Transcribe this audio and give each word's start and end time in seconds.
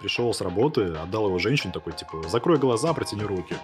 Пришел 0.00 0.32
с 0.32 0.40
работы, 0.40 0.84
отдал 0.94 1.26
его 1.26 1.38
женщине, 1.38 1.72
такой, 1.72 1.92
типа, 1.92 2.28
закрой 2.28 2.58
глаза, 2.58 2.92
протяни 2.92 3.22
руки. 3.22 3.56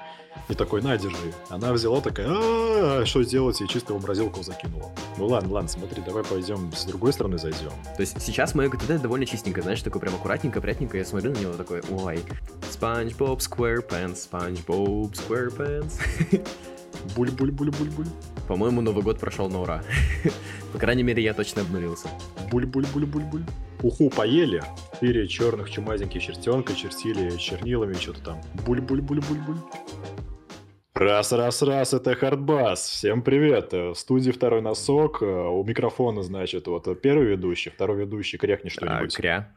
И 0.48 0.54
такой, 0.54 0.82
на, 0.82 0.98
держи. 0.98 1.32
Она 1.48 1.72
взяла 1.72 2.00
такая, 2.00 2.26
а 2.28 3.02
что 3.06 3.22
делать, 3.22 3.60
и 3.60 3.68
чисто 3.68 3.92
его 3.92 4.00
морозилку 4.00 4.42
закинула. 4.42 4.90
Ну 5.16 5.26
ладно, 5.26 5.54
ладно, 5.54 5.68
смотри, 5.68 6.02
давай 6.02 6.24
пойдем 6.24 6.72
с 6.72 6.84
другой 6.84 7.12
стороны 7.12 7.38
зайдем. 7.38 7.70
То 7.96 8.00
есть 8.00 8.20
сейчас 8.20 8.54
мое 8.54 8.68
ГТД 8.68 9.00
довольно 9.00 9.26
чистенько, 9.26 9.62
знаешь, 9.62 9.80
такое 9.82 10.00
прям 10.00 10.14
аккуратненько, 10.16 10.58
опрятненько. 10.58 10.98
Я 10.98 11.04
смотрю 11.04 11.32
на 11.32 11.38
него 11.38 11.52
такой, 11.52 11.82
ой, 11.88 12.18
SpongeBob 12.62 13.38
SquarePants, 13.38 14.28
SpongeBob 14.28 15.12
SquarePants. 15.12 16.00
Буль-буль-буль-буль-буль. 17.16 18.08
По-моему, 18.48 18.80
Новый 18.80 19.04
год 19.04 19.18
прошел 19.20 19.48
на 19.48 19.60
ура. 19.60 19.82
По 20.72 20.78
крайней 20.78 21.02
мере, 21.02 21.22
я 21.22 21.32
точно 21.32 21.62
обнулился. 21.62 22.08
Буль-буль-буль-буль-буль. 22.50 23.44
Уху 23.84 24.08
поели. 24.08 24.62
Четыре 24.94 25.28
черных 25.28 25.68
чумазеньких 25.70 26.22
чертенка 26.22 26.74
чертили 26.74 27.36
чернилами 27.36 27.92
что-то 27.92 28.24
там. 28.24 28.40
Буль-буль-буль-буль-буль. 28.64 29.58
Раз, 30.94 31.32
раз, 31.32 31.60
раз, 31.60 31.92
это 31.92 32.14
Хардбас. 32.14 32.80
Всем 32.88 33.20
привет. 33.20 33.72
В 33.72 33.94
студии 33.94 34.30
второй 34.30 34.62
носок. 34.62 35.20
У 35.20 35.62
микрофона, 35.64 36.22
значит, 36.22 36.66
вот 36.66 36.98
первый 37.02 37.26
ведущий, 37.26 37.68
второй 37.68 37.98
ведущий, 37.98 38.38
крякни 38.38 38.68
А, 38.68 38.70
что-нибудь. 38.70 39.14
кря. 39.16 39.52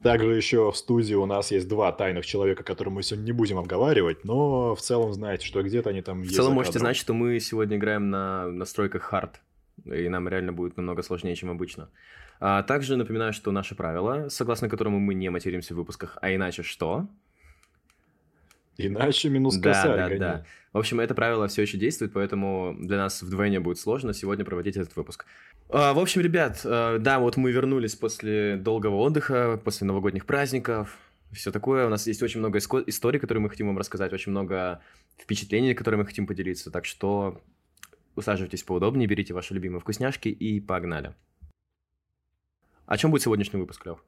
Также 0.00 0.36
еще 0.36 0.70
в 0.70 0.76
студии 0.76 1.14
у 1.14 1.26
нас 1.26 1.50
есть 1.50 1.66
два 1.66 1.90
тайных 1.90 2.24
человека, 2.26 2.62
которые 2.62 2.94
мы 2.94 3.02
сегодня 3.02 3.24
не 3.24 3.32
будем 3.32 3.58
обговаривать, 3.58 4.22
но 4.24 4.76
в 4.76 4.80
целом 4.80 5.12
знаете, 5.14 5.44
что 5.44 5.64
где-то 5.64 5.90
они 5.90 6.00
там 6.00 6.20
В 6.20 6.24
есть. 6.26 6.36
целом 6.36 6.50
за 6.50 6.54
можете 6.54 6.78
знать, 6.78 6.96
что 6.96 7.12
мы 7.12 7.40
сегодня 7.40 7.76
играем 7.76 8.08
на 8.10 8.46
настройках 8.52 9.02
хард, 9.02 9.40
и 9.84 10.08
нам 10.08 10.28
реально 10.28 10.52
будет 10.52 10.76
намного 10.76 11.02
сложнее, 11.02 11.34
чем 11.36 11.50
обычно. 11.50 11.88
А 12.40 12.62
также 12.62 12.96
напоминаю, 12.96 13.32
что 13.32 13.52
наши 13.52 13.74
правила, 13.74 14.28
согласно 14.28 14.68
которым 14.68 14.94
мы 14.94 15.14
не 15.14 15.30
материмся 15.30 15.74
в 15.74 15.76
выпусках, 15.76 16.18
а 16.20 16.34
иначе 16.34 16.62
что? 16.62 17.08
Иначе 18.76 19.28
минус 19.28 19.56
Да, 19.56 19.70
косарь 19.72 19.96
да, 19.96 20.08
гони. 20.08 20.18
да. 20.18 20.44
В 20.72 20.78
общем, 20.78 20.98
это 20.98 21.14
правило 21.14 21.46
все 21.46 21.62
еще 21.62 21.78
действует, 21.78 22.12
поэтому 22.12 22.74
для 22.80 22.96
нас 22.96 23.22
вдвойне 23.22 23.60
будет 23.60 23.78
сложно 23.78 24.12
сегодня 24.12 24.44
проводить 24.44 24.76
этот 24.76 24.96
выпуск. 24.96 25.26
А, 25.70 25.92
В 25.94 25.98
общем, 26.00 26.20
ребят, 26.22 26.60
э, 26.64 26.98
да, 26.98 27.20
вот 27.20 27.36
мы 27.36 27.52
вернулись 27.52 27.94
после 27.94 28.56
долгого 28.56 28.96
отдыха, 28.96 29.60
после 29.64 29.86
новогодних 29.86 30.26
праздников, 30.26 30.98
все 31.32 31.52
такое. 31.52 31.86
У 31.86 31.88
нас 31.88 32.06
есть 32.08 32.22
очень 32.22 32.40
много 32.40 32.58
историй, 32.58 33.20
которые 33.20 33.42
мы 33.42 33.50
хотим 33.50 33.68
вам 33.68 33.78
рассказать, 33.78 34.12
очень 34.12 34.32
много 34.32 34.80
впечатлений, 35.20 35.74
которыми 35.74 36.00
мы 36.00 36.06
хотим 36.06 36.26
поделиться. 36.26 36.70
Так 36.72 36.84
что 36.84 37.40
усаживайтесь 38.16 38.62
поудобнее, 38.62 39.06
берите 39.08 39.34
ваши 39.34 39.54
любимые 39.54 39.80
вкусняшки 39.80 40.28
и 40.28 40.60
погнали. 40.60 41.14
О 42.86 42.96
чем 42.98 43.10
будет 43.10 43.22
сегодняшний 43.22 43.58
выпуск, 43.60 43.84
Лев? 43.86 43.98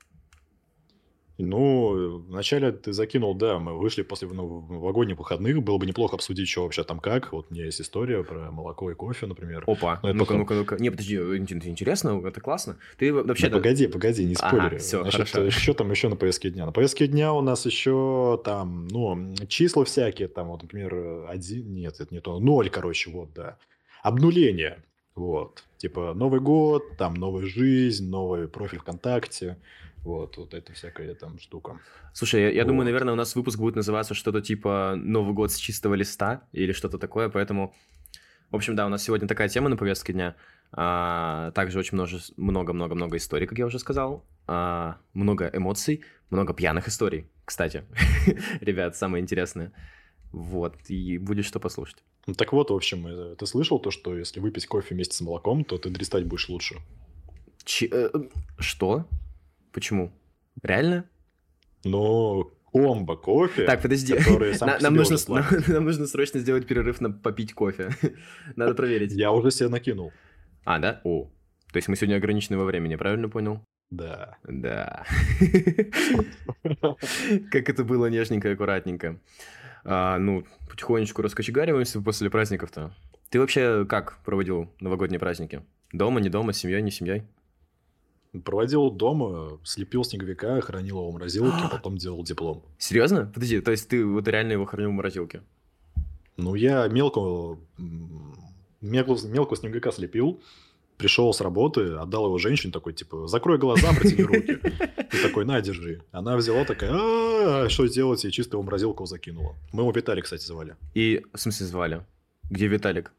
Ну, 1.38 2.16
вначале 2.28 2.72
ты 2.72 2.94
закинул, 2.94 3.34
да, 3.34 3.58
мы 3.58 3.78
вышли 3.78 4.00
после 4.00 4.26
нов- 4.28 4.70
новогодних 4.70 5.18
выходных, 5.18 5.62
было 5.62 5.76
бы 5.76 5.84
неплохо 5.84 6.14
обсудить, 6.16 6.48
что 6.48 6.62
вообще 6.62 6.82
там 6.82 6.98
как. 6.98 7.30
Вот 7.30 7.48
у 7.50 7.54
меня 7.54 7.66
есть 7.66 7.78
история 7.78 8.24
про 8.24 8.50
молоко 8.50 8.90
и 8.90 8.94
кофе, 8.94 9.26
например. 9.26 9.62
Опа, 9.66 10.00
Ну, 10.02 10.14
ну-ка, 10.14 10.24
потом. 10.24 10.38
ну-ка, 10.38 10.54
ну-ка. 10.54 10.76
Не, 10.78 10.88
подожди, 10.88 11.16
это 11.16 11.68
интересно, 11.68 12.22
это 12.26 12.40
классно. 12.40 12.78
Ты 12.96 13.12
вообще... 13.12 13.50
Да 13.50 13.56
погоди, 13.58 13.86
погоди, 13.86 14.24
не 14.24 14.34
Ага, 14.40 14.48
спойлери. 14.48 14.78
всё, 14.78 15.02
Значит, 15.02 15.28
хорошо. 15.28 15.50
что 15.50 15.74
там 15.74 15.90
еще 15.90 16.08
на 16.08 16.16
повестке 16.16 16.48
дня? 16.50 16.64
На 16.64 16.72
повестке 16.72 17.06
дня 17.06 17.34
у 17.34 17.42
нас 17.42 17.66
еще 17.66 18.40
там, 18.42 18.88
ну, 18.88 19.34
числа 19.46 19.84
всякие, 19.84 20.28
там, 20.28 20.48
вот, 20.48 20.62
например, 20.62 21.26
один, 21.28 21.74
нет, 21.74 21.96
это 22.00 22.14
не 22.14 22.20
то, 22.22 22.40
ноль, 22.40 22.70
короче, 22.70 23.10
вот, 23.10 23.34
да. 23.34 23.58
Обнуление, 24.06 24.84
вот. 25.16 25.64
Типа 25.78 26.14
Новый 26.14 26.38
год, 26.38 26.96
там, 26.96 27.14
новая 27.14 27.44
жизнь, 27.44 28.08
новый 28.08 28.46
профиль 28.46 28.78
ВКонтакте, 28.78 29.56
вот, 30.04 30.36
вот 30.36 30.54
эта 30.54 30.72
всякая 30.74 31.12
там 31.16 31.40
штука. 31.40 31.80
Слушай, 32.12 32.42
я, 32.42 32.50
я 32.50 32.64
думаю, 32.64 32.82
Вот. 32.82 32.84
наверное, 32.84 33.14
у 33.14 33.16
нас 33.16 33.34
выпуск 33.34 33.58
будет 33.58 33.74
называться 33.74 34.14
что-то 34.14 34.40
типа 34.40 34.94
«Новый 34.96 35.34
год 35.34 35.50
с 35.50 35.56
чистого 35.56 35.94
листа» 35.94 36.42
или 36.52 36.70
что-то 36.70 36.98
такое, 36.98 37.28
поэтому... 37.28 37.74
В 38.52 38.54
общем, 38.54 38.76
да, 38.76 38.86
у 38.86 38.88
нас 38.88 39.02
сегодня 39.02 39.26
такая 39.26 39.48
тема 39.48 39.68
на 39.68 39.76
повестке 39.76 40.12
дня. 40.12 40.36
А, 40.70 41.50
также 41.50 41.80
очень 41.80 41.98
много-много-много 42.36 43.16
историй, 43.16 43.48
как 43.48 43.58
я 43.58 43.66
уже 43.66 43.80
сказал. 43.80 44.24
А, 44.46 44.98
много 45.14 45.50
эмоций, 45.52 46.04
много 46.30 46.54
пьяных 46.54 46.86
историй, 46.86 47.28
кстати. 47.44 47.82
Ребят, 48.60 48.94
самое 48.94 49.20
интересное. 49.20 49.72
Вот, 50.36 50.76
и 50.88 51.16
будет 51.16 51.46
что 51.46 51.60
послушать. 51.60 52.04
Ну, 52.26 52.34
так 52.34 52.52
вот, 52.52 52.70
в 52.70 52.74
общем, 52.74 53.06
э, 53.06 53.36
ты 53.36 53.46
слышал 53.46 53.78
то, 53.78 53.90
что 53.90 54.14
если 54.14 54.38
выпить 54.38 54.66
кофе 54.66 54.94
вместе 54.94 55.16
с 55.16 55.22
молоком, 55.22 55.64
то 55.64 55.78
ты 55.78 55.88
дристать 55.88 56.26
будешь 56.26 56.50
лучше? 56.50 56.76
Чи- 57.64 57.88
э, 57.90 58.10
э, 58.12 58.18
что? 58.58 59.06
Почему? 59.72 60.12
Реально? 60.62 61.04
Но 61.84 62.50
комбо 62.70 63.16
кофе, 63.16 63.64
Так, 63.64 63.80
подожди. 63.80 64.14
На- 64.60 64.78
нам, 64.78 64.94
нужно, 64.94 65.16
нам, 65.28 65.44
нам 65.68 65.84
нужно 65.84 66.06
срочно 66.06 66.38
сделать 66.38 66.66
перерыв 66.66 67.00
на 67.00 67.10
попить 67.10 67.54
кофе. 67.54 67.88
Надо 68.56 68.74
проверить. 68.74 69.12
Я 69.12 69.32
уже 69.32 69.50
себе 69.50 69.70
накинул. 69.70 70.12
А, 70.64 70.78
да? 70.78 71.00
О. 71.04 71.30
То 71.72 71.78
есть 71.78 71.88
мы 71.88 71.96
сегодня 71.96 72.16
ограничены 72.16 72.58
во 72.58 72.64
времени, 72.66 72.96
правильно 72.96 73.30
понял? 73.30 73.62
Да. 73.90 74.36
Да. 74.44 75.06
Как 77.50 77.70
это 77.70 77.84
было 77.84 78.10
нежненько 78.10 78.48
и 78.48 78.52
аккуратненько. 78.52 79.18
А, 79.88 80.18
ну, 80.18 80.44
потихонечку 80.68 81.22
раскочегариваемся 81.22 82.00
после 82.00 82.28
праздников-то. 82.28 82.92
Ты 83.30 83.38
вообще 83.38 83.86
как 83.88 84.18
проводил 84.24 84.68
новогодние 84.80 85.20
праздники? 85.20 85.62
Дома, 85.92 86.20
не 86.20 86.28
дома, 86.28 86.52
с 86.52 86.58
семьей, 86.58 86.82
не 86.82 86.90
семьей? 86.90 87.22
Проводил 88.44 88.90
дома, 88.90 89.60
слепил 89.62 90.02
снеговика, 90.02 90.60
хранил 90.60 90.98
его 90.98 91.10
в 91.10 91.14
морозилке, 91.14 91.56
а 91.62 91.68
потом 91.68 91.96
делал 91.96 92.24
диплом. 92.24 92.64
Серьезно? 92.78 93.30
Подожди, 93.32 93.60
то 93.60 93.70
есть 93.70 93.88
ты 93.88 94.04
вот 94.04 94.26
реально 94.26 94.52
его 94.52 94.66
хранил 94.66 94.90
в 94.90 94.94
морозилке? 94.94 95.42
Ну, 96.36 96.56
я 96.56 96.88
мелкого, 96.88 97.58
мелкого, 98.80 99.18
мелкого 99.26 99.56
снеговика 99.56 99.92
слепил, 99.92 100.42
пришел 100.98 101.32
с 101.32 101.40
работы, 101.40 101.94
отдал 101.94 102.26
его 102.26 102.38
женщине, 102.38 102.72
такой, 102.72 102.92
типа, 102.92 103.28
закрой 103.28 103.58
глаза, 103.58 103.92
протяни 103.94 104.24
руки. 104.24 104.58
И 105.12 105.22
такой, 105.22 105.44
на, 105.44 105.60
держи. 105.60 106.02
Она 106.10 106.36
взяла 106.36 106.64
такая, 106.64 106.92
а 107.46 107.68
что 107.68 107.86
делать, 107.86 108.24
и 108.24 108.30
чисто 108.30 108.56
его 108.56 108.62
морозилку 108.62 109.06
закинула. 109.06 109.54
Мы 109.72 109.82
его 109.82 109.92
Виталий, 109.92 110.22
кстати, 110.22 110.44
звали. 110.44 110.76
И, 110.94 111.24
в 111.32 111.38
смысле, 111.38 111.66
звали? 111.66 112.02
Где 112.50 112.66
Виталик? 112.66 113.12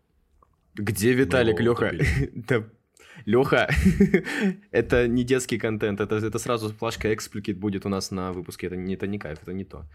Где 0.76 1.14
Виталик, 1.14 1.60
Ну, 1.60 1.66
Леха? 1.66 1.92
Да, 2.34 2.64
Леха, 3.26 3.70
это 4.72 5.08
не 5.08 5.24
детский 5.24 5.58
контент, 5.58 6.00
это, 6.00 6.16
это 6.16 6.40
сразу 6.40 6.74
плашка 6.74 7.14
экспликит 7.14 7.58
будет 7.58 7.86
у 7.86 7.90
нас 7.90 8.12
на 8.12 8.32
выпуске, 8.32 8.68
это 8.68 8.76
не, 8.76 8.94
это 8.94 9.08
не 9.08 9.18
кайф, 9.18 9.40
это 9.42 9.54
не 9.54 9.66
то. 9.66 9.86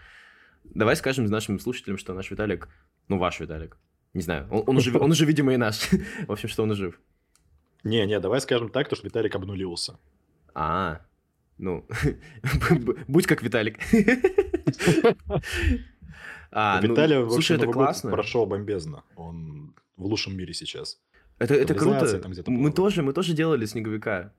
Давай 0.65 0.97
скажем 0.97 1.25
нашим 1.27 1.59
слушателям, 1.59 1.99
что 1.99 2.15
наш 2.15 2.31
Виталик, 2.31 2.69
ну 3.09 3.19
ваш 3.19 3.41
Виталик, 3.41 3.77
не 4.15 4.23
знаю, 4.23 4.49
он, 4.51 4.65
он 4.67 4.77
уже, 4.77 4.97
он 4.99 5.11
уже, 5.11 5.25
видимо, 5.25 5.55
и 5.55 5.57
наш. 5.57 5.89
В 6.27 6.33
общем, 6.33 6.49
что 6.49 6.63
он 6.63 6.75
жив. 6.75 7.01
Не, 7.85 8.07
не, 8.07 8.19
давай 8.21 8.41
скажем 8.41 8.69
так, 8.69 8.89
то, 8.89 8.97
что 8.97 9.07
Виталик 9.07 9.35
обнулился. 9.35 9.99
А, 10.55 11.01
ну, 11.59 11.87
будь 13.09 13.27
как 13.27 13.43
Виталик. 13.43 13.79
А, 16.55 16.83
ну, 16.83 17.31
слушай, 17.31 17.57
это 17.57 17.67
классно. 17.67 18.11
прошел 18.11 18.45
бомбезно. 18.45 19.05
Он 19.17 19.75
в 19.97 20.05
лучшем 20.05 20.37
мире 20.37 20.53
сейчас. 20.53 21.01
Это, 21.39 21.55
это 21.55 21.75
круто. 21.75 22.21
Мы 22.47 22.71
тоже, 22.71 23.03
мы 23.03 23.15
тоже 23.15 23.33
делали 23.33 23.65
снеговика. 23.65 24.35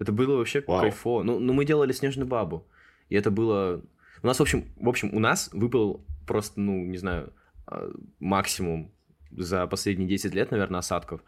Это 0.00 0.10
было 0.10 0.38
вообще 0.38 0.64
Вау. 0.66 0.80
кайфово. 0.80 1.22
Ну, 1.22 1.38
ну, 1.38 1.52
мы 1.52 1.64
делали 1.64 1.92
снежную 1.92 2.26
бабу. 2.26 2.66
И 3.08 3.14
это 3.14 3.30
было... 3.30 3.82
У 4.22 4.26
нас, 4.26 4.38
в 4.38 4.42
общем, 4.42 4.64
в 4.76 4.88
общем, 4.88 5.14
у 5.14 5.20
нас 5.20 5.50
выпал 5.52 6.04
просто, 6.26 6.60
ну, 6.60 6.84
не 6.84 6.98
знаю, 6.98 7.32
а, 7.66 7.92
максимум 8.18 8.92
за 9.30 9.66
последние 9.66 10.08
10 10.08 10.34
лет, 10.34 10.50
наверное, 10.50 10.80
осадков. 10.80 11.22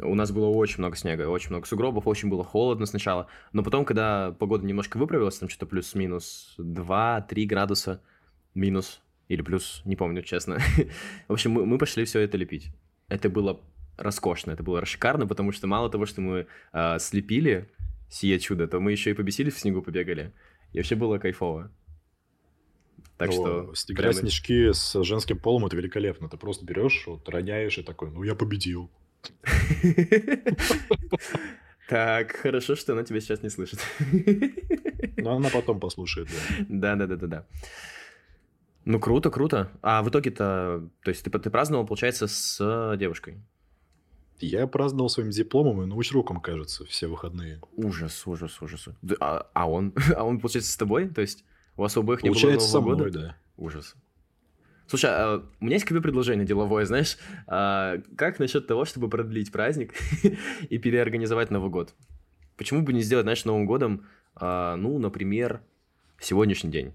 У 0.00 0.14
нас 0.14 0.30
было 0.30 0.46
очень 0.46 0.78
много 0.78 0.96
снега, 0.96 1.28
очень 1.28 1.50
много 1.50 1.66
сугробов, 1.66 2.06
очень 2.06 2.28
было 2.28 2.44
холодно 2.44 2.86
сначала. 2.86 3.26
Но 3.52 3.62
потом, 3.62 3.84
когда 3.84 4.32
погода 4.38 4.64
немножко 4.64 4.96
выправилась, 4.96 5.38
там 5.38 5.48
что-то 5.48 5.66
плюс-минус 5.66 6.54
2-3 6.58 7.46
градуса, 7.46 8.00
минус 8.54 9.02
или 9.28 9.42
плюс, 9.42 9.82
не 9.84 9.96
помню, 9.96 10.22
честно. 10.22 10.58
В 11.28 11.32
общем, 11.32 11.52
мы, 11.52 11.66
мы 11.66 11.78
пошли 11.78 12.04
все 12.04 12.20
это 12.20 12.36
лепить. 12.36 12.70
Это 13.08 13.28
было 13.28 13.60
роскошно, 13.96 14.52
это 14.52 14.62
было 14.62 14.84
шикарно, 14.84 15.26
потому 15.26 15.52
что 15.52 15.66
мало 15.66 15.90
того, 15.90 16.06
что 16.06 16.20
мы 16.20 16.46
а, 16.72 16.98
слепили 16.98 17.68
сие 18.08 18.38
чудо, 18.38 18.68
то 18.68 18.80
мы 18.80 18.92
еще 18.92 19.10
и 19.10 19.14
побесили 19.14 19.50
в 19.50 19.58
снегу 19.58 19.82
побегали. 19.82 20.32
И 20.72 20.78
вообще 20.78 20.94
было 20.94 21.18
кайфово. 21.18 21.72
Так 23.16 23.30
Ну, 23.30 23.34
что... 23.74 23.92
играть 23.92 24.16
прямо- 24.16 24.30
снежки 24.30 24.72
с 24.72 25.02
женским 25.02 25.38
полом 25.38 25.66
это 25.66 25.76
великолепно. 25.76 26.28
Ты 26.28 26.36
просто 26.36 26.64
берешь, 26.64 27.04
вот, 27.06 27.28
роняешь 27.28 27.76
и 27.78 27.82
такой, 27.82 28.10
ну 28.10 28.22
я 28.22 28.34
победил. 28.34 28.90
Так, 31.88 32.32
хорошо, 32.36 32.74
что 32.76 32.92
она 32.92 33.02
тебя 33.02 33.20
сейчас 33.20 33.42
не 33.42 33.48
слышит. 33.48 33.78
Но 35.16 35.36
она 35.36 35.48
потом 35.48 35.80
послушает, 35.80 36.28
да. 36.28 36.66
Да-да-да-да-да. 36.68 37.46
Ну, 38.84 39.00
круто, 39.00 39.30
круто. 39.30 39.70
А 39.82 40.02
в 40.02 40.10
итоге-то... 40.10 40.88
То 41.02 41.08
есть 41.10 41.22
ты, 41.24 41.30
ты 41.30 41.50
праздновал, 41.50 41.86
получается, 41.86 42.26
с 42.26 42.96
девушкой? 42.98 43.42
Я 44.40 44.66
праздновал 44.66 45.08
своим 45.08 45.30
дипломом 45.30 45.82
и 45.82 45.86
научруком, 45.86 46.40
кажется, 46.40 46.84
все 46.84 47.06
выходные. 47.06 47.60
Ужас, 47.72 48.26
ужас, 48.26 48.60
ужас. 48.62 48.88
Да, 49.02 49.16
А, 49.20 49.50
а 49.52 49.68
он, 49.68 49.94
а 50.16 50.24
он, 50.24 50.40
получается, 50.40 50.70
с 50.72 50.76
тобой? 50.76 51.08
То 51.08 51.22
есть 51.22 51.44
у 51.76 51.82
вас 51.82 51.96
обоих 51.96 52.22
не 52.22 52.30
Получается, 52.30 52.68
со 52.68 52.80
было 52.80 52.90
Нового 52.90 52.96
мной, 52.96 53.10
года? 53.10 53.20
да. 53.20 53.36
Ужас. 53.56 53.94
Слушай, 54.88 55.10
а 55.12 55.44
у 55.60 55.64
меня 55.64 55.74
есть 55.76 55.84
к 55.84 55.90
тебе 55.90 56.00
предложение 56.00 56.46
деловое, 56.46 56.86
знаешь? 56.86 57.18
А, 57.46 57.98
как 58.16 58.38
насчет 58.38 58.66
того, 58.66 58.86
чтобы 58.86 59.10
продлить 59.10 59.52
праздник 59.52 59.94
и 60.70 60.78
переорганизовать 60.78 61.50
Новый 61.50 61.70
год? 61.70 61.94
Почему 62.56 62.82
бы 62.82 62.94
не 62.94 63.02
сделать, 63.02 63.24
знаешь, 63.24 63.44
Новым 63.44 63.66
годом, 63.66 64.06
а, 64.34 64.76
ну, 64.76 64.98
например, 64.98 65.60
сегодняшний 66.18 66.70
день? 66.70 66.94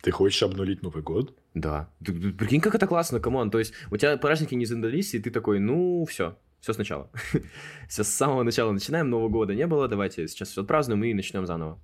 Ты 0.00 0.12
хочешь 0.12 0.40
обнулить 0.44 0.82
Новый 0.82 1.02
год? 1.02 1.36
Да. 1.54 1.90
Ты- 2.04 2.12
ты 2.12 2.32
Прикинь, 2.32 2.60
как 2.60 2.76
это 2.76 2.86
классно, 2.86 3.18
come 3.18 3.36
on. 3.36 3.50
То 3.50 3.58
есть 3.58 3.74
у 3.90 3.96
тебя 3.96 4.16
праздники 4.16 4.54
не 4.54 4.64
задались, 4.64 5.12
и 5.14 5.18
ты 5.18 5.32
такой, 5.32 5.58
ну, 5.58 6.04
все, 6.04 6.38
все 6.60 6.72
сначала. 6.72 7.10
все 7.88 8.04
с 8.04 8.08
самого 8.08 8.44
начала 8.44 8.70
начинаем, 8.70 9.10
Нового 9.10 9.28
года 9.28 9.56
не 9.56 9.66
было, 9.66 9.88
давайте 9.88 10.28
сейчас 10.28 10.50
все 10.50 10.62
отпразднуем 10.62 11.02
и 11.02 11.14
начнем 11.14 11.46
заново. 11.46 11.80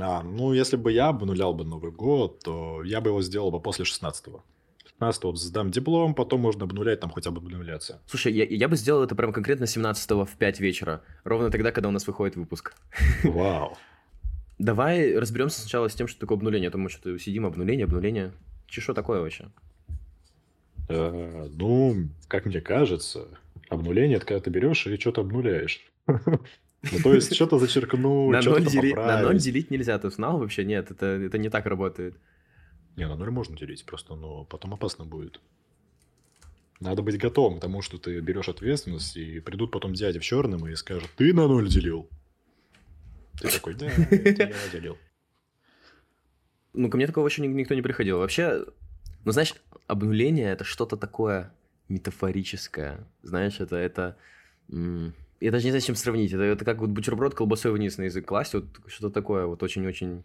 А, 0.00 0.22
ну, 0.22 0.52
если 0.52 0.76
бы 0.76 0.92
я 0.92 1.08
обнулял 1.08 1.54
бы 1.54 1.64
Новый 1.64 1.92
год, 1.92 2.40
то 2.40 2.82
я 2.82 3.00
бы 3.00 3.10
его 3.10 3.22
сделал 3.22 3.50
бы 3.50 3.60
после 3.60 3.84
16-го. 3.84 4.42
16-го 5.00 5.34
сдам 5.36 5.70
диплом, 5.70 6.14
потом 6.14 6.40
можно 6.40 6.64
обнулять, 6.64 7.00
там 7.00 7.10
хотя 7.10 7.30
бы 7.30 7.38
обнуляться. 7.38 8.00
Слушай, 8.06 8.32
я, 8.32 8.44
я 8.44 8.68
бы 8.68 8.76
сделал 8.76 9.02
это 9.02 9.14
прям 9.14 9.32
конкретно 9.32 9.66
17 9.66 10.10
в 10.10 10.36
5 10.38 10.60
вечера, 10.60 11.02
ровно 11.24 11.50
тогда, 11.50 11.72
когда 11.72 11.88
у 11.88 11.92
нас 11.92 12.06
выходит 12.06 12.36
выпуск. 12.36 12.74
Вау. 13.24 13.76
Давай 14.58 15.16
разберемся 15.16 15.60
сначала 15.60 15.88
с 15.88 15.94
тем, 15.94 16.06
что 16.06 16.20
такое 16.20 16.38
обнуление. 16.38 16.70
Потому 16.70 16.88
что 16.88 17.18
сидим, 17.18 17.44
обнуление, 17.44 17.84
обнуление. 17.84 18.32
Че, 18.66 18.80
что 18.80 18.94
такое 18.94 19.20
вообще? 19.20 19.48
Э, 20.88 21.48
ну, 21.52 22.08
как 22.28 22.46
мне 22.46 22.60
кажется, 22.60 23.28
обнуление 23.68 24.18
это 24.18 24.26
когда 24.26 24.40
ты 24.40 24.50
берешь 24.50 24.86
и 24.86 24.96
что-то 24.96 25.22
обнуляешь. 25.22 25.80
Ну, 26.92 26.98
то 27.02 27.14
есть, 27.14 27.34
что-то 27.34 27.58
зачеркнуть, 27.58 28.32
на, 28.32 28.42
что-то 28.42 28.60
ноль 28.60 28.68
дели- 28.68 28.94
на 28.94 29.22
ноль 29.22 29.38
делить 29.38 29.70
нельзя, 29.70 29.98
ты 29.98 30.10
знал 30.10 30.38
вообще? 30.38 30.64
Нет, 30.64 30.90
это, 30.90 31.06
это 31.06 31.38
не 31.38 31.48
так 31.48 31.66
работает. 31.66 32.16
Не, 32.96 33.08
на 33.08 33.16
ноль 33.16 33.30
можно 33.30 33.56
делить, 33.56 33.84
просто, 33.84 34.14
но 34.14 34.44
потом 34.44 34.74
опасно 34.74 35.04
будет. 35.04 35.40
Надо 36.80 37.02
быть 37.02 37.18
готовым 37.18 37.58
к 37.58 37.60
тому, 37.60 37.82
что 37.82 37.98
ты 37.98 38.20
берешь 38.20 38.48
ответственность, 38.48 39.16
и 39.16 39.40
придут 39.40 39.70
потом 39.70 39.94
дяди 39.94 40.18
в 40.18 40.22
черном 40.22 40.66
и 40.68 40.74
скажут, 40.74 41.10
ты 41.16 41.32
на 41.32 41.48
ноль 41.48 41.68
делил. 41.68 42.08
Ты 43.40 43.48
такой, 43.48 43.74
да, 43.74 43.86
это 43.86 44.42
я 44.42 44.68
делил. 44.72 44.98
Ну, 46.72 46.90
ко 46.90 46.96
мне 46.96 47.06
такого 47.06 47.26
еще 47.28 47.42
ни- 47.42 47.46
никто 47.48 47.74
не 47.74 47.82
приходил. 47.82 48.18
Вообще, 48.18 48.64
ну, 49.24 49.32
знаешь, 49.32 49.54
обнуление 49.86 50.50
это 50.52 50.64
что-то 50.64 50.96
такое 50.96 51.52
метафорическое. 51.88 53.06
Знаешь, 53.22 53.60
это, 53.60 53.76
это... 53.76 54.16
м, 54.68 55.14
Я 55.44 55.50
даже 55.50 55.66
не 55.66 55.72
знаю, 55.72 55.82
с 55.82 55.84
чем 55.84 55.94
сравнить. 55.94 56.32
Это, 56.32 56.42
это 56.42 56.64
как 56.64 56.78
вот 56.78 56.88
бутерброд 56.88 57.34
колбасой 57.34 57.70
вниз 57.70 57.98
на 57.98 58.04
язык 58.04 58.26
класть. 58.26 58.54
Вот 58.54 58.64
что-то 58.86 59.12
такое 59.12 59.44
вот 59.44 59.62
очень-очень 59.62 60.22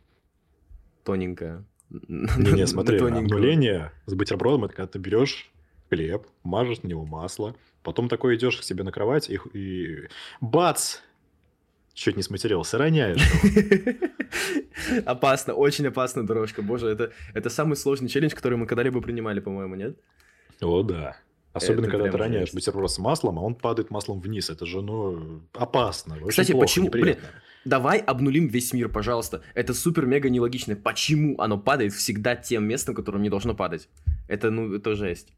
тоненькое. 1.03 1.65
Не-не, 1.89 2.65
смотри, 2.67 2.99
Тоненького. 2.99 3.25
обнуление 3.25 3.91
с 4.05 4.13
бутербродом, 4.13 4.63
это 4.63 4.75
когда 4.75 4.87
ты 4.87 4.97
берешь 4.97 5.51
хлеб, 5.89 6.25
мажешь 6.43 6.83
на 6.83 6.87
него 6.87 7.05
масло, 7.05 7.53
потом 7.83 8.07
такой 8.07 8.37
идешь 8.37 8.55
к 8.55 8.63
себе 8.63 8.85
на 8.85 8.93
кровать 8.93 9.29
и, 9.29 9.41
и 9.51 10.07
бац! 10.39 10.99
Чуть 11.93 12.15
не 12.15 12.23
сматерился, 12.23 12.77
роняешь. 12.77 13.21
Опасно, 15.05 15.53
очень 15.53 15.85
опасная 15.87 16.23
дорожка. 16.23 16.61
Боже, 16.61 16.87
это, 16.87 17.11
это 17.33 17.49
самый 17.49 17.75
сложный 17.75 18.07
челлендж, 18.07 18.33
который 18.35 18.57
мы 18.57 18.67
когда-либо 18.67 19.01
принимали, 19.01 19.41
по-моему, 19.41 19.75
нет? 19.75 19.97
О, 20.61 20.81
да. 20.81 21.17
Особенно, 21.53 21.85
Это 21.87 21.91
когда 21.97 22.11
ты 22.11 22.17
роняешь 22.17 22.49
жесть. 22.51 22.53
бутерброд 22.53 22.91
с 22.91 22.99
маслом, 22.99 23.39
а 23.39 23.41
он 23.41 23.55
падает 23.55 23.89
маслом 23.89 24.19
вниз. 24.21 24.49
Это 24.49 24.65
же, 24.65 24.81
ну, 24.81 25.41
опасно. 25.53 26.17
Кстати, 26.27 26.51
плохо, 26.51 26.65
почему- 26.67 26.89
блин. 26.89 27.17
Давай 27.65 27.97
обнулим 27.99 28.47
весь 28.47 28.71
мир, 28.71 28.87
пожалуйста. 28.87 29.41
Это 29.55 29.73
супер-мега 29.73 30.29
нелогично. 30.29 30.75
Почему 30.75 31.39
оно 31.41 31.57
падает 31.57 31.91
всегда 31.93 32.35
тем 32.35 32.65
местом, 32.65 32.95
которым 32.95 33.21
не 33.21 33.29
должно 33.29 33.53
падать? 33.55 33.89
Это, 34.27 34.49
ну, 34.51 34.73
это 34.75 34.95
жесть. 34.95 35.33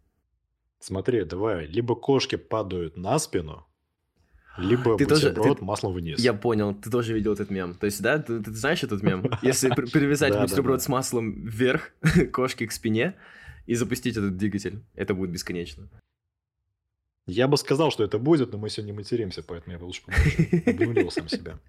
Смотри, 0.80 1.24
давай, 1.24 1.66
либо 1.66 1.96
кошки 1.96 2.36
падают 2.36 2.98
на 2.98 3.18
спину, 3.20 3.66
либо 4.58 4.98
Ты 4.98 5.06
тоже- 5.06 5.30
бутерброд 5.30 5.60
ты- 5.60 5.66
маслом 5.66 5.94
вниз. 5.94 6.20
Я 6.20 6.34
понял, 6.34 6.74
ты 6.76 6.90
тоже 6.92 7.14
видел 7.14 7.34
этот 7.34 7.50
мем. 7.52 7.74
То 7.76 7.86
есть, 7.86 8.02
да, 8.02 8.20
ты, 8.20 8.42
ты 8.42 8.52
знаешь 8.52 8.84
этот 8.84 9.02
мем? 9.02 9.26
Если 9.42 9.70
при- 9.70 9.86
привязать 9.92 10.38
бутерброд 10.40 10.82
с 10.82 10.88
маслом 10.90 11.46
вверх, 11.46 11.92
кошки 12.34 12.66
к 12.68 12.72
спине, 12.72 13.16
и 13.66 13.76
запустить 13.76 14.18
этот 14.18 14.38
двигатель, 14.38 14.84
это 14.96 15.14
будет 15.14 15.32
бесконечно. 15.32 15.90
Я 17.28 17.48
бы 17.48 17.56
сказал, 17.58 17.92
что 17.92 18.04
это 18.04 18.18
будет, 18.18 18.52
но 18.52 18.58
мы 18.58 18.70
сегодня 18.70 18.94
материмся, 18.94 19.44
поэтому 19.44 19.78
я 19.78 19.84
лучше 19.84 20.02
помолчу. 20.04 20.64
Обнулил 20.66 21.12
сам 21.12 21.30
себя. 21.30 21.60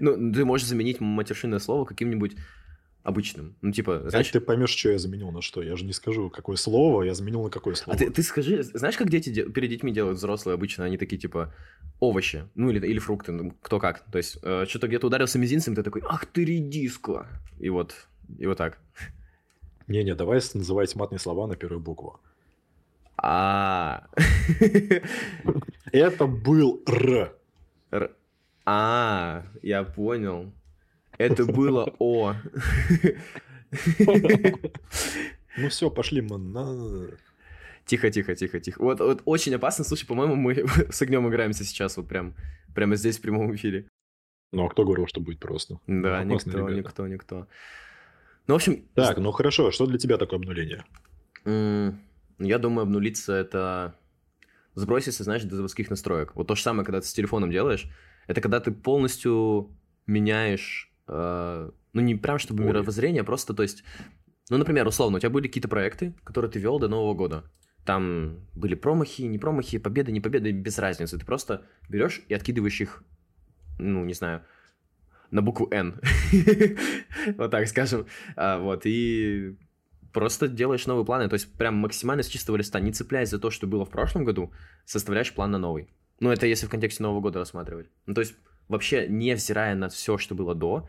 Ну, 0.00 0.32
ты 0.32 0.44
можешь 0.44 0.66
заменить 0.66 1.00
матершинное 1.00 1.60
слово 1.60 1.84
каким-нибудь 1.84 2.36
обычным. 3.02 3.56
Ну, 3.62 3.72
типа, 3.72 4.00
Как 4.00 4.10
знаешь... 4.10 4.28
ты 4.30 4.40
поймешь, 4.40 4.70
что 4.70 4.90
я 4.90 4.98
заменил 4.98 5.30
на 5.30 5.40
что? 5.42 5.62
Я 5.62 5.76
же 5.76 5.84
не 5.86 5.92
скажу, 5.92 6.28
какое 6.28 6.56
слово 6.56 7.04
я 7.04 7.14
заменил 7.14 7.44
на 7.44 7.50
какое 7.50 7.74
А 7.74 7.76
слово. 7.76 7.98
ты, 7.98 8.10
ты 8.10 8.22
скажи, 8.22 8.62
знаешь, 8.62 8.96
как 8.96 9.08
дети 9.08 9.30
де- 9.30 9.48
перед 9.48 9.70
детьми 9.70 9.92
делают 9.92 10.18
взрослые 10.18 10.54
обычно? 10.54 10.84
Они 10.84 10.98
такие, 10.98 11.18
типа, 11.18 11.54
овощи, 12.00 12.44
ну 12.56 12.68
или, 12.70 12.84
или 12.86 12.98
фрукты, 12.98 13.32
ну, 13.32 13.52
кто 13.62 13.78
как. 13.78 14.04
То 14.10 14.18
есть, 14.18 14.38
э, 14.42 14.66
что-то 14.68 14.88
где-то 14.88 15.06
ударился 15.06 15.38
мизинцем, 15.38 15.74
ты 15.76 15.82
такой, 15.82 16.02
ах 16.04 16.26
ты 16.26 16.44
редиска. 16.44 17.26
И 17.58 17.70
вот, 17.70 17.94
и 18.38 18.46
вот 18.46 18.58
так. 18.58 18.78
Не-не, 19.90 20.14
давай 20.14 20.40
называть 20.54 20.94
матные 20.96 21.18
слова 21.18 21.46
на 21.46 21.56
первую 21.56 21.80
букву. 21.80 22.20
А. 23.16 24.06
Это 25.92 26.26
был 26.26 26.82
Р. 26.86 27.34
Р- 27.90 28.12
А, 28.64 29.42
я 29.62 29.82
понял. 29.82 30.52
Это 31.18 31.44
было 31.44 31.92
О. 31.98 32.34
Ну 35.56 35.68
все, 35.68 35.90
пошли 35.90 36.20
мы 36.22 36.38
на... 36.38 37.08
Тихо, 37.84 38.10
тихо, 38.10 38.36
тихо, 38.36 38.60
тихо. 38.60 38.80
Вот, 38.82 39.00
вот 39.00 39.22
очень 39.24 39.54
опасно. 39.54 39.84
Слушай, 39.84 40.06
по-моему, 40.06 40.36
мы 40.36 40.64
с 40.90 41.02
огнем 41.02 41.28
играемся 41.28 41.64
сейчас, 41.64 41.96
вот 41.96 42.08
прям, 42.08 42.34
прямо 42.74 42.94
здесь 42.94 43.18
в 43.18 43.22
прямом 43.22 43.52
эфире. 43.56 43.88
Ну 44.52 44.64
а 44.64 44.68
кто 44.68 44.84
говорил, 44.84 45.08
что 45.08 45.20
будет 45.20 45.40
просто? 45.40 45.80
Да, 45.88 46.22
Ну, 46.24 46.34
никто, 46.34 46.50
ребята. 46.50 46.72
никто, 46.74 47.08
никто. 47.08 47.46
Ну, 48.50 48.54
в 48.54 48.56
общем, 48.56 48.84
Так, 48.96 49.18
ну 49.18 49.30
хорошо, 49.30 49.70
что 49.70 49.86
для 49.86 49.96
тебя 49.96 50.16
такое 50.16 50.40
обнуление? 50.40 50.84
М, 51.44 52.00
Я 52.40 52.58
думаю, 52.58 52.82
обнулиться 52.82 53.32
это 53.32 53.94
сброситься, 54.74 55.22
знаешь, 55.22 55.44
до 55.44 55.54
заводских 55.54 55.88
настроек. 55.88 56.34
Вот 56.34 56.48
то 56.48 56.56
же 56.56 56.62
самое, 56.62 56.84
когда 56.84 57.00
ты 57.00 57.06
с 57.06 57.12
телефоном 57.12 57.52
делаешь, 57.52 57.86
это 58.26 58.40
когда 58.40 58.58
ты 58.58 58.72
полностью 58.72 59.70
меняешь, 60.08 60.92
э, 61.06 61.70
ну 61.92 62.00
не 62.00 62.16
прям 62.16 62.40
чтобы 62.40 62.64
Ой. 62.64 62.70
мировоззрение, 62.70 63.20
а 63.20 63.24
просто, 63.24 63.54
то 63.54 63.62
есть, 63.62 63.84
ну, 64.48 64.58
например, 64.58 64.84
условно, 64.84 65.18
у 65.18 65.20
тебя 65.20 65.30
были 65.30 65.46
какие-то 65.46 65.68
проекты, 65.68 66.12
которые 66.24 66.50
ты 66.50 66.58
вел 66.58 66.80
до 66.80 66.88
Нового 66.88 67.14
года. 67.14 67.44
Там 67.86 68.48
были 68.56 68.74
промахи, 68.74 69.22
не 69.22 69.38
промахи, 69.38 69.78
победы, 69.78 70.10
не 70.10 70.20
победы, 70.20 70.50
без 70.50 70.76
разницы. 70.76 71.16
Ты 71.16 71.24
просто 71.24 71.66
берешь 71.88 72.22
и 72.28 72.34
откидываешь 72.34 72.80
их, 72.80 73.04
ну, 73.78 74.04
не 74.04 74.14
знаю, 74.14 74.42
на 75.30 75.42
букву 75.42 75.68
N. 75.70 76.00
Вот 77.36 77.50
так 77.50 77.68
скажем. 77.68 78.06
А, 78.36 78.58
Вот, 78.58 78.82
и 78.84 79.56
просто 80.12 80.48
делаешь 80.48 80.86
новые 80.86 81.04
планы, 81.04 81.28
то 81.28 81.34
есть 81.34 81.52
прям 81.54 81.76
максимально 81.76 82.22
с 82.22 82.28
чистого 82.28 82.56
листа, 82.56 82.80
не 82.80 82.92
цепляясь 82.92 83.30
за 83.30 83.38
то, 83.38 83.50
что 83.50 83.66
было 83.66 83.84
в 83.84 83.90
прошлом 83.90 84.24
году, 84.24 84.52
составляешь 84.84 85.32
план 85.32 85.50
на 85.50 85.58
новый. 85.58 85.88
Ну, 86.20 86.30
это 86.30 86.46
если 86.46 86.66
в 86.66 86.70
контексте 86.70 87.02
Нового 87.02 87.20
года 87.20 87.38
рассматривать. 87.38 87.88
Ну, 88.06 88.14
то 88.14 88.20
есть 88.20 88.34
вообще, 88.68 89.06
невзирая 89.08 89.74
на 89.74 89.88
все, 89.88 90.18
что 90.18 90.34
было 90.34 90.54
до, 90.54 90.88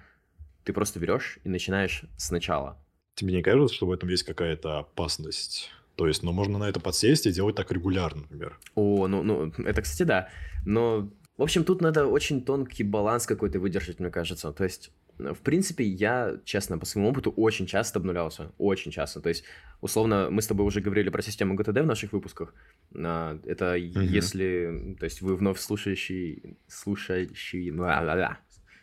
ты 0.64 0.74
просто 0.74 1.00
берешь 1.00 1.40
и 1.44 1.50
начинаешь 1.50 2.04
сначала. 2.18 2.78
Тебе 3.16 3.34
не 3.34 3.42
кажется, 3.42 3.76
что 3.76 3.88
в 3.88 3.92
этом 3.92 4.10
есть 4.10 4.24
какая-то 4.24 4.80
опасность? 4.80 5.72
То 5.96 6.08
есть, 6.08 6.24
ну, 6.24 6.32
можно 6.32 6.58
на 6.58 6.70
это 6.70 6.80
подсесть 6.80 7.28
и 7.28 7.32
делать 7.32 7.56
так 7.56 7.72
регулярно, 7.72 8.22
например. 8.22 8.60
О, 8.76 9.08
ну, 9.08 9.24
ну, 9.24 9.54
это, 9.66 9.82
кстати, 9.82 10.04
да. 10.04 10.30
Но, 10.66 11.10
в 11.42 11.44
общем, 11.44 11.64
тут 11.64 11.82
надо 11.82 12.06
очень 12.06 12.46
тонкий 12.46 12.84
баланс 12.84 13.26
какой-то 13.26 13.60
выдержать, 13.60 14.00
мне 14.00 14.12
кажется. 14.12 14.52
То 14.52 14.64
есть, 14.64 14.92
в 15.18 15.40
принципе, 15.40 15.84
я, 15.84 16.38
честно, 16.46 16.78
по 16.78 16.86
своему 16.86 17.10
опыту 17.10 17.32
очень 17.32 17.66
часто 17.66 17.98
обнулялся. 17.98 18.52
Очень 18.60 18.92
часто. 18.92 19.22
То 19.22 19.30
есть, 19.30 19.44
условно, 19.82 20.28
мы 20.30 20.44
с 20.44 20.48
тобой 20.48 20.68
уже 20.68 20.82
говорили 20.82 21.10
про 21.10 21.24
систему 21.24 21.56
GTD 21.56 21.82
в 21.82 21.88
наших 21.88 22.14
выпусках. 22.14 22.54
А, 22.94 23.40
Это 23.44 23.74
если, 23.74 24.96
то 25.00 25.06
есть, 25.06 25.22
вы 25.22 25.36
вновь 25.36 25.60
слушающий, 25.60 26.58
слушающий, 26.68 27.72
ла-ла-ла, 27.72 28.38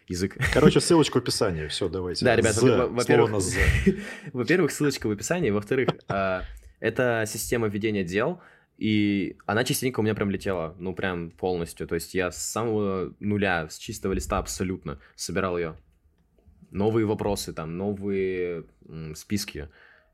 язык. 0.09 0.37
Короче, 0.53 0.81
ссылочка 0.81 1.19
в 1.19 1.23
описании. 1.23 1.69
Все, 1.69 1.89
давайте. 1.89 2.25
Да, 2.25 2.35
ребята, 2.35 2.89
во-первых-. 2.89 3.41
Во-первых, 4.33 4.73
ссылочка 4.73 5.07
в 5.07 5.13
описании. 5.13 5.51
Во-вторых, 5.51 5.91
а, 6.09 6.43
это 6.81 7.23
система 7.25 7.69
ведения 7.69 8.03
дел, 8.03 8.41
и 8.79 9.37
она 9.45 9.65
частенько 9.65 10.01
у 10.01 10.03
меня 10.03 10.15
прям 10.15 10.31
летела, 10.31 10.75
ну 10.79 10.95
прям 10.95 11.31
полностью. 11.33 11.87
То 11.89 11.97
есть 11.97 12.15
я 12.15 12.31
с 12.31 12.39
самого 12.43 13.13
нуля, 13.19 13.69
с 13.69 13.77
чистого 13.77 14.13
листа 14.13 14.39
абсолютно 14.39 15.01
собирал 15.17 15.59
ее. 15.59 15.77
Новые 16.71 17.05
вопросы, 17.07 17.53
там, 17.53 17.77
новые 17.77 18.65
м, 18.89 19.15
списки. 19.15 19.69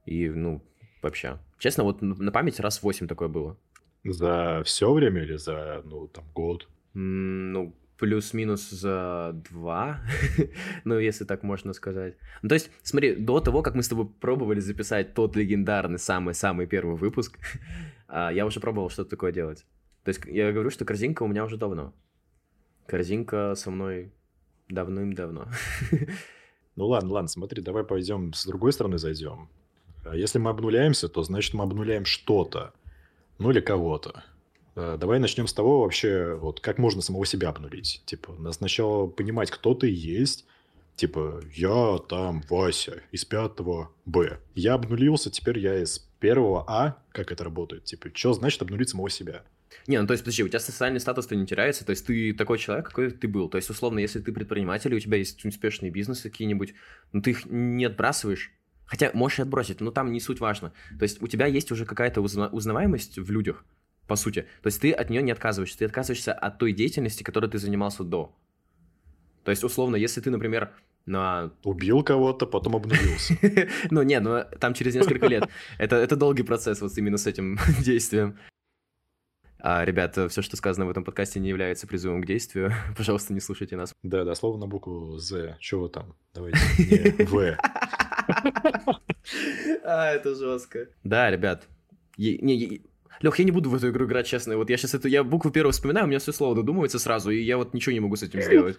И, 0.07 0.29
ну, 0.29 0.63
вообще. 1.03 1.39
Честно, 1.59 1.85
вот 1.85 2.01
на 2.01 2.33
память 2.33 2.61
раз 2.61 2.83
8 2.83 3.07
такое 3.07 3.29
было. 3.29 3.59
За 4.05 4.63
все 4.65 4.93
время 4.93 5.23
или 5.23 5.37
за, 5.37 5.83
ну, 5.85 6.09
там, 6.09 6.25
год? 6.35 6.69
М, 6.95 7.53
Ну, 7.53 7.75
плюс-минус 7.99 8.71
за 8.71 9.33
два, 9.51 10.01
ну, 10.85 10.99
если 10.99 11.25
так 11.25 11.43
можно 11.43 11.73
сказать. 11.73 12.17
Ну, 12.43 12.49
то 12.49 12.55
есть, 12.55 12.71
смотри, 12.83 13.15
до 13.15 13.41
того, 13.41 13.63
как 13.63 13.75
мы 13.75 13.83
с 13.83 13.89
тобой 13.89 14.07
пробовали 14.21 14.61
записать 14.61 15.15
тот 15.15 15.37
легендарный 15.37 15.99
самый-самый 15.99 16.67
первый 16.67 16.97
выпуск, 16.97 17.39
я 18.09 18.47
уже 18.47 18.61
пробовал 18.61 18.91
что-то 18.91 19.11
такое 19.11 19.33
делать. 19.33 19.65
То 20.05 20.11
есть, 20.11 20.21
я 20.27 20.53
говорю, 20.53 20.71
что 20.71 20.85
корзинка 20.85 21.23
у 21.23 21.27
меня 21.27 21.45
уже 21.45 21.57
давно. 21.57 21.95
Корзинка 22.87 23.55
со 23.57 23.71
мной 23.71 24.13
давным-давно. 24.69 25.49
Ну 26.77 26.89
ладно, 26.89 27.13
ладно, 27.13 27.29
смотри, 27.29 27.63
давай 27.63 27.85
пойдем 27.85 28.33
с 28.33 28.45
другой 28.47 28.73
стороны 28.73 28.99
зайдем. 28.99 29.49
А 30.05 30.17
Если 30.17 30.39
мы 30.39 30.51
обнуляемся, 30.51 31.09
то 31.09 31.23
значит 31.23 31.55
мы 31.55 31.63
обнуляем 31.63 32.05
что-то, 32.05 32.73
ну 33.39 33.53
или 33.53 33.61
кого-то. 33.61 34.25
Э, 34.77 34.97
Давай 34.99 35.19
начнем 35.19 35.47
с 35.47 35.53
того 35.53 35.83
вообще, 35.83 36.35
вот 36.35 36.61
как 36.61 36.79
можно 36.79 37.01
самого 37.01 37.27
себя 37.27 37.51
обнулить. 37.51 38.03
Типа, 38.07 38.33
надо 38.33 38.53
сначала 38.53 39.07
понимать, 39.07 39.51
кто 39.51 39.75
ты 39.75 39.89
есть. 39.89 40.47
Типа, 40.97 41.41
я 41.55 41.99
там 42.09 42.43
Вася 42.49 43.03
из 43.13 43.25
пятого 43.25 43.91
Б. 44.05 44.39
Я 44.55 44.75
обнулился, 44.75 45.31
теперь 45.31 45.59
я 45.59 45.83
из 45.83 45.99
первого 46.25 46.65
А. 46.67 46.97
Как 47.13 47.31
это 47.33 47.45
работает? 47.45 47.85
Типа, 47.85 48.09
что 48.15 48.33
значит 48.33 48.63
обнулить 48.63 48.89
самого 48.89 49.11
себя? 49.11 49.43
Не, 49.87 50.01
ну 50.01 50.07
то 50.07 50.15
есть, 50.15 50.25
подожди, 50.25 50.43
у 50.43 50.49
тебя 50.49 50.59
социальный 50.59 50.99
статус-то 50.99 51.37
не 51.37 51.47
теряется, 51.47 51.85
то 51.85 51.91
есть 51.91 52.07
ты 52.07 52.33
такой 52.33 52.57
человек, 52.57 52.87
какой 52.89 53.11
ты 53.11 53.29
был. 53.29 53.51
То 53.51 53.59
есть, 53.59 53.69
условно, 53.69 53.99
если 53.99 54.21
ты 54.21 54.33
предприниматель, 54.33 54.95
и 54.95 54.97
у 54.97 55.01
тебя 55.01 55.19
есть 55.19 55.45
успешные 55.45 55.91
бизнесы 55.91 56.31
какие-нибудь, 56.31 56.73
ну 57.13 57.21
ты 57.21 57.33
их 57.33 57.45
не 57.45 57.85
отбрасываешь. 57.85 58.53
Хотя 58.87 59.11
можешь 59.13 59.39
и 59.39 59.43
отбросить, 59.43 59.83
но 59.83 59.91
там 59.91 60.13
не 60.13 60.21
суть 60.21 60.41
важно. 60.41 60.73
То 60.99 61.03
есть 61.03 61.21
у 61.21 61.27
тебя 61.27 61.45
есть 61.45 61.71
уже 61.73 61.85
какая-то 61.85 62.23
узна- 62.23 62.49
узнаваемость 62.49 63.19
в 63.19 63.31
людях, 63.31 63.63
по 64.07 64.17
сути. 64.17 64.47
То 64.63 64.69
есть 64.69 64.81
ты 64.81 64.93
от 64.93 65.11
нее 65.11 65.23
не 65.23 65.33
отказываешься, 65.33 65.79
ты 65.79 65.85
отказываешься 65.85 66.33
от 66.33 66.59
той 66.59 66.73
деятельности, 66.73 67.23
которой 67.23 67.51
ты 67.51 67.59
занимался 67.59 68.03
до. 68.03 68.35
То 69.45 69.51
есть, 69.51 69.63
условно, 69.63 69.97
если 69.97 70.23
ты, 70.23 70.31
например, 70.31 70.71
на... 71.07 71.51
Убил 71.65 72.03
кого-то, 72.03 72.47
потом 72.47 72.77
обнулился. 72.77 73.35
Ну, 73.91 74.03
не, 74.03 74.21
ну 74.21 74.45
там 74.61 74.75
через 74.75 74.95
несколько 74.95 75.27
лет. 75.27 75.49
Это, 75.79 75.97
это 75.97 76.17
долгий 76.17 76.43
процесс 76.43 76.81
вот 76.81 76.97
именно 76.99 77.19
с 77.19 77.27
этим 77.27 77.59
действием. 77.81 78.39
А, 79.59 79.85
ребята, 79.85 80.29
все, 80.29 80.43
что 80.43 80.57
сказано 80.57 80.85
в 80.85 80.91
этом 80.91 81.05
подкасте, 81.05 81.41
не 81.41 81.49
является 81.49 81.87
призывом 81.87 82.21
к 82.21 82.27
действию. 82.27 82.73
Пожалуйста, 82.97 83.33
не 83.33 83.41
слушайте 83.41 83.77
нас. 83.77 83.95
Да, 84.03 84.25
дословно 84.25 84.61
на 84.61 84.67
букву 84.67 85.19
З. 85.19 85.57
Чего 85.59 85.89
там? 85.89 86.15
Давайте. 86.35 86.59
Не, 86.79 87.25
В. 87.25 87.59
А, 89.85 90.11
это 90.11 90.35
жестко. 90.35 90.89
Да, 91.03 91.31
ребят. 91.31 91.67
Лех, 93.21 93.39
я 93.39 93.45
не 93.45 93.51
буду 93.51 93.71
в 93.71 93.75
эту 93.75 93.91
игру 93.91 94.07
играть, 94.07 94.27
честно. 94.27 94.57
Вот 94.57 94.71
я 94.71 94.77
сейчас 94.77 94.95
эту, 94.95 95.09
я 95.09 95.25
букву 95.25 95.51
первую 95.51 95.73
вспоминаю, 95.73 96.07
у 96.07 96.09
меня 96.09 96.19
все 96.19 96.33
слово 96.33 96.55
додумывается 96.55 96.99
сразу, 96.99 97.31
и 97.31 97.41
я 97.41 97.57
вот 97.57 97.75
ничего 97.75 97.93
не 97.93 98.01
могу 98.01 98.17
с 98.17 98.23
этим 98.23 98.43
сделать. 98.43 98.79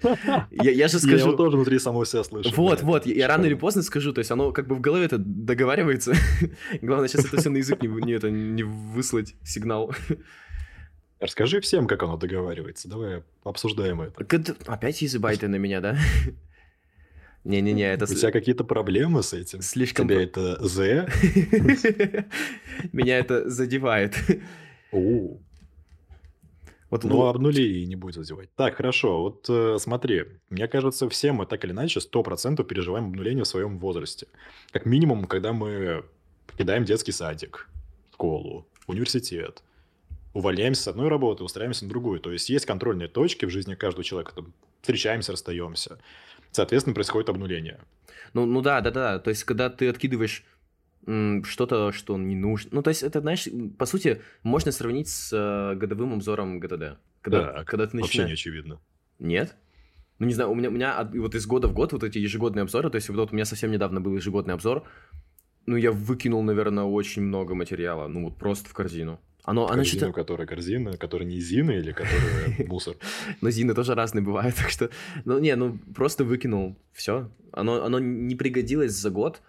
Я, 0.51 0.71
я 0.71 0.87
же 0.87 0.95
Я 0.95 0.99
скажу... 0.99 1.17
его 1.27 1.33
тоже 1.33 1.57
внутри 1.57 1.79
самого 1.79 2.05
себя 2.05 2.23
слышу. 2.23 2.51
Вот, 2.55 2.79
да. 2.79 2.85
вот, 2.85 3.05
я, 3.05 3.15
я 3.15 3.27
рано 3.27 3.45
или 3.45 3.53
поздно 3.53 3.81
скажу, 3.81 4.13
то 4.13 4.19
есть 4.19 4.31
оно 4.31 4.51
как 4.51 4.67
бы 4.67 4.75
в 4.75 4.81
голове 4.81 5.05
это 5.05 5.17
договаривается. 5.17 6.13
Главное 6.81 7.07
сейчас 7.07 7.25
это 7.25 7.37
все 7.37 7.49
на 7.49 7.57
язык 7.57 7.81
не, 7.81 7.87
не, 7.87 8.13
это, 8.13 8.29
не 8.29 8.63
выслать 8.63 9.35
сигнал. 9.43 9.93
Расскажи 11.19 11.61
всем, 11.61 11.87
как 11.87 12.03
оно 12.03 12.17
договаривается. 12.17 12.89
Давай 12.89 13.23
обсуждаем 13.43 14.01
это. 14.01 14.25
Опять 14.65 15.01
языбайты 15.01 15.47
на 15.47 15.55
меня, 15.55 15.81
да? 15.81 15.97
Не-не-не, 17.45 17.93
это 17.93 18.05
У 18.05 18.07
тебя 18.07 18.31
какие-то 18.31 18.63
проблемы 18.63 19.21
с 19.21 19.33
этим? 19.33 19.61
слишком... 19.61 20.07
Тебя 20.07 20.23
это 20.23 20.67
З? 20.67 21.07
Меня 22.91 23.19
это 23.19 23.47
задевает. 23.49 24.15
Вот 24.91 27.03
Ну, 27.03 27.25
обнули 27.25 27.61
и 27.61 27.85
не 27.85 27.95
будет 27.95 28.15
задевать. 28.15 28.49
Так, 28.55 28.75
хорошо. 28.75 29.21
Вот 29.21 29.45
э, 29.49 29.77
смотри, 29.79 30.25
мне 30.49 30.67
кажется, 30.67 31.09
все 31.09 31.33
мы 31.33 31.45
так 31.45 31.63
или 31.65 31.71
иначе 31.71 31.99
100% 31.99 32.63
переживаем 32.63 33.07
обнуление 33.07 33.43
в 33.43 33.47
своем 33.47 33.79
возрасте. 33.79 34.27
Как 34.71 34.85
минимум, 34.85 35.25
когда 35.25 35.51
мы 35.51 36.05
покидаем 36.47 36.85
детский 36.85 37.11
садик, 37.11 37.69
школу, 38.13 38.65
университет, 38.87 39.61
увольняемся 40.33 40.83
с 40.83 40.87
одной 40.87 41.09
работы, 41.09 41.43
устраиваемся 41.43 41.85
на 41.85 41.89
другую. 41.89 42.19
То 42.19 42.31
есть 42.31 42.49
есть 42.49 42.65
контрольные 42.65 43.07
точки 43.07 43.45
в 43.45 43.49
жизни 43.49 43.75
каждого 43.75 44.03
человека. 44.03 44.33
Там, 44.35 44.53
встречаемся, 44.81 45.31
расстаемся. 45.31 45.99
Соответственно, 46.55 46.93
происходит 46.93 47.27
обнуление. 47.29 47.79
Ну, 48.33 48.45
ну 48.45 48.61
да, 48.61 48.79
да, 48.79 48.89
да. 48.91 49.19
То 49.19 49.29
есть, 49.29 49.43
когда 49.43 49.69
ты 49.69 49.89
откидываешь 49.89 50.45
что-то, 51.05 51.91
что 51.91 52.17
не 52.17 52.35
нужно. 52.35 52.69
Ну, 52.73 52.81
то 52.81 52.89
есть, 52.89 53.03
это, 53.03 53.19
знаешь, 53.19 53.47
по 53.77 53.85
сути, 53.85 54.21
можно 54.41 54.71
сравнить 54.71 55.09
с 55.09 55.31
э, 55.33 55.75
годовым 55.75 56.13
обзором 56.13 56.59
ГТД. 56.59 56.97
Когда, 57.21 57.53
Так, 57.53 57.67
когда 57.67 57.85
ты 57.87 57.97
Вообще 57.97 58.19
не 58.19 58.21
начинаешь... 58.23 58.31
очевидно. 58.39 58.79
Нет? 59.19 59.55
Ну, 60.17 60.27
не 60.27 60.33
знаю, 60.33 60.49
у 60.49 60.55
меня, 60.55 60.69
у 60.69 60.71
меня 60.71 60.97
от- 60.97 61.13
вот 61.13 61.35
из 61.35 61.45
года 61.45 61.67
в 61.67 61.73
год 61.73 61.91
вот 61.91 62.03
эти 62.03 62.17
ежегодные 62.19 62.63
обзоры, 62.63 62.89
то 62.89 62.95
есть 62.95 63.09
вот 63.09 63.31
у 63.31 63.35
меня 63.35 63.45
совсем 63.45 63.69
недавно 63.71 63.99
был 63.99 64.15
ежегодный 64.15 64.53
обзор, 64.53 64.83
ну, 65.65 65.75
я 65.75 65.91
выкинул, 65.91 66.41
наверное, 66.41 66.85
очень 66.85 67.21
много 67.21 67.53
материала, 67.53 68.07
ну, 68.07 68.23
вот 68.23 68.37
просто 68.37 68.69
в 68.69 68.73
корзину. 68.73 69.19
Оно, 69.45 69.67
оно 69.67 69.77
Корзину, 69.77 69.99
что-то... 69.99 70.13
которая 70.13 70.47
корзина, 70.47 70.97
которая 70.97 71.27
не 71.27 71.39
Зина 71.39 71.71
или 71.71 71.91
которая 71.91 72.55
мусор. 72.67 72.95
Но 73.41 73.51
Зины 73.51 73.73
тоже 73.75 73.93
разные 73.93 74.23
бывают, 74.23 74.55
так 74.61 74.69
что... 74.69 74.89
Ну, 75.23 75.39
не, 75.39 75.55
ну, 75.55 75.77
просто 75.95 76.23
выкинул, 76.23 76.75
все. 76.93 77.29
Оно, 77.51 77.83
оно 77.85 77.99
не 77.99 78.35
пригодилось 78.35 78.91
за 78.91 79.09
год. 79.11 79.41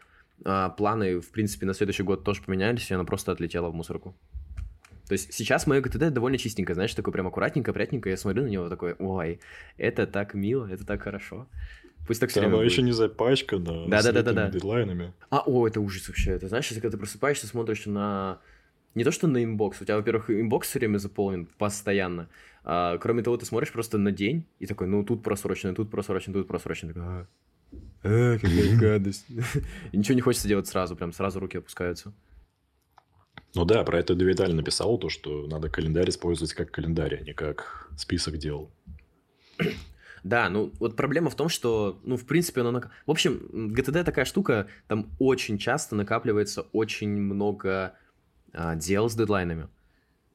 А, 0.45 0.69
планы, 0.69 1.21
в 1.21 1.31
принципе, 1.31 1.65
на 1.65 1.73
следующий 1.73 2.03
год 2.03 2.25
тоже 2.25 2.43
поменялись, 2.43 2.91
и 2.91 2.95
оно 2.95 3.05
просто 3.05 3.33
отлетело 3.33 3.71
в 3.71 3.75
мусорку. 3.75 4.15
То 5.09 5.13
есть 5.13 5.33
сейчас 5.33 5.67
мое 5.67 5.81
ГТД 5.81 6.13
довольно 6.13 6.37
чистенькое, 6.37 6.75
знаешь, 6.75 6.93
такое 6.93 7.13
прям 7.13 7.29
аккуратненько, 7.29 7.71
опрятненько. 7.71 8.11
Я 8.11 8.17
смотрю 8.17 8.43
на 8.43 8.49
него 8.49 8.69
такой, 8.69 8.95
ой, 8.99 9.41
это 9.79 10.07
так 10.07 10.35
мило, 10.35 10.67
это 10.67 10.85
так 10.85 11.03
хорошо. 11.03 11.49
Пусть 12.07 12.21
так 12.21 12.31
все 12.31 12.41
время 12.41 12.55
Оно 12.55 12.63
будет. 12.63 12.73
еще 12.73 12.83
не 12.83 12.93
запачкано. 12.93 13.87
Да-да-да-да-да. 13.89 14.47
с 14.47 14.49
этими 14.49 14.53
дедлайнами. 14.53 15.13
А, 15.31 15.43
о, 15.47 15.67
это 15.67 15.81
ужас 15.81 16.07
вообще. 16.09 16.33
Это 16.33 16.49
знаешь, 16.49 16.67
если 16.67 16.81
когда 16.81 16.97
ты 16.97 16.99
просыпаешься, 16.99 17.47
смотришь 17.47 17.87
на... 17.87 18.41
Не 18.97 19.05
то, 19.05 19.11
что 19.13 19.27
на 19.29 19.45
inbox. 19.45 19.83
У 19.83 19.85
тебя, 19.85 19.97
во-первых, 19.99 20.31
inbox 20.31 20.69
все 20.69 20.79
время 20.79 20.97
заполнен 20.97 21.47
постоянно. 21.59 22.29
А, 22.65 22.97
кроме 22.97 23.23
того, 23.23 23.37
ты 23.37 23.45
смотришь 23.45 23.71
просто 23.71 23.99
на 23.99 24.11
день 24.11 24.47
и 24.59 24.67
такой, 24.67 24.87
ну, 24.87 25.05
тут 25.05 25.23
просрочено, 25.23 25.75
тут 25.75 25.91
просрочено, 25.91 26.33
тут 26.33 26.49
просрочено. 26.49 26.95
Такой, 26.95 27.07
а, 27.07 27.27
а, 28.03 28.39
какая 28.39 28.79
гадость. 28.79 29.27
И 29.93 29.99
ничего 29.99 30.15
не 30.15 30.23
хочется 30.23 30.49
делать 30.49 30.67
сразу, 30.67 30.97
прям 30.97 31.13
сразу 31.13 31.39
руки 31.41 31.59
опускаются. 31.59 32.15
Ну 33.55 33.67
да, 33.67 33.85
про 33.85 33.99
это 33.99 34.15
Дэвид 34.15 34.41
Аллен 34.41 34.57
написал, 34.57 34.97
то, 34.97 35.11
что 35.11 35.47
надо 35.47 35.69
календарь 35.69 36.09
использовать 36.09 36.55
как 36.55 36.71
календарь, 36.71 37.17
а 37.17 37.21
не 37.21 37.35
как 37.35 37.91
список 37.99 38.39
дел. 38.39 38.71
Да, 40.25 40.51
ну 40.51 40.73
вот 40.81 40.97
проблема 40.97 41.31
в 41.31 41.37
том, 41.37 41.49
что, 41.49 42.01
ну, 42.03 42.17
в 42.17 42.27
принципе, 42.27 42.63
оно... 42.63 42.73
нак- 42.73 42.89
В 43.07 43.13
общем, 43.13 43.49
GTD 43.77 44.03
такая 44.03 44.25
штука, 44.25 44.67
там 44.89 45.09
очень 45.21 45.57
часто 45.57 45.95
накапливается 45.95 46.63
очень 46.73 47.11
много 47.11 47.95
дел 48.77 49.09
с 49.09 49.15
дедлайнами. 49.15 49.69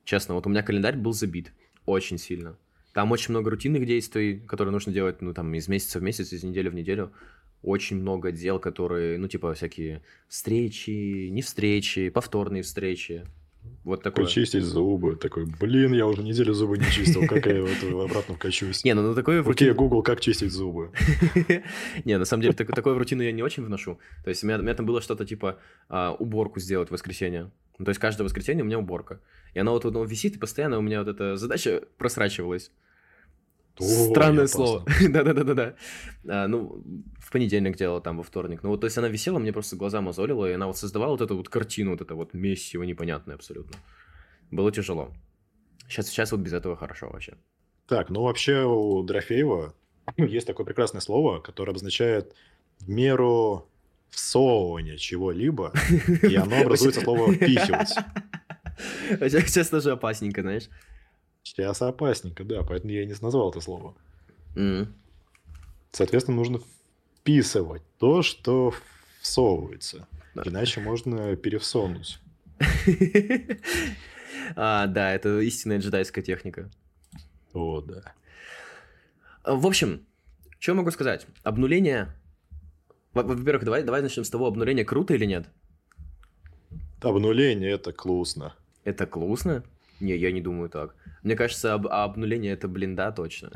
Честно, 0.03 0.35
вот 0.35 0.45
у 0.47 0.49
меня 0.49 0.63
календарь 0.63 0.97
был 0.97 1.13
забит 1.13 1.53
очень 1.85 2.17
сильно. 2.17 2.57
Там 2.93 3.11
очень 3.11 3.31
много 3.31 3.49
рутинных 3.49 3.85
действий, 3.85 4.39
которые 4.39 4.71
нужно 4.71 4.91
делать, 4.91 5.21
ну, 5.21 5.33
там, 5.33 5.53
из 5.53 5.67
месяца 5.67 5.99
в 5.99 6.03
месяц, 6.03 6.33
из 6.33 6.43
недели 6.43 6.67
в 6.67 6.75
неделю. 6.75 7.13
Очень 7.61 8.01
много 8.01 8.31
дел, 8.31 8.59
которые, 8.59 9.17
ну, 9.17 9.27
типа, 9.27 9.53
всякие 9.53 10.03
встречи, 10.27 11.29
не 11.29 11.41
встречи, 11.41 12.09
повторные 12.09 12.63
встречи. 12.63 13.25
Вот 13.83 14.03
такое. 14.03 14.25
Почистить 14.25 14.63
зубы. 14.63 15.15
Такой, 15.15 15.45
блин, 15.45 15.93
я 15.93 16.05
уже 16.05 16.21
неделю 16.21 16.53
зубы 16.53 16.77
не 16.77 16.85
чистил, 16.85 17.27
как 17.27 17.45
я 17.47 17.61
в 17.61 17.65
это 17.65 17.87
обратно 18.03 18.35
вкачусь. 18.35 18.83
Не, 18.83 18.93
ну, 18.93 19.01
ну 19.01 19.15
такое 19.15 19.43
Окей, 19.43 19.71
Google, 19.71 20.03
как 20.03 20.21
чистить 20.21 20.51
зубы? 20.51 20.91
Не, 22.05 22.17
на 22.17 22.25
самом 22.25 22.43
деле, 22.43 22.53
так- 22.53 22.73
такое 22.75 22.93
в 22.93 22.97
рутину 22.97 23.23
я 23.23 23.31
не 23.31 23.41
очень 23.41 23.63
вношу. 23.63 23.99
То 24.23 24.29
есть 24.29 24.43
у 24.43 24.47
меня, 24.47 24.73
там 24.75 24.85
было 24.85 25.01
что-то 25.01 25.25
типа 25.25 25.57
а, 25.89 26.13
уборку 26.13 26.59
сделать 26.59 26.89
в 26.89 26.91
воскресенье. 26.91 27.51
Ну, 27.79 27.85
то 27.85 27.89
есть 27.89 27.99
каждое 27.99 28.23
воскресенье 28.23 28.63
у 28.63 28.67
меня 28.67 28.77
уборка. 28.77 29.19
И 29.55 29.59
она 29.59 29.71
вот, 29.71 29.83
вот 29.83 30.09
висит, 30.09 30.35
и 30.35 30.39
постоянно 30.39 30.77
у 30.77 30.81
меня 30.81 30.99
вот 30.99 31.07
эта 31.07 31.35
задача 31.35 31.81
просрачивалась. 31.97 32.71
Странное 33.79 34.47
слово. 34.47 34.85
Да-да-да-да-да. 35.09 35.75
А, 36.27 36.47
ну, 36.47 36.83
в 37.19 37.31
понедельник 37.31 37.77
делала, 37.77 38.01
там, 38.01 38.17
во 38.17 38.23
вторник. 38.23 38.63
Ну, 38.63 38.69
вот, 38.69 38.81
то 38.81 38.85
есть 38.85 38.97
она 38.97 39.07
висела, 39.07 39.39
мне 39.39 39.53
просто 39.53 39.75
глаза 39.75 40.01
мозолила, 40.01 40.49
и 40.49 40.53
она 40.53 40.67
вот 40.67 40.77
создавала 40.77 41.11
вот 41.11 41.21
эту 41.21 41.37
вот 41.37 41.49
картину, 41.49 41.91
вот 41.91 42.01
это 42.01 42.15
вот 42.15 42.33
месиво 42.33 42.83
непонятное 42.83 43.35
абсолютно. 43.35 43.77
Было 44.51 44.71
тяжело. 44.71 45.11
Сейчас, 45.87 46.07
сейчас 46.07 46.31
вот 46.31 46.41
без 46.41 46.53
этого 46.53 46.75
хорошо 46.75 47.09
вообще. 47.09 47.35
Так, 47.87 48.09
ну 48.09 48.21
вообще 48.23 48.63
у 48.63 49.03
Дорофеева 49.03 49.73
есть 50.17 50.47
такое 50.47 50.65
прекрасное 50.65 51.01
слово, 51.01 51.39
которое 51.39 51.71
обозначает 51.71 52.33
меру 52.87 53.69
всовывания 54.09 54.97
чего-либо, 54.97 55.73
и 56.21 56.35
оно 56.35 56.61
образуется 56.61 57.01
слово 57.01 57.33
«впихивать». 57.33 57.89
Сейчас 59.19 59.69
тоже 59.69 59.91
опасненько, 59.91 60.41
знаешь. 60.41 60.69
Сейчас 61.43 61.81
опасненько, 61.81 62.43
да, 62.43 62.63
поэтому 62.63 62.93
я 62.93 63.03
и 63.03 63.05
не 63.05 63.15
назвал 63.21 63.49
это 63.49 63.61
слово. 63.61 63.95
М. 64.55 64.93
Соответственно, 65.91 66.37
нужно 66.37 66.61
вписывать 67.19 67.83
то, 67.97 68.21
что 68.21 68.73
всовывается. 69.21 70.07
Да. 70.35 70.43
Иначе 70.45 70.81
можно 70.81 71.35
перевсонуть. 71.35 72.19
А, 74.55 74.87
да, 74.87 75.13
это 75.13 75.39
истинная 75.39 75.79
джедайская 75.79 76.23
техника. 76.23 76.69
О, 77.53 77.79
да. 77.81 78.13
В 79.45 79.65
общем, 79.65 80.05
что 80.59 80.73
могу 80.73 80.91
сказать? 80.91 81.25
Обнуление... 81.43 82.13
Во-первых, 83.13 83.63
давай, 83.63 83.83
давай 83.83 84.01
начнем 84.01 84.23
с 84.23 84.29
того, 84.29 84.47
обнуление 84.47 84.83
круто 84.83 85.13
или 85.13 85.25
нет? 85.25 85.49
Обнуление 87.01 87.71
это 87.71 87.93
классно. 87.93 88.55
Это 88.83 89.05
классно? 89.05 89.63
Не, 90.01 90.15
я 90.17 90.31
не 90.31 90.41
думаю 90.41 90.69
так. 90.69 90.95
Мне 91.23 91.35
кажется, 91.35 91.73
об, 91.73 91.87
обнуление 91.87 92.53
это, 92.53 92.67
блин, 92.67 92.95
да, 92.95 93.11
точно. 93.11 93.51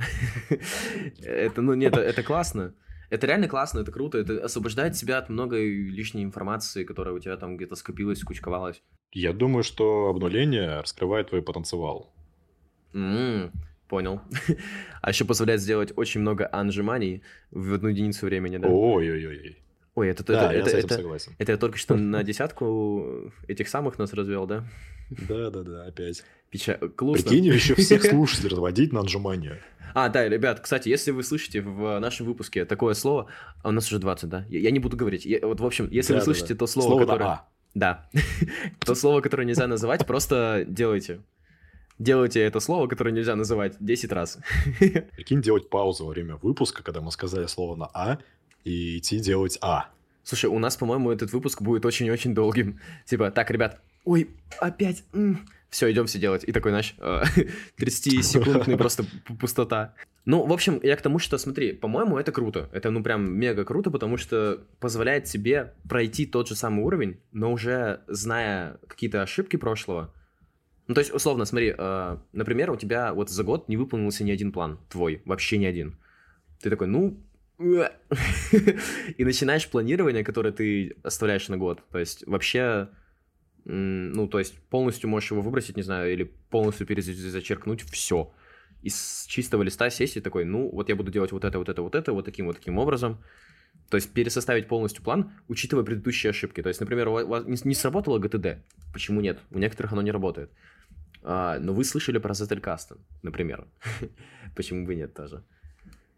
это, 1.24 1.62
ну, 1.62 1.74
нет, 1.74 1.98
это 1.98 2.24
классно. 2.24 2.74
Это 3.10 3.28
реально 3.28 3.48
классно, 3.48 3.80
это 3.80 3.92
круто, 3.92 4.18
это 4.18 4.44
освобождает 4.44 4.96
себя 4.96 5.18
от 5.18 5.30
многой 5.30 5.90
лишней 5.90 6.24
информации, 6.24 6.84
которая 6.84 7.14
у 7.14 7.20
тебя 7.20 7.38
там 7.38 7.58
где-то 7.58 7.76
скопилась, 7.76 8.20
скучковалась. 8.20 8.82
Я 9.12 9.32
думаю, 9.34 9.64
что 9.64 10.08
обнуление 10.08 10.82
раскрывает 10.82 11.30
твой 11.30 11.42
потенциал. 11.42 12.12
Понял. 13.88 14.22
а 15.02 15.10
еще 15.10 15.26
позволяет 15.26 15.62
сделать 15.62 15.94
очень 15.96 16.22
много 16.22 16.50
анжиманий 16.52 17.22
в 17.52 17.74
одну 17.74 17.90
единицу 17.90 18.26
времени, 18.26 18.58
да? 18.58 18.68
Ой-ой-ой. 18.68 19.58
Ой, 19.96 20.10
это, 20.10 20.26
да, 20.26 20.52
это, 20.52 20.54
я 20.54 20.60
это, 20.60 20.70
с 20.70 20.74
этим 20.74 20.86
это, 20.88 20.96
согласен. 20.96 21.36
это 21.38 21.52
я 21.54 21.58
только 21.58 21.78
что 21.78 21.96
на 21.96 22.24
десятку 22.24 23.32
этих 23.48 23.70
самых 23.70 23.98
нас 23.98 24.14
развел, 24.14 24.46
да? 24.46 24.66
Да-да-да, 25.10 25.86
опять. 25.86 26.24
Печа... 26.50 26.74
Прикинь, 26.74 27.46
еще 27.46 27.76
всех 27.76 28.04
слушателей 28.10 28.50
разводить 28.50 28.92
на 28.92 29.02
отжимания. 29.02 29.60
А, 29.94 30.10
да, 30.10 30.28
ребят, 30.28 30.60
кстати, 30.60 30.90
если 30.90 31.12
вы 31.12 31.24
слышите 31.24 31.62
в 31.62 32.00
нашем 32.00 32.26
выпуске 32.26 32.66
такое 32.66 32.94
слово, 32.94 33.28
а 33.64 33.70
у 33.70 33.72
нас 33.72 33.88
уже 33.88 34.00
20, 34.00 34.30
да? 34.30 34.46
Я, 34.50 34.60
я 34.60 34.72
не 34.72 34.80
буду 34.80 34.98
говорить. 34.98 35.26
Я, 35.26 35.40
вот, 35.42 35.62
в 35.62 35.66
общем, 35.66 35.88
если 35.90 36.12
Да, 36.12 36.16
вы 36.16 36.20
да, 36.20 36.26
слышите 36.26 36.54
да. 36.54 36.60
то 36.60 36.68
слово, 36.68 36.88
Слово 36.88 37.06
которое... 37.06 37.26
«а». 37.26 37.48
Да. 37.74 38.10
то 38.86 38.96
слово, 38.96 39.22
которое 39.22 39.46
нельзя 39.46 39.68
называть, 39.68 40.06
просто 40.06 40.66
делайте. 40.68 41.22
Делайте 42.00 42.42
это 42.42 42.60
слово, 42.60 42.88
которое 42.88 43.12
нельзя 43.12 43.36
называть 43.36 43.78
10 43.80 44.12
раз. 44.12 44.40
Прикинь, 44.80 45.42
делать 45.42 45.70
паузу 45.70 46.06
во 46.06 46.12
время 46.12 46.36
выпуска, 46.36 46.84
когда 46.84 47.00
мы 47.00 47.12
сказали 47.12 47.46
слово 47.46 47.78
на 47.78 47.90
«а», 47.94 48.18
и 48.66 48.98
идти 48.98 49.20
делать 49.20 49.58
«а». 49.62 49.90
Слушай, 50.24 50.48
у 50.48 50.60
нас, 50.60 50.76
по-моему, 50.76 51.12
этот 51.12 51.32
выпуск 51.32 51.62
будет 51.62 51.86
очень-очень 51.86 52.34
долгим. 52.34 52.80
Типа, 53.06 53.32
так, 53.32 53.52
ребят, 53.52 53.80
ой, 54.04 54.32
опять, 54.60 55.04
все, 55.70 55.92
идем 55.92 56.08
все 56.08 56.20
делать. 56.20 56.44
И 56.44 56.52
такой, 56.52 56.72
знаешь, 56.72 56.96
30-секундный 57.78 58.78
просто 58.78 59.04
пу- 59.04 59.38
пустота. 59.38 59.94
Ну, 60.26 60.44
в 60.46 60.52
общем, 60.52 60.80
я 60.82 60.96
к 60.96 61.02
тому, 61.02 61.20
что, 61.20 61.38
смотри, 61.38 61.74
по-моему, 61.74 62.18
это 62.18 62.32
круто. 62.32 62.70
Это, 62.74 62.90
ну, 62.90 63.04
прям 63.04 63.32
мега 63.32 63.64
круто, 63.64 63.92
потому 63.92 64.18
что 64.18 64.64
позволяет 64.80 65.26
тебе 65.26 65.76
пройти 65.88 66.26
тот 66.26 66.48
же 66.48 66.56
самый 66.56 66.84
уровень, 66.84 67.20
но 67.32 67.52
уже 67.52 68.02
зная 68.08 68.80
какие-то 68.88 69.22
ошибки 69.22 69.58
прошлого. 69.58 70.12
Ну, 70.88 70.96
то 70.96 71.02
есть, 71.02 71.14
условно, 71.14 71.46
смотри, 71.46 71.76
э, 71.78 72.18
например, 72.34 72.72
у 72.72 72.76
тебя 72.76 73.14
вот 73.14 73.30
за 73.30 73.44
год 73.44 73.70
не 73.70 73.78
выполнился 73.78 74.24
ни 74.24 74.32
один 74.32 74.52
план 74.52 74.80
твой, 74.90 75.22
вообще 75.26 75.58
ни 75.60 75.66
один. 75.66 76.00
Ты 76.62 76.70
такой, 76.70 76.88
ну, 76.88 77.24
и 77.58 79.24
начинаешь 79.24 79.70
планирование, 79.70 80.24
которое 80.24 80.52
ты 80.52 80.96
оставляешь 81.04 81.48
на 81.48 81.58
год. 81.58 81.82
То 81.92 82.00
есть 82.00 82.28
вообще, 82.28 82.90
ну, 83.64 84.28
то 84.28 84.40
есть 84.40 84.60
полностью 84.70 85.10
можешь 85.10 85.32
его 85.32 85.42
выбросить, 85.42 85.78
не 85.78 85.84
знаю, 85.84 86.12
или 86.12 86.24
полностью 86.50 86.86
перезачеркнуть 86.86 87.84
все. 87.84 88.34
Из 88.82 89.26
чистого 89.28 89.64
листа 89.64 89.90
сесть 89.90 90.18
и 90.18 90.22
такой, 90.22 90.46
ну, 90.46 90.70
вот 90.70 90.90
я 90.90 90.96
буду 90.96 91.12
делать 91.12 91.32
вот 91.32 91.44
это, 91.46 91.58
вот 91.58 91.70
это, 91.70 91.82
вот 91.82 91.96
это, 91.96 92.14
вот 92.14 92.26
таким 92.26 92.48
вот 92.48 92.58
таким 92.58 92.78
образом. 92.78 93.24
То 93.90 93.98
есть 93.98 94.12
пересоставить 94.12 94.68
полностью 94.68 95.04
план, 95.04 95.32
учитывая 95.48 95.84
предыдущие 95.84 96.32
ошибки. 96.32 96.62
То 96.62 96.70
есть, 96.70 96.82
например, 96.82 97.08
у 97.08 97.28
вас- 97.28 97.46
не, 97.46 97.58
не 97.64 97.76
сработало 97.76 98.20
GTD. 98.20 98.58
Почему 98.94 99.22
нет? 99.22 99.40
У 99.52 99.60
некоторых 99.60 99.94
оно 99.94 100.02
не 100.02 100.12
работает. 100.12 100.52
А, 101.24 101.60
но 101.60 101.74
вы 101.74 101.84
слышали 101.84 102.20
про 102.20 102.34
Zettelkasten, 102.34 102.98
например. 103.24 103.66
Почему 104.56 104.86
бы 104.86 104.96
нет 104.96 105.14
тоже? 105.14 105.44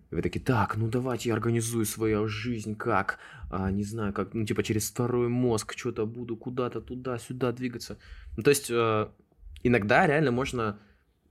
И 0.10 0.16
вы 0.16 0.22
такие, 0.22 0.44
так, 0.44 0.78
ну 0.78 0.88
давайте 0.88 1.30
я 1.30 1.36
организую 1.36 1.86
свою 1.86 2.28
жизнь 2.28 2.76
как, 2.76 3.20
а, 3.50 3.70
не 3.72 3.84
знаю, 3.84 4.14
как, 4.14 4.34
ну 4.34 4.46
типа 4.46 4.64
через 4.64 4.90
второй 4.90 5.28
мозг 5.28 5.74
что-то 5.76 6.06
буду 6.06 6.38
куда-то 6.38 6.82
туда-сюда 6.82 7.52
двигаться. 7.52 7.98
Ну 8.38 8.44
то 8.44 8.50
есть 8.50 8.70
э, 8.70 9.08
иногда 9.64 10.08
реально 10.08 10.32
можно 10.32 10.80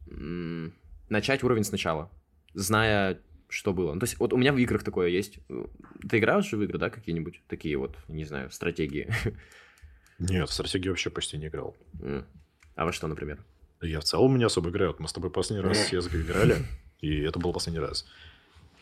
м, 0.09 0.75
начать 1.09 1.43
уровень 1.43 1.65
сначала, 1.65 2.11
зная, 2.53 3.19
что 3.49 3.73
было. 3.73 3.95
Ну, 3.95 4.01
то 4.01 4.05
есть 4.05 4.19
вот 4.19 4.33
у 4.33 4.37
меня 4.37 4.53
в 4.53 4.59
играх 4.59 4.83
такое 4.83 5.09
есть. 5.09 5.39
Ты 6.09 6.19
играешь 6.19 6.53
в 6.53 6.63
игры, 6.63 6.79
да, 6.79 6.91
какие-нибудь 6.91 7.43
такие 7.49 7.77
вот, 7.77 7.97
не 8.09 8.25
знаю, 8.25 8.51
стратегии? 8.51 9.09
Нет, 10.19 10.49
в 10.49 10.53
стратегии 10.53 10.89
вообще 10.89 11.11
почти 11.11 11.39
не 11.39 11.47
играл. 11.47 11.77
А 12.75 12.85
во 12.85 12.93
что, 12.93 13.07
например? 13.07 13.43
Я 13.81 14.01
в 14.01 14.05
целом 14.05 14.37
не 14.39 14.45
особо 14.45 14.71
играю. 14.71 14.91
Вот 14.91 15.01
Мы 15.01 15.09
с 15.09 15.13
тобой 15.13 15.31
последний 15.31 15.67
раз 15.67 15.79
в 15.79 15.93
CSGO 15.93 16.23
играли, 16.23 16.57
и 17.01 17.21
это 17.21 17.39
был 17.39 17.53
последний 17.53 17.81
раз. 17.81 18.07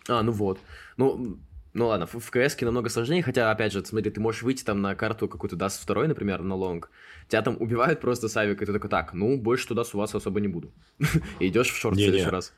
А, 0.09 0.23
ну 0.23 0.33
вот. 0.33 0.59
Ну, 0.97 1.39
ну 1.73 1.87
ладно, 1.89 2.07
в, 2.07 2.15
в 2.15 2.31
КС 2.31 2.61
намного 2.61 2.89
сложнее, 2.89 3.23
хотя, 3.23 3.51
опять 3.51 3.73
же, 3.73 3.85
смотри, 3.85 4.11
ты 4.11 4.21
можешь 4.21 4.43
выйти 4.43 4.63
там 4.65 4.81
на 4.81 4.95
карту 4.95 5.29
какую-то 5.29 5.57
даст 5.57 5.83
второй, 5.83 6.09
например, 6.09 6.43
на 6.43 6.55
лонг, 6.55 6.91
тебя 7.29 7.43
там 7.43 7.57
убивают 7.61 8.01
просто 8.01 8.29
савик, 8.29 8.63
и 8.63 8.67
ты 8.67 8.73
такой, 8.73 8.91
так, 8.91 9.13
ну, 9.15 9.37
больше 9.39 9.67
туда 9.69 9.85
суваться 9.85 10.19
особо 10.19 10.41
не 10.41 10.49
буду. 10.49 10.73
И 11.41 11.49
идешь 11.49 11.71
в 11.71 11.77
шорт 11.77 11.97
в 11.97 11.99
Не-не. 11.99 12.11
следующий 12.11 12.31
раз. 12.31 12.53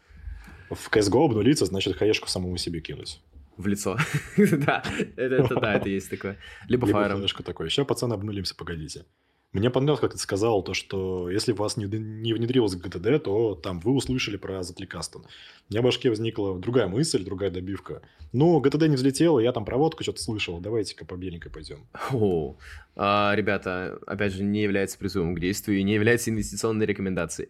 В 0.71 0.91
CSGO 0.91 1.25
обнулиться, 1.27 1.65
значит, 1.65 1.97
хаешку 1.97 2.29
самому 2.29 2.57
себе 2.57 2.81
кинуть. 2.81 3.21
В 3.57 3.67
лицо. 3.67 3.97
Да, 4.37 4.83
это 5.17 5.35
это 5.37 5.55
да, 5.61 5.75
это 5.75 5.89
есть 5.89 6.11
такое. 6.11 6.37
Либо 6.69 6.87
Либо 6.87 6.99
фаером. 6.99 7.27
такой. 7.27 7.71
Сейчас, 7.71 7.87
пацаны, 7.87 8.15
обнулимся, 8.15 8.55
погодите. 8.55 9.07
Мне 9.53 9.71
понравилось, 9.71 10.01
как 10.01 10.13
ты 10.13 10.19
сказал, 10.19 10.63
то, 10.63 10.75
что 10.75 11.31
если 11.31 11.53
вас 11.53 11.77
не, 11.79 11.87
не 11.87 12.35
внедрилось 12.35 12.75
ГТД, 12.75 13.23
то 13.23 13.55
там 13.55 13.81
вы 13.81 13.93
услышали 13.93 14.37
про 14.37 14.63
Затликастон. 14.63 15.23
У 15.23 15.73
меня 15.73 15.81
в 15.81 15.85
башке 15.85 16.11
возникла 16.11 16.59
другая 16.59 16.89
мысль, 16.89 17.25
другая 17.25 17.51
добивка. 17.51 18.03
Ну, 18.33 18.61
ГТД 18.61 18.83
не 18.83 18.97
взлетело, 18.97 19.41
я 19.41 19.53
там 19.53 19.65
проводку 19.65 20.03
что-то 20.03 20.21
слышал, 20.21 20.61
давайте-ка 20.61 21.07
по 21.07 21.15
беленькой 21.15 21.51
пойдем. 21.51 21.87
О, 22.13 22.57
а, 22.97 23.33
ребята, 23.35 23.99
опять 24.07 24.35
же, 24.35 24.43
не 24.43 24.63
является 24.63 24.99
призывом 24.99 25.35
к 25.35 25.41
действию 25.41 25.79
и 25.79 25.83
не 25.83 25.95
является 25.95 26.31
инвестиционной 26.31 26.85
рекомендацией. 26.85 27.49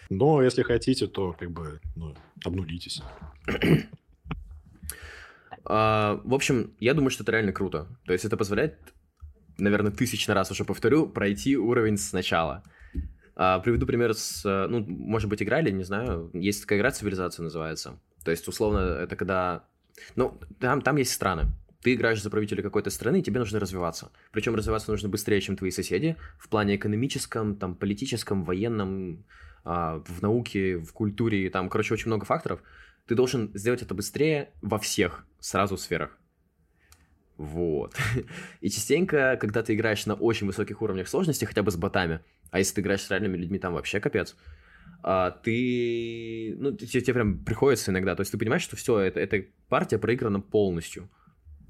Но 0.10 0.42
если 0.42 0.62
хотите, 0.62 1.06
то 1.06 1.36
как 1.38 1.52
бы 1.52 1.80
ну, 1.94 2.16
обнулитесь. 2.44 3.02
А, 5.64 6.20
В 6.24 6.34
общем, 6.34 6.72
я 6.80 6.94
думаю, 6.94 7.10
что 7.10 7.22
это 7.22 7.30
реально 7.30 7.52
круто. 7.52 7.86
То 8.06 8.12
есть 8.12 8.24
это 8.24 8.36
позволяет, 8.36 8.76
наверное, 9.60 9.92
тысячный 9.92 10.34
раз 10.34 10.50
уже 10.50 10.64
повторю, 10.64 11.06
пройти 11.06 11.56
уровень 11.56 11.98
сначала. 11.98 12.62
А, 13.36 13.58
Приведу 13.60 13.86
пример 13.86 14.14
с, 14.14 14.44
э, 14.44 14.66
ну, 14.68 14.84
может 14.86 15.28
быть, 15.28 15.42
играли, 15.42 15.70
не 15.70 15.84
знаю, 15.84 16.30
есть 16.34 16.62
такая 16.62 16.78
игра 16.78 16.90
«Цивилизация» 16.90 17.42
называется. 17.42 17.98
То 18.24 18.30
есть, 18.30 18.46
условно, 18.48 18.78
это 18.78 19.16
когда... 19.16 19.64
Ну, 20.16 20.38
там, 20.58 20.82
там 20.82 20.96
есть 20.96 21.12
страны. 21.12 21.46
Ты 21.82 21.94
играешь 21.94 22.22
за 22.22 22.28
правителя 22.28 22.62
какой-то 22.62 22.90
страны, 22.90 23.20
и 23.20 23.22
тебе 23.22 23.38
нужно 23.38 23.58
развиваться. 23.58 24.12
Причем 24.32 24.54
развиваться 24.54 24.90
нужно 24.90 25.08
быстрее, 25.08 25.40
чем 25.40 25.56
твои 25.56 25.70
соседи, 25.70 26.16
в 26.38 26.48
плане 26.48 26.76
экономическом, 26.76 27.56
там, 27.56 27.74
политическом, 27.74 28.44
военном, 28.44 29.24
а, 29.64 30.02
в 30.06 30.20
науке, 30.20 30.76
в 30.78 30.92
культуре, 30.92 31.48
там, 31.50 31.68
короче, 31.70 31.94
очень 31.94 32.08
много 32.08 32.26
факторов. 32.26 32.62
Ты 33.06 33.14
должен 33.14 33.50
сделать 33.54 33.82
это 33.82 33.94
быстрее 33.94 34.50
во 34.60 34.78
всех 34.78 35.26
сразу 35.38 35.78
сферах. 35.78 36.16
Вот. 37.40 37.96
И 38.60 38.68
частенько, 38.68 39.38
когда 39.40 39.62
ты 39.62 39.72
играешь 39.72 40.04
на 40.04 40.12
очень 40.12 40.46
высоких 40.46 40.82
уровнях 40.82 41.08
сложности, 41.08 41.46
хотя 41.46 41.62
бы 41.62 41.70
с 41.70 41.76
ботами, 41.76 42.20
а 42.50 42.58
если 42.58 42.74
ты 42.74 42.80
играешь 42.82 43.00
с 43.00 43.10
реальными 43.10 43.38
людьми, 43.38 43.58
там 43.58 43.72
вообще 43.72 43.98
капец, 43.98 44.36
а, 45.02 45.30
ты... 45.30 46.54
Ну, 46.58 46.72
те- 46.72 47.00
тебе, 47.00 47.14
прям 47.14 47.38
приходится 47.38 47.92
иногда. 47.92 48.14
То 48.14 48.20
есть 48.20 48.32
ты 48.32 48.36
понимаешь, 48.36 48.60
что 48.60 48.76
все, 48.76 48.98
это, 48.98 49.20
эта 49.20 49.46
партия 49.70 49.96
проиграна 49.96 50.40
полностью. 50.40 51.08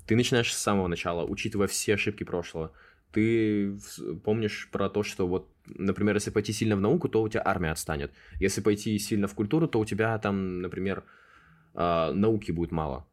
Ты 0.08 0.16
начинаешь 0.16 0.52
с 0.52 0.58
самого 0.58 0.88
начала, 0.88 1.24
учитывая 1.24 1.68
все 1.68 1.94
ошибки 1.94 2.24
прошлого. 2.24 2.72
Ты 3.12 3.78
помнишь 4.24 4.68
про 4.72 4.90
то, 4.90 5.04
что 5.04 5.28
вот, 5.28 5.48
например, 5.66 6.16
если 6.16 6.32
пойти 6.32 6.52
сильно 6.52 6.74
в 6.74 6.80
науку, 6.80 7.08
то 7.08 7.22
у 7.22 7.28
тебя 7.28 7.42
армия 7.44 7.70
отстанет. 7.70 8.10
Если 8.40 8.60
пойти 8.60 8.98
сильно 8.98 9.28
в 9.28 9.34
культуру, 9.36 9.68
то 9.68 9.78
у 9.78 9.84
тебя 9.84 10.18
там, 10.18 10.62
например, 10.62 11.04
а, 11.74 12.12
науки 12.12 12.50
будет 12.50 12.72
мало. 12.72 13.06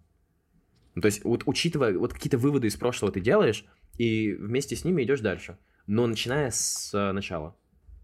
Ну, 0.98 1.02
то 1.02 1.06
есть, 1.06 1.24
вот 1.24 1.44
учитывая, 1.46 1.96
вот 1.96 2.12
какие-то 2.12 2.40
выводы 2.40 2.66
из 2.66 2.76
прошлого 2.76 3.12
ты 3.12 3.22
делаешь, 3.22 3.66
и 4.00 4.34
вместе 4.34 4.76
с 4.76 4.84
ними 4.84 5.04
идешь 5.04 5.20
дальше. 5.20 5.60
Но 5.86 6.08
начиная 6.08 6.50
с 6.50 6.92
э, 6.92 7.12
начала. 7.12 7.56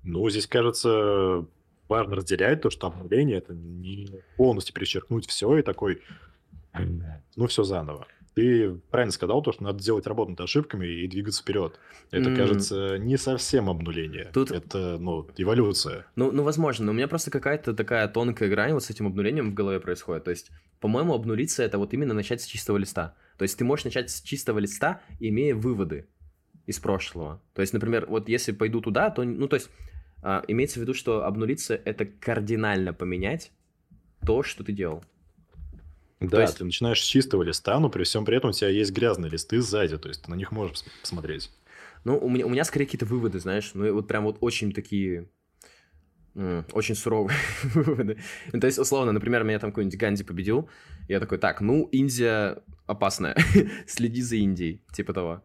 Ну, 0.03 0.29
здесь, 0.29 0.45
кажется, 0.45 1.43
важно 1.89 2.17
разделять 2.17 2.61
то, 2.61 2.69
что 2.69 2.85
обнуление 2.85 3.39
это 3.39 3.55
не 3.55 4.21
полностью 4.37 4.75
перечеркнуть 4.75 5.25
все 5.27 5.57
и 5.57 5.63
такой, 5.63 6.03
ну, 7.35 7.47
все 7.47 7.63
заново. 7.63 8.05
Ты 8.35 8.73
правильно 8.89 9.11
сказал, 9.11 9.41
то, 9.43 9.51
что 9.51 9.63
надо 9.63 9.83
делать 9.83 10.07
работу 10.07 10.31
над 10.31 10.41
ошибками 10.41 10.87
и 10.87 11.07
двигаться 11.07 11.41
вперед. 11.43 11.79
Это, 12.09 12.29
М. 12.29 12.35
кажется, 12.35 12.97
не 12.97 13.17
совсем 13.17 13.69
обнуление. 13.69 14.31
Тут- 14.33 14.51
Это, 14.51 14.97
ну, 14.99 15.27
эволюция. 15.37 16.07
Ну, 16.15 16.31
ну, 16.31 16.43
возможно, 16.43 16.85
но 16.85 16.91
у 16.91 16.95
меня 16.95 17.07
просто 17.07 17.29
какая-то 17.29 17.73
такая 17.73 18.07
тонкая 18.07 18.49
грань 18.49 18.73
вот 18.73 18.83
с 18.83 18.89
этим 18.89 19.05
обнулением 19.07 19.51
в 19.51 19.53
голове 19.53 19.79
происходит. 19.79 20.23
То 20.23 20.31
есть, 20.31 20.49
по-моему, 20.79 21.13
обнулиться 21.13 21.61
это 21.63 21.77
вот 21.77 21.93
именно 21.93 22.13
начать 22.13 22.41
с 22.41 22.45
чистого 22.45 22.77
листа. 22.77 23.15
То 23.37 23.43
есть 23.43 23.57
ты 23.57 23.63
можешь 23.65 23.85
начать 23.85 24.09
с 24.09 24.21
чистого 24.21 24.59
листа, 24.59 25.01
имея 25.19 25.53
выводы 25.55 26.07
из 26.65 26.79
прошлого. 26.79 27.41
То 27.53 27.61
есть, 27.61 27.73
например, 27.73 28.05
вот 28.07 28.29
если 28.29 28.51
пойду 28.51 28.81
туда, 28.81 29.09
то, 29.11 29.23
ну, 29.23 29.47
то 29.47 29.55
есть, 29.55 29.69
А, 30.25 30.41
имеется 30.47 30.79
в 30.79 30.83
виду, 30.83 30.93
что 30.93 31.25
обнулиться— 31.25 31.75
это 31.85 32.05
кардинально 32.05 32.93
поменять 32.93 33.51
то, 34.25 34.41
что 34.41 34.63
ты 34.63 34.71
делал. 34.71 35.03
Да, 36.29 36.41
есть- 36.41 36.57
ты 36.57 36.63
начинаешь 36.65 37.01
с 37.01 37.05
чистого 37.05 37.43
листа, 37.43 37.79
но 37.79 37.89
при 37.89 38.03
всем 38.03 38.25
при 38.25 38.37
этом 38.37 38.49
у 38.49 38.53
тебя 38.53 38.69
есть 38.69 38.91
грязные 38.91 39.29
листы 39.31 39.61
сзади, 39.61 39.97
то 39.97 40.07
есть 40.09 40.23
ты 40.23 40.29
на 40.31 40.35
них 40.35 40.51
можешь 40.51 40.77
пос- 40.77 40.85
посмотреть. 41.01 41.51
Ну, 42.03 42.17
у 42.17 42.29
меня, 42.29 42.45
у 42.45 42.49
меня 42.49 42.63
скорее 42.65 42.85
какие-то 42.85 43.05
выводы, 43.05 43.39
знаешь, 43.39 43.71
ну, 43.73 43.85
и 43.85 43.91
вот 43.91 44.07
прям 44.07 44.23
вот 44.25 44.37
очень 44.41 44.73
такие, 44.73 45.29
очень 46.35 46.95
суровые 46.95 47.37
выводы. 47.75 48.17
Ну, 48.51 48.59
то 48.59 48.67
есть, 48.67 48.79
условно, 48.79 49.11
например, 49.11 49.43
меня 49.43 49.59
там 49.59 49.71
какой-нибудь 49.71 49.97
Ганди 49.99 50.23
победил, 50.23 50.69
я 51.07 51.19
такой, 51.19 51.37
так, 51.37 51.61
ну, 51.61 51.87
Индия 51.91 52.57
опасная, 52.87 53.35
следи 53.87 54.21
за 54.21 54.35
Индией, 54.37 54.81
типа 54.91 55.13
того. 55.13 55.43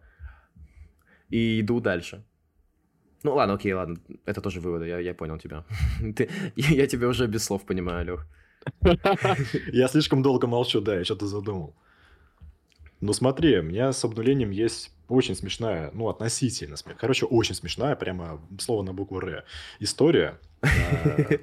И 1.29 1.61
иду 1.61 1.81
дальше. 1.81 2.25
Ну, 3.23 3.35
ладно, 3.35 3.55
окей, 3.55 3.73
ладно, 3.75 3.99
это 4.25 4.41
тоже 4.41 4.61
выводы, 4.61 4.87
я, 4.87 4.99
я 4.99 5.13
понял 5.15 5.39
тебя. 5.39 5.65
Ты, 6.17 6.31
я, 6.57 6.69
я 6.71 6.87
тебя 6.87 7.09
уже 7.09 7.27
без 7.27 7.45
слов 7.45 7.67
понимаю, 7.67 8.07
Лех. 8.07 8.27
Я 9.73 9.89
слишком 9.89 10.23
долго 10.23 10.47
молчу, 10.47 10.81
да, 10.81 10.97
я 10.97 11.05
что-то 11.05 11.27
задумал. 11.27 11.75
Ну 13.01 13.13
смотри, 13.13 13.59
у 13.59 13.63
меня 13.63 13.93
с 13.93 14.05
обнулением 14.05 14.51
есть 14.51 14.91
очень 15.09 15.35
смешная, 15.35 15.91
ну 15.95 16.09
относительно 16.09 16.77
смешная, 16.77 16.99
короче, 16.99 17.27
очень 17.27 17.55
смешная, 17.55 17.97
прямо 17.97 18.41
слово 18.59 18.83
на 18.83 18.93
букву 18.93 19.21
«Р» 19.21 19.45
история. 19.79 20.39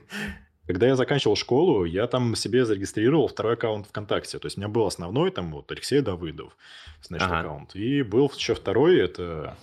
Когда 0.68 0.88
я 0.88 0.96
заканчивал 0.96 1.36
школу, 1.36 1.86
я 1.86 2.08
там 2.08 2.36
себе 2.36 2.66
зарегистрировал 2.66 3.28
второй 3.28 3.54
аккаунт 3.54 3.88
ВКонтакте. 3.88 4.40
То 4.40 4.48
есть 4.48 4.58
у 4.58 4.62
меня 4.62 4.68
был 4.68 4.88
основной, 4.88 5.30
там 5.30 5.52
вот 5.52 5.72
Алексей 5.72 6.02
Давыдов, 6.02 6.58
значит, 7.04 7.28
Ага. 7.28 7.40
аккаунт. 7.42 7.76
И 7.76 8.02
был 8.02 8.32
еще 8.36 8.56
второй, 8.56 9.00
это 9.00 9.58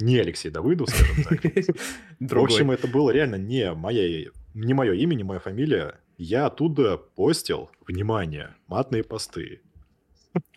не 0.00 0.18
Алексей 0.18 0.50
Давыдов, 0.50 0.90
скажем 0.90 1.24
так. 1.24 1.40
В 2.20 2.38
общем, 2.38 2.72
это 2.72 2.88
было 2.88 3.10
реально 3.10 3.36
не, 3.36 3.72
моя, 3.72 4.28
не 4.56 4.74
мое 4.74 4.94
имя, 4.94 5.14
не 5.14 5.22
моя 5.22 5.38
фамилия. 5.38 6.00
Я 6.16 6.46
оттуда 6.46 6.96
постил, 6.96 7.70
внимание, 7.86 8.54
матные 8.68 9.04
посты. 9.04 9.60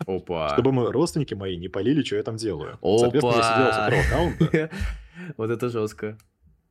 Опа. 0.06 0.50
Чтобы 0.54 0.72
мы, 0.72 0.90
родственники 0.90 1.34
мои 1.34 1.56
не 1.56 1.68
полили, 1.68 2.02
что 2.02 2.16
я 2.16 2.22
там 2.22 2.36
делаю. 2.36 2.78
Соответственно, 2.82 3.36
я 3.36 3.42
сидел 3.42 3.72
со 3.72 3.82
второго 3.82 4.02
аккаунта. 4.02 4.70
Вот 5.36 5.50
это 5.50 5.68
жестко. 5.68 6.18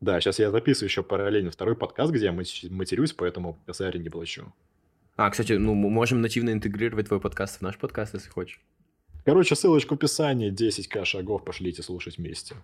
Да, 0.01 0.19
сейчас 0.19 0.39
я 0.39 0.49
записываю 0.49 0.89
еще 0.89 1.03
параллельно 1.03 1.51
второй 1.51 1.75
подкаст, 1.75 2.11
где 2.11 2.25
я 2.25 2.31
матерюсь, 2.31 3.13
поэтому 3.13 3.59
косарь 3.67 3.99
не 3.99 4.09
плачу. 4.09 4.51
А, 5.15 5.29
кстати, 5.29 5.53
ну, 5.53 5.75
мы 5.75 5.89
можем 5.89 6.21
нативно 6.21 6.49
интегрировать 6.49 7.07
твой 7.07 7.19
подкаст 7.19 7.59
в 7.59 7.61
наш 7.61 7.77
подкаст, 7.77 8.15
если 8.15 8.29
хочешь. 8.29 8.59
Короче, 9.23 9.55
ссылочка 9.55 9.93
в 9.93 9.97
описании, 9.97 10.51
10к 10.51 11.05
шагов, 11.05 11.45
пошлите 11.45 11.83
слушать 11.83 12.17
вместе. 12.17 12.55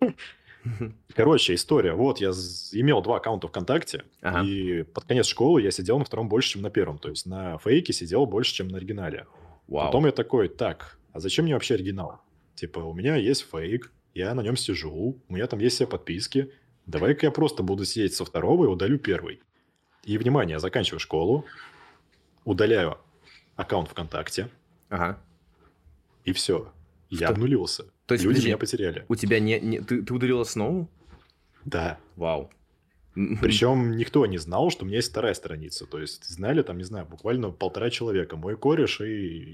Короче, 1.14 1.54
история. 1.54 1.92
Вот, 1.94 2.20
я 2.20 2.30
имел 2.72 3.02
два 3.02 3.16
аккаунта 3.16 3.48
ВКонтакте, 3.48 4.04
Ага. 4.22 4.42
и 4.46 4.82
под 4.82 5.04
конец 5.04 5.26
школы 5.26 5.62
я 5.62 5.70
сидел 5.70 5.98
на 5.98 6.04
втором 6.04 6.28
больше, 6.28 6.50
чем 6.52 6.62
на 6.62 6.70
первом. 6.70 6.98
То 6.98 7.10
есть 7.10 7.26
на 7.26 7.58
фейке 7.58 7.92
сидел 7.92 8.26
больше, 8.26 8.54
чем 8.54 8.68
на 8.68 8.78
оригинале. 8.78 9.26
Вау. 9.68 9.86
Потом 9.86 10.06
я 10.06 10.12
такой, 10.12 10.48
так, 10.48 10.98
а 11.12 11.20
зачем 11.20 11.44
мне 11.44 11.54
вообще 11.54 11.74
оригинал? 11.74 12.20
Типа, 12.54 12.80
у 12.80 12.92
меня 12.94 13.16
есть 13.16 13.46
фейк, 13.50 13.92
я 14.14 14.34
на 14.34 14.40
нем 14.42 14.56
сижу, 14.56 15.20
у 15.28 15.32
меня 15.34 15.46
там 15.46 15.58
есть 15.60 15.76
все 15.76 15.86
подписки. 15.86 16.52
Давай-ка 16.86 17.26
я 17.26 17.30
просто 17.32 17.62
буду 17.62 17.84
сидеть 17.84 18.14
со 18.14 18.24
второго 18.24 18.64
и 18.64 18.68
удалю 18.68 18.98
первый. 18.98 19.40
И, 20.04 20.18
внимание, 20.18 20.54
я 20.54 20.58
заканчиваю 20.60 21.00
школу, 21.00 21.46
удаляю 22.44 22.98
аккаунт 23.56 23.88
ВКонтакте, 23.88 24.50
Ага. 24.90 25.18
и 26.24 26.32
все. 26.32 26.70
Я 27.10 27.28
обнулился. 27.28 27.86
То 28.06 28.14
есть, 28.14 28.24
Люди 28.24 28.34
подожди. 28.34 28.48
меня 28.48 28.58
потеряли. 28.58 29.04
У 29.08 29.14
тебя 29.14 29.40
не... 29.40 29.58
не- 29.60 29.80
ты, 29.80 30.02
ты 30.02 30.12
удалил 30.14 30.40
основу? 30.40 30.88
Да. 31.64 31.98
Вау. 32.16 32.50
М, 33.16 33.38
Причем 33.40 33.96
никто 33.96 34.26
не 34.26 34.38
знал, 34.38 34.70
что 34.70 34.84
у 34.84 34.86
меня 34.88 34.96
есть 34.98 35.10
вторая 35.10 35.34
страница. 35.34 35.86
То 35.86 36.00
есть 36.00 36.24
знали 36.28 36.62
там, 36.62 36.76
не 36.78 36.84
знаю, 36.84 37.06
буквально 37.06 37.50
полтора 37.50 37.88
человека. 37.90 38.36
Мой 38.36 38.56
кореш 38.56 39.00
и 39.00 39.06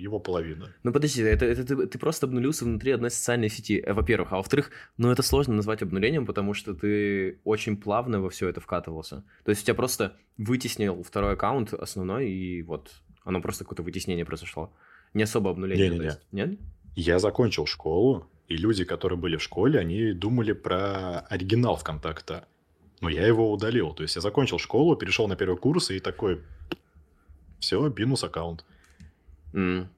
его 0.03 0.19
половина. 0.19 0.75
Ну 0.83 0.93
подожди, 0.93 1.23
это, 1.23 1.45
это 1.45 1.65
ты, 1.65 1.87
ты 1.87 1.99
просто 1.99 2.27
обнулился 2.27 2.65
внутри 2.65 2.93
одной 2.93 3.11
социальной 3.11 3.51
сети, 3.51 3.79
э, 3.85 3.93
во-первых. 3.93 4.33
А 4.33 4.37
во-вторых, 4.39 4.71
ну 4.97 5.11
это 5.11 5.23
сложно 5.23 5.55
назвать 5.55 5.83
обнулением, 5.83 6.25
потому 6.27 6.55
что 6.55 6.75
ты 6.75 7.39
очень 7.45 7.77
плавно 7.77 8.21
во 8.21 8.31
все 8.31 8.49
это 8.49 8.61
вкатывался. 8.61 9.25
То 9.45 9.51
есть 9.51 9.63
у 9.63 9.65
тебя 9.67 9.75
просто 9.75 10.17
вытеснил 10.39 11.03
второй 11.03 11.35
аккаунт 11.35 11.75
основной, 11.75 12.31
и 12.31 12.63
вот 12.63 12.91
оно 13.25 13.43
просто 13.43 13.65
какое-то 13.65 13.83
вытеснение 13.83 14.25
произошло. 14.25 14.73
Не 15.13 15.25
особо 15.25 15.51
обнуление. 15.51 15.91
Не-не-не. 15.91 16.13
Нет? 16.33 16.59
Я 16.97 17.19
закончил 17.19 17.67
школу, 17.67 18.27
и 18.51 18.57
люди, 18.57 18.85
которые 18.85 19.17
были 19.17 19.37
в 19.37 19.43
школе, 19.43 19.79
они 19.79 20.13
думали 20.13 20.53
про 20.53 21.21
оригинал 21.21 21.77
ВКонтакта. 21.77 22.49
Но 23.01 23.09
я 23.09 23.25
его 23.27 23.51
удалил. 23.53 23.95
То 23.95 24.03
есть 24.03 24.17
я 24.17 24.21
закончил 24.21 24.59
школу, 24.59 24.97
перешел 24.97 25.29
на 25.29 25.37
первый 25.37 25.57
курс 25.57 25.91
и 25.91 26.01
такой... 26.01 26.43
Все, 27.61 27.89
минус 27.97 28.25
аккаунт. 28.25 28.65
М. 29.55 29.89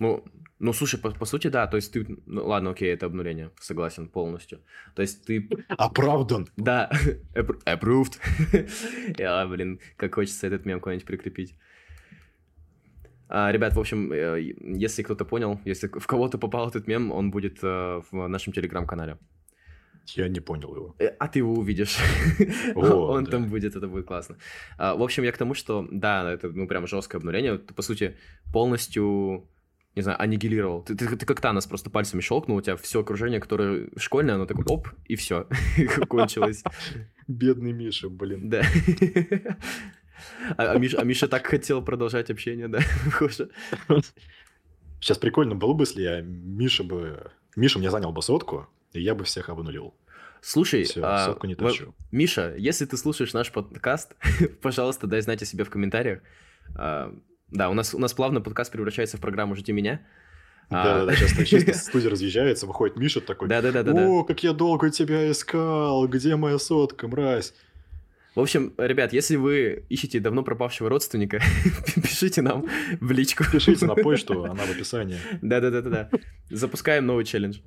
Ну, 0.00 0.24
ну, 0.58 0.72
слушай, 0.72 0.98
по, 0.98 1.10
по 1.12 1.26
сути, 1.26 1.46
да, 1.46 1.68
то 1.68 1.76
есть 1.76 1.92
ты... 1.92 2.06
Ну, 2.26 2.44
ладно, 2.44 2.70
окей, 2.70 2.92
это 2.92 3.06
обнуление, 3.06 3.52
согласен 3.60 4.08
полностью. 4.08 4.60
То 4.96 5.02
есть 5.02 5.24
ты... 5.24 5.48
Оправдан. 5.68 6.48
Да, 6.56 6.90
appro- 7.34 7.62
approved. 7.64 8.18
Я, 9.18 9.46
блин, 9.46 9.78
как 9.96 10.16
хочется 10.16 10.48
этот 10.48 10.66
мем 10.66 10.80
куда-нибудь 10.80 11.06
прикрепить. 11.06 11.54
А, 13.28 13.52
ребят, 13.52 13.74
в 13.74 13.80
общем, 13.80 14.12
э, 14.12 14.40
если 14.80 15.02
кто-то 15.02 15.24
понял, 15.24 15.60
если 15.64 15.88
в 15.88 16.06
кого-то 16.06 16.38
попал 16.38 16.68
этот 16.68 16.86
мем, 16.86 17.12
он 17.12 17.30
будет 17.30 17.58
э, 17.62 18.00
в 18.10 18.26
нашем 18.28 18.52
телеграм-канале. 18.52 19.18
Я 20.16 20.28
не 20.28 20.40
понял 20.40 20.74
его. 20.74 20.94
Э, 20.98 21.08
А 21.18 21.28
ты 21.28 21.40
его 21.40 21.52
увидишь. 21.52 21.98
О, 22.74 22.80
Он 23.12 23.24
да. 23.24 23.30
там 23.32 23.48
будет, 23.48 23.76
это 23.76 23.86
будет 23.88 24.06
классно. 24.06 24.36
А, 24.78 24.94
В 24.94 25.02
общем, 25.02 25.24
я 25.24 25.32
к 25.32 25.36
тому, 25.38 25.52
что, 25.54 25.86
да, 25.90 26.32
это, 26.32 26.48
ну, 26.48 26.66
прям 26.66 26.86
жесткое 26.86 27.18
обнуление. 27.18 27.58
Ты, 27.58 27.74
по 27.74 27.82
сути, 27.82 28.16
полностью, 28.50 29.46
не 29.94 30.00
знаю, 30.02 30.18
аннигилировал. 30.22 30.82
Ты, 30.82 30.94
ты, 30.96 31.14
ты 31.14 31.26
как 31.26 31.40
Танос 31.42 31.66
просто 31.66 31.90
пальцами 31.90 32.22
щелкнул, 32.22 32.56
у 32.56 32.62
тебя 32.62 32.76
все 32.76 33.00
окружение, 33.00 33.40
которое 33.40 33.90
школьное, 33.98 34.36
оно 34.36 34.46
такое, 34.46 34.64
оп, 34.66 34.88
и 35.04 35.14
все, 35.16 35.46
кончилось. 36.08 36.64
Бедный 37.26 37.72
Миша, 37.72 38.08
блин. 38.08 38.48
Да. 38.48 38.62
А, 40.56 40.72
а 40.72 40.78
Миша, 40.78 40.98
а 41.00 41.04
Миша 41.04 41.28
так 41.28 41.46
хотел 41.46 41.82
продолжать 41.82 42.30
общение, 42.30 42.68
да. 42.68 42.80
Сейчас 45.00 45.18
прикольно 45.18 45.54
было 45.54 45.74
бы, 45.74 45.82
если 45.82 46.02
я 46.02 46.20
Миша 46.20 46.84
бы... 46.84 47.30
Миша 47.56 47.78
мне 47.78 47.90
занял 47.90 48.12
бы 48.12 48.22
сотку, 48.22 48.68
и 48.92 49.00
я 49.00 49.14
бы 49.14 49.24
всех 49.24 49.48
обнулил. 49.48 49.94
Слушай, 50.40 50.84
Все, 50.84 51.02
а, 51.02 51.26
сотку 51.26 51.46
не 51.46 51.54
тащу. 51.54 51.94
Миша, 52.10 52.54
если 52.56 52.84
ты 52.84 52.96
слушаешь 52.96 53.32
наш 53.32 53.50
подкаст, 53.52 54.14
пожалуйста, 54.62 55.06
дай 55.06 55.20
знать 55.20 55.42
о 55.42 55.44
себе 55.44 55.64
в 55.64 55.70
комментариях. 55.70 56.20
А, 56.76 57.14
Да, 57.50 57.70
у 57.70 57.74
нас, 57.74 57.94
у 57.94 57.98
нас 57.98 58.12
плавно 58.12 58.40
подкаст 58.40 58.70
превращается 58.72 59.16
в 59.16 59.20
программу 59.20 59.56
«Жди 59.56 59.72
меня». 59.72 60.00
А, 60.70 60.84
Да-да-да, 60.84 61.16
сейчас 61.16 61.48
чисто 61.48 61.72
студия 61.74 62.10
разъезжается, 62.10 62.66
выходит 62.66 62.96
Миша 62.96 63.20
такой... 63.20 63.48
Да-да-да-да-да. 63.48 64.06
О, 64.06 64.24
как 64.24 64.42
я 64.42 64.52
долго 64.52 64.90
тебя 64.90 65.30
искал, 65.30 66.06
где 66.06 66.36
моя 66.36 66.58
сотка, 66.58 67.08
мразь? 67.08 67.54
В 68.38 68.40
общем, 68.40 68.72
ребят, 68.78 69.12
если 69.12 69.34
вы 69.34 69.84
ищете 69.88 70.20
давно 70.20 70.44
пропавшего 70.44 70.88
родственника, 70.88 71.40
пишите 71.96 72.40
нам 72.40 72.68
в 73.00 73.10
личку. 73.10 73.42
Пишите 73.50 73.84
на 73.84 73.96
почту, 73.96 74.44
она 74.48 74.64
в 74.64 74.70
описании. 74.70 75.18
Да-да-да-да. 75.42 76.08
Запускаем 76.48 77.04
новый 77.04 77.24
челлендж. 77.24 77.58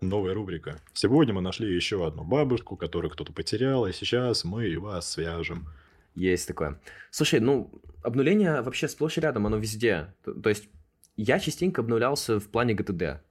Новая 0.00 0.34
рубрика. 0.34 0.80
Сегодня 0.94 1.32
мы 1.32 1.42
нашли 1.42 1.72
еще 1.72 2.04
одну 2.04 2.24
бабушку, 2.24 2.76
которую 2.76 3.12
кто-то 3.12 3.32
потерял, 3.32 3.86
и 3.86 3.92
сейчас 3.92 4.42
мы 4.42 4.80
вас 4.80 5.12
свяжем. 5.12 5.68
Есть 6.16 6.48
такое. 6.48 6.80
Слушай, 7.12 7.38
ну, 7.38 7.70
обнуление 8.02 8.62
вообще 8.62 8.88
сплошь 8.88 9.16
и 9.16 9.20
рядом, 9.20 9.46
оно 9.46 9.58
везде. 9.58 10.12
То, 10.24 10.34
то 10.34 10.48
есть 10.48 10.68
я 11.16 11.38
частенько 11.38 11.82
обнулялся 11.82 12.40
в 12.40 12.48
плане 12.48 12.74
ГТД. 12.74 13.22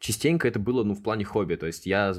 Частенько 0.00 0.48
это 0.48 0.58
было, 0.58 0.82
ну, 0.82 0.94
в 0.94 1.02
плане 1.04 1.24
хобби. 1.24 1.54
То 1.54 1.66
есть 1.66 1.86
я, 1.86 2.12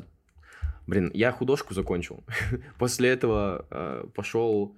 блин, 0.87 1.11
я 1.13 1.31
художку 1.31 1.73
закончил. 1.73 2.23
После 2.77 3.09
этого 3.09 3.65
э, 3.69 4.05
пошел, 4.13 4.75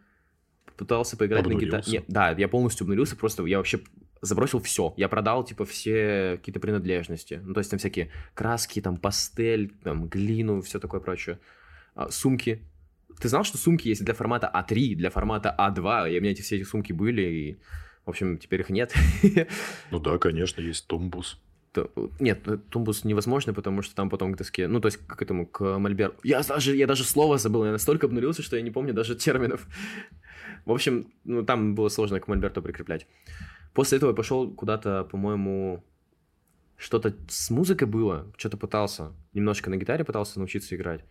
пытался 0.75 1.17
поиграть 1.17 1.45
на 1.45 1.53
гитаре. 1.53 1.77
Обнулился? 1.77 2.03
Да, 2.07 2.31
я 2.31 2.47
полностью 2.47 2.85
обнулился, 2.85 3.15
просто 3.15 3.45
я 3.45 3.57
вообще 3.57 3.79
забросил 4.21 4.61
все. 4.61 4.93
Я 4.97 5.09
продал, 5.09 5.43
типа, 5.43 5.65
все 5.65 6.37
какие-то 6.37 6.59
принадлежности. 6.59 7.41
Ну, 7.43 7.53
то 7.53 7.59
есть 7.59 7.69
там 7.69 7.79
всякие 7.79 8.09
краски, 8.33 8.81
там, 8.81 8.97
пастель, 8.97 9.71
там, 9.83 10.07
глину, 10.07 10.61
все 10.61 10.79
такое 10.79 10.99
прочее. 10.99 11.39
А, 11.95 12.09
сумки. 12.09 12.61
Ты 13.19 13.29
знал, 13.29 13.43
что 13.43 13.57
сумки 13.57 13.87
есть 13.87 14.03
для 14.03 14.13
формата 14.13 14.51
А3, 14.53 14.95
для 14.95 15.09
формата 15.09 15.55
А2, 15.57 16.11
и 16.11 16.17
у 16.17 16.21
меня 16.21 16.31
эти, 16.31 16.41
все 16.41 16.57
эти 16.57 16.63
сумки 16.63 16.93
были, 16.93 17.21
и, 17.21 17.57
в 18.05 18.09
общем, 18.09 18.37
теперь 18.37 18.61
их 18.61 18.69
нет. 18.69 18.93
Ну 19.91 19.99
да, 19.99 20.17
конечно, 20.17 20.61
есть 20.61 20.87
тумбус. 20.87 21.39
То- 21.85 22.09
Нет, 22.19 22.47
э, 22.47 22.57
тумбус 22.69 23.05
невозможно, 23.05 23.53
потому 23.53 23.83
что 23.83 23.95
там 23.95 24.09
потом 24.09 24.33
к 24.33 24.37
доске, 24.37 24.67
ну, 24.67 24.79
то 24.79 24.87
есть 24.87 24.97
к 24.97 25.21
этому, 25.21 25.45
к 25.45 25.77
мольберу. 25.77 26.13
Я 26.23 26.41
даже, 26.41 26.75
я 26.75 26.87
даже 26.87 27.03
слово 27.03 27.37
забыл, 27.37 27.65
я 27.65 27.71
настолько 27.71 28.07
обнулился, 28.07 28.41
что 28.41 28.55
я 28.55 28.63
не 28.63 28.71
помню 28.71 28.93
даже 28.93 29.15
терминов. 29.15 29.67
В 30.65 30.71
общем, 30.71 31.05
ну, 31.23 31.43
там 31.43 31.75
было 31.75 31.89
сложно 31.89 32.19
к 32.19 32.27
мольберту 32.27 32.61
прикреплять. 32.61 33.07
После 33.73 33.97
этого 33.97 34.09
я 34.09 34.15
пошел 34.15 34.51
куда-то, 34.51 35.03
по-моему, 35.03 35.83
что-то 36.77 37.13
с 37.29 37.51
музыкой 37.51 37.87
было, 37.87 38.25
что-то 38.37 38.57
пытался, 38.57 39.11
немножко 39.33 39.69
на 39.69 39.77
гитаре 39.77 40.03
пытался 40.03 40.39
научиться 40.39 40.75
играть. 40.75 41.05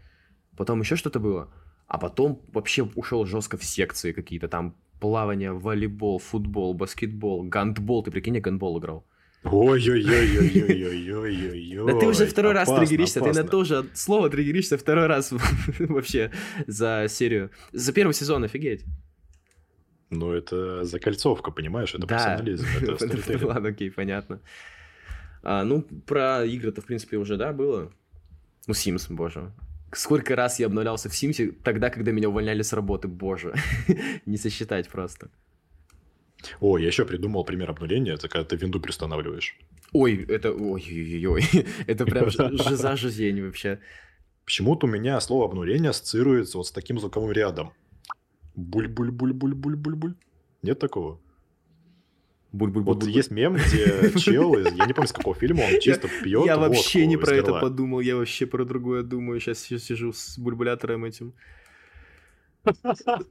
потом 0.57 0.81
еще 0.81 0.97
что-то 0.97 1.21
было, 1.21 1.49
а 1.87 1.99
потом 1.99 2.41
вообще 2.53 2.83
ушел 2.83 3.25
жестко 3.27 3.57
в 3.57 3.65
секции 3.65 4.13
какие-то, 4.13 4.49
там 4.49 4.75
плавание, 5.01 5.53
волейбол, 5.53 6.19
футбол, 6.19 6.75
баскетбол, 6.75 7.45
гандбол. 7.45 8.03
Ты 8.03 8.11
прикинь, 8.11 8.35
я 8.35 8.41
гандбол 8.41 8.79
играл. 8.79 9.05
Ой-ой-ой-ой-ой-ой-ой-ой. 9.51 11.87
Да 11.87 11.99
ты 11.99 12.07
уже 12.07 12.27
второй 12.27 12.53
раз 12.53 12.69
триггеришься, 12.69 13.21
ты 13.21 13.33
на 13.33 13.45
то 13.45 13.65
же 13.65 13.87
слово 13.95 14.31
триггеришься 14.31 14.77
второй 14.77 15.07
раз 15.07 15.33
вообще 15.79 16.31
за 16.67 17.07
серию. 17.09 17.51
За 17.73 17.93
первый 17.93 18.13
сезон, 18.13 18.45
офигеть. 18.45 18.85
Ну, 20.11 20.33
это 20.33 20.85
закольцовка, 20.85 21.51
понимаешь? 21.51 21.95
Это 21.95 22.07
профессионализм, 22.07 22.67
Ладно, 23.47 23.71
окей, 23.71 23.91
понятно. 23.91 24.41
А, 25.43 25.65
ну, 25.65 25.83
про 26.07 26.45
игры-то, 26.45 26.81
в 26.81 26.87
принципе, 26.87 27.17
уже, 27.17 27.37
да, 27.37 27.53
было? 27.53 27.93
Ну, 28.67 28.75
Sims, 28.75 29.07
боже. 29.11 29.53
Сколько 29.93 30.37
раз 30.37 30.61
я 30.61 30.67
обновлялся 30.67 31.09
в 31.09 31.17
Симсе 31.17 31.53
тогда, 31.63 31.91
когда 31.91 32.13
меня 32.13 32.29
увольняли 32.29 32.63
с 32.63 32.73
работы, 32.73 33.09
боже. 33.09 33.55
Не 34.27 34.37
сосчитать 34.37 34.89
просто. 34.89 35.31
О, 36.61 36.79
я 36.79 36.87
еще 36.87 37.05
придумал 37.05 37.45
пример 37.45 37.71
обнуления, 37.71 38.15
это 38.15 38.29
когда 38.29 38.45
ты 38.45 38.57
винду 38.57 38.81
перестанавливаешь. 38.81 39.57
Ой, 39.93 40.25
это... 40.29 40.53
Ой-ой-ой, 40.53 41.43
это 41.87 42.05
прям 42.05 42.31
жиза 42.31 42.97
жизнь 42.97 43.41
вообще. 43.43 43.81
Почему-то 44.45 44.87
у 44.87 44.91
меня 44.91 45.21
слово 45.21 45.47
обнуление 45.47 45.91
ассоциируется 45.91 46.59
вот 46.59 46.67
с 46.69 46.73
таким 46.73 47.01
звуковым 47.01 47.33
рядом. 47.33 47.73
Буль-буль-буль-буль-буль-буль-буль. 48.55 50.15
Нет 50.63 50.79
такого? 50.79 51.21
Буль-буль-буль. 52.53 52.95
Вот 52.95 53.05
есть 53.05 53.31
мем, 53.31 53.55
где 53.55 54.13
чел, 54.19 54.57
я 54.57 54.87
не 54.87 54.93
помню, 54.93 55.09
с 55.09 55.13
какого 55.13 55.35
фильма, 55.35 55.63
он 55.63 55.81
чисто 55.81 56.09
пьет 56.23 56.47
Я 56.47 56.57
вообще 56.57 57.07
не 57.07 57.17
про 57.17 57.35
это 57.35 57.61
подумал, 57.61 58.01
я 58.01 58.17
вообще 58.17 58.47
про 58.47 58.65
другое 58.65 59.03
думаю. 59.03 59.41
Сейчас 59.41 59.61
сижу 59.61 60.13
с 60.13 60.39
бульбулятором 60.39 61.05
этим. 61.05 61.35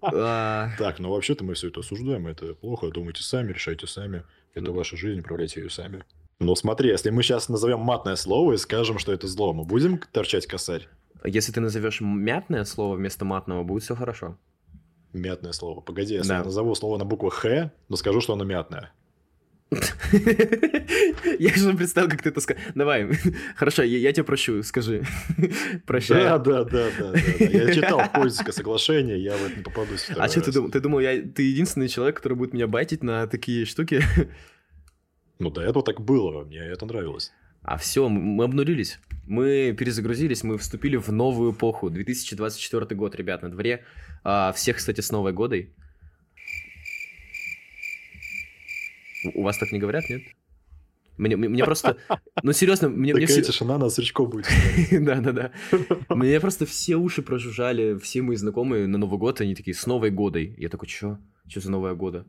А. 0.02 0.70
Так, 0.78 1.00
ну 1.00 1.12
вообще-то 1.12 1.44
мы 1.44 1.54
все 1.54 1.68
это 1.68 1.82
осуждаем, 1.82 2.28
это 2.28 2.54
плохо, 2.54 2.90
думайте 2.90 3.24
сами, 3.24 3.52
решайте 3.52 3.88
сами. 3.88 4.24
Это 4.54 4.72
ваша 4.72 4.96
жизнь, 4.96 5.20
управляйте 5.20 5.62
ее 5.62 5.70
сами. 5.70 6.06
Но 6.40 6.56
смотри, 6.56 6.90
если 6.90 7.10
мы 7.10 7.24
сейчас 7.24 7.50
назовем 7.50 7.80
матное 7.80 8.16
слово 8.16 8.54
и 8.54 8.58
скажем, 8.58 9.00
что 9.00 9.14
это 9.14 9.28
зло, 9.28 9.54
мы 9.54 9.66
будем 9.66 10.00
торчать 10.12 10.48
косарь? 10.48 10.88
Если 11.24 11.52
ты 11.52 11.60
назовешь 11.60 12.02
мятное 12.02 12.66
слово 12.66 12.96
вместо 12.96 13.26
матного, 13.26 13.64
будет 13.64 13.84
все 13.84 13.96
хорошо. 13.96 14.38
Мятное 15.14 15.54
слово. 15.54 15.80
Погоди, 15.82 16.16
если 16.16 16.34
я 16.34 16.44
назову 16.44 16.76
слово 16.76 16.98
на 16.98 17.06
букву 17.06 17.30
Х, 17.30 17.72
но 17.88 17.96
скажу, 17.96 18.22
что 18.22 18.34
оно 18.34 18.44
мятное. 18.44 18.92
Я 21.40 21.54
же 21.56 21.74
представил, 21.74 22.10
как 22.10 22.22
ты 22.22 22.30
это 22.30 22.40
сказал. 22.40 22.62
Давай, 22.76 23.10
хорошо, 23.56 23.84
я, 23.84 23.98
я 23.98 24.14
тебя 24.14 24.24
прощу, 24.24 24.62
скажи. 24.64 25.04
Прощай. 25.86 26.24
Да, 26.24 26.38
да, 26.38 26.64
да, 26.64 26.88
да, 26.98 27.12
да. 27.12 27.46
Я 27.46 27.74
читал 27.74 28.02
Польское 28.14 28.54
соглашение, 28.54 29.22
я 29.22 29.36
в 29.36 29.44
это 29.44 29.58
не 29.58 29.64
попадусь. 29.64 30.08
А 30.16 30.28
что 30.28 30.42
ты 30.42 30.52
думал? 30.52 30.70
Ты 30.70 30.80
думал, 30.80 31.00
я, 31.00 31.22
ты 31.22 31.44
единственный 31.44 31.88
человек, 31.88 32.18
который 32.18 32.36
будет 32.36 32.54
меня 32.54 32.68
байтить 32.68 33.04
на 33.04 33.28
такие 33.28 33.66
штуки? 33.66 34.04
Ну, 35.40 35.50
до 35.50 35.62
этого 35.62 35.84
так 35.84 36.00
было, 36.00 36.46
мне 36.46 36.60
это 36.60 36.86
нравилось. 36.86 37.32
А 37.62 37.78
все, 37.78 38.08
мы 38.08 38.44
обнулились. 38.44 39.00
Мы 39.26 39.76
перезагрузились, 39.78 40.44
мы 40.44 40.58
вступили 40.60 40.98
в 40.98 41.10
новую 41.12 41.52
эпоху. 41.52 41.90
2024 41.90 42.96
год, 42.96 43.16
ребят, 43.16 43.42
на 43.42 43.50
дворе. 43.50 43.84
А, 44.24 44.52
всех, 44.54 44.78
кстати, 44.78 45.02
с 45.02 45.12
Новой 45.12 45.34
годой. 45.34 45.74
У 49.34 49.44
вас 49.44 49.58
так 49.58 49.72
не 49.72 49.80
говорят, 49.80 50.10
нет? 50.10 50.22
Мне, 51.18 51.38
мне 51.38 51.64
просто... 51.64 51.98
Ну, 52.44 52.52
серьезно, 52.52 52.90
мне... 52.90 53.14
Такая 53.14 53.28
мне 53.28 53.28
все... 53.28 53.42
тишина 53.42 53.78
на 53.78 53.90
сверчков 53.90 54.30
будет. 54.30 54.48
Да-да-да. 54.92 55.52
Мне 56.10 56.40
просто 56.40 56.66
все 56.66 56.96
уши 56.98 57.22
прожужжали, 57.22 57.98
все 57.98 58.22
мои 58.22 58.36
знакомые 58.36 58.88
на 58.88 58.98
Новый 58.98 59.18
год, 59.18 59.42
они 59.42 59.56
такие, 59.56 59.74
с 59.74 59.86
Новой 59.86 60.12
годой. 60.12 60.54
Я 60.58 60.70
такой, 60.70 60.90
что? 60.90 61.18
Что 61.48 61.62
за 61.62 61.72
Новая 61.72 61.94
года? 61.94 62.26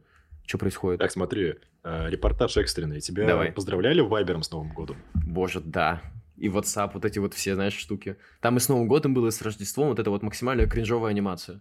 Что 0.47 0.59
происходит? 0.59 1.01
Так, 1.01 1.11
смотри, 1.11 1.55
э, 1.83 2.11
репортаж 2.11 2.57
экстренный. 2.57 3.01
Тебя 3.01 3.27
Давай. 3.27 3.51
поздравляли 3.51 4.01
Вайбером 4.01 4.45
с 4.45 4.51
Новым 4.53 4.73
годом? 4.73 4.97
Боже, 5.15 5.61
да. 5.61 6.01
И 6.37 6.49
WhatsApp, 6.49 6.91
вот 6.95 7.05
эти 7.05 7.19
вот 7.19 7.35
все, 7.35 7.55
знаешь, 7.55 7.75
штуки. 7.75 8.17
Там 8.41 8.57
и 8.57 8.61
с 8.61 8.69
Новым 8.69 8.87
годом 8.87 9.15
было, 9.15 9.29
и 9.29 9.31
с 9.31 9.43
Рождеством 9.43 9.89
вот 9.89 9.99
это 9.99 10.11
вот 10.11 10.23
максимальная 10.23 10.67
кринжовая 10.69 11.11
анимация. 11.11 11.61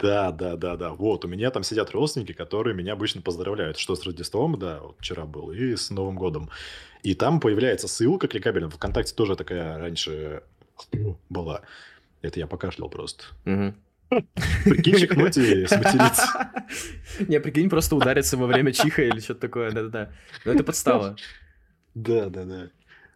Да, 0.00 0.32
да, 0.32 0.56
да, 0.56 0.76
да. 0.76 0.92
Вот, 0.92 1.24
у 1.24 1.28
меня 1.28 1.50
там 1.50 1.62
сидят 1.62 1.90
родственники, 1.90 2.32
которые 2.32 2.74
меня 2.74 2.94
обычно 2.94 3.22
поздравляют, 3.22 3.78
что 3.78 3.94
с 3.94 4.04
Рождеством, 4.04 4.58
да, 4.58 4.80
вот 4.80 4.96
вчера 4.98 5.24
был, 5.24 5.50
и 5.50 5.76
с 5.76 5.90
Новым 5.90 6.16
годом. 6.16 6.50
И 7.02 7.14
там 7.14 7.40
появляется 7.40 7.88
ссылка 7.88 8.28
кликабельная. 8.28 8.70
ВКонтакте 8.70 9.14
тоже 9.14 9.36
такая 9.36 9.78
раньше 9.78 10.42
была. 11.28 11.62
Это 12.22 12.40
я 12.40 12.46
покашлял 12.46 12.88
просто. 12.88 13.24
Прикинь, 14.64 14.98
чихнуть 14.98 15.36
и 15.36 15.66
сматериться. 15.66 16.50
Не, 17.28 17.40
прикинь, 17.40 17.68
просто 17.68 17.96
удариться 17.96 18.36
во 18.36 18.46
время 18.46 18.72
чиха 18.72 19.02
или 19.02 19.20
что-то 19.20 19.40
такое, 19.40 19.72
да-да-да. 19.72 20.12
Но 20.44 20.52
это 20.52 20.62
подстава. 20.64 21.16
Да, 21.94 22.28
да, 22.28 22.44
да. 22.44 22.70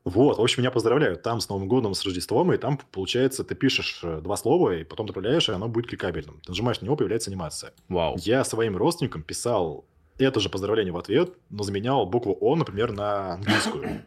Вот, 0.04 0.38
в 0.38 0.42
общем, 0.42 0.62
меня 0.62 0.70
поздравляют 0.70 1.22
там 1.22 1.40
с 1.40 1.48
Новым 1.48 1.68
годом, 1.68 1.92
с 1.94 2.02
Рождеством, 2.04 2.52
и 2.52 2.56
там, 2.56 2.78
получается, 2.90 3.44
ты 3.44 3.54
пишешь 3.54 4.00
э, 4.02 4.20
два 4.22 4.36
слова, 4.36 4.74
и 4.76 4.84
потом 4.84 5.06
отправляешь, 5.06 5.48
и 5.48 5.52
оно 5.52 5.68
будет 5.68 5.88
кликабельным. 5.88 6.40
Ты 6.40 6.52
нажимаешь 6.52 6.80
на 6.80 6.86
него, 6.86 6.96
появляется 6.96 7.30
анимация. 7.30 7.72
Вау. 7.88 8.16
Я 8.18 8.44
своим 8.44 8.76
родственникам 8.76 9.22
писал 9.22 9.84
это 10.18 10.40
же 10.40 10.48
поздравление 10.48 10.92
в 10.92 10.96
ответ, 10.96 11.32
но 11.50 11.62
заменял 11.62 12.06
букву 12.06 12.36
О, 12.40 12.56
например, 12.56 12.92
на 12.92 13.34
английскую. 13.34 14.02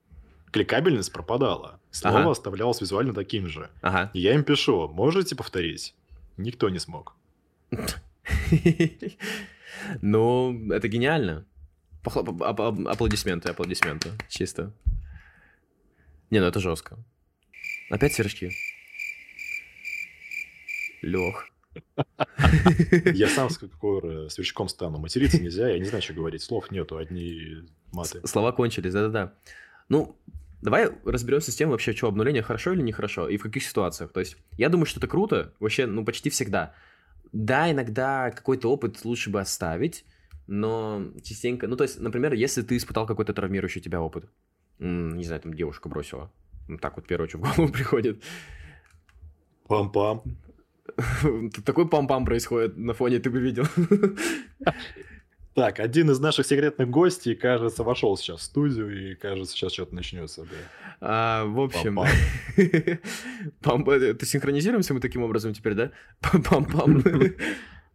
Кликабельность 0.52 1.12
пропадала. 1.12 1.80
Слово 1.90 2.20
ага. 2.20 2.30
оставлялось 2.30 2.80
визуально 2.80 3.14
таким 3.14 3.48
же. 3.48 3.70
Ага. 3.80 4.10
И 4.14 4.20
я 4.20 4.34
им 4.34 4.44
пишу, 4.44 4.88
можете 4.88 5.34
повторить? 5.34 5.94
Никто 6.36 6.68
не 6.68 6.78
смог. 6.78 7.14
Ну, 10.02 10.72
это 10.72 10.88
гениально. 10.88 11.44
Аплодисменты, 12.04 13.50
аплодисменты. 13.50 14.10
Чисто. 14.28 14.72
Не, 16.30 16.40
ну 16.40 16.46
это 16.46 16.60
жестко. 16.60 16.98
Опять 17.90 18.12
сверчки. 18.12 18.50
Лех. 21.02 21.48
Я 23.14 23.28
сам 23.28 23.50
с 23.50 23.58
какой 23.58 24.30
сверчком 24.30 24.68
стану. 24.68 24.98
Материться 24.98 25.40
нельзя, 25.40 25.68
я 25.68 25.78
не 25.78 25.84
знаю, 25.84 26.02
что 26.02 26.14
говорить. 26.14 26.42
Слов 26.42 26.70
нету, 26.70 26.96
одни 26.96 27.68
маты. 27.92 28.26
Слова 28.26 28.52
кончились, 28.52 28.92
да-да-да. 28.92 29.34
Ну, 29.88 30.16
давай 30.60 30.90
разберемся 31.04 31.52
с 31.52 31.56
тем 31.56 31.70
вообще, 31.70 31.92
что 31.92 32.08
обнуление 32.08 32.42
хорошо 32.42 32.72
или 32.72 32.82
нехорошо, 32.82 33.28
и 33.28 33.36
в 33.36 33.42
каких 33.42 33.62
ситуациях. 33.62 34.12
То 34.12 34.20
есть, 34.20 34.36
я 34.56 34.68
думаю, 34.68 34.86
что 34.86 35.00
это 35.00 35.06
круто, 35.06 35.54
вообще, 35.60 35.86
ну, 35.86 36.04
почти 36.04 36.30
всегда. 36.30 36.74
Да, 37.32 37.70
иногда 37.70 38.30
какой-то 38.30 38.70
опыт 38.70 39.04
лучше 39.04 39.30
бы 39.30 39.40
оставить, 39.40 40.04
но 40.46 41.12
частенько... 41.22 41.68
Ну, 41.68 41.76
то 41.76 41.84
есть, 41.84 42.00
например, 42.00 42.32
если 42.32 42.62
ты 42.62 42.76
испытал 42.76 43.06
какой-то 43.06 43.32
травмирующий 43.34 43.80
тебя 43.80 44.00
опыт, 44.00 44.28
не 44.78 45.24
знаю, 45.24 45.40
там 45.42 45.54
девушка 45.54 45.88
бросила. 45.88 46.30
Так 46.80 46.96
вот 46.96 47.06
первое, 47.06 47.28
что 47.28 47.38
в 47.38 47.40
голову 47.40 47.68
приходит. 47.72 48.22
Пам-пам. 49.68 50.22
Такой 51.64 51.84
пам-пам 51.86 52.24
происходит 52.24 52.76
на 52.76 52.94
фоне, 52.94 53.18
ты 53.18 53.30
бы 53.30 53.40
видел. 53.40 53.64
Так, 55.54 55.80
один 55.80 56.08
из 56.08 56.20
наших 56.20 56.46
секретных 56.46 56.88
гостей, 56.88 57.34
кажется, 57.34 57.82
вошел 57.82 58.16
сейчас 58.16 58.40
в 58.40 58.42
студию, 58.44 59.10
и, 59.10 59.16
кажется, 59.16 59.56
сейчас 59.56 59.72
что-то 59.72 59.92
начнется. 59.92 60.42
Да. 60.42 60.48
А, 61.00 61.44
в 61.46 61.58
общем... 61.58 61.98
Это 62.56 64.24
синхронизируемся 64.24 64.94
мы 64.94 65.00
таким 65.00 65.24
образом 65.24 65.54
теперь, 65.54 65.74
да? 65.74 65.90
Пам-пам. 66.22 67.34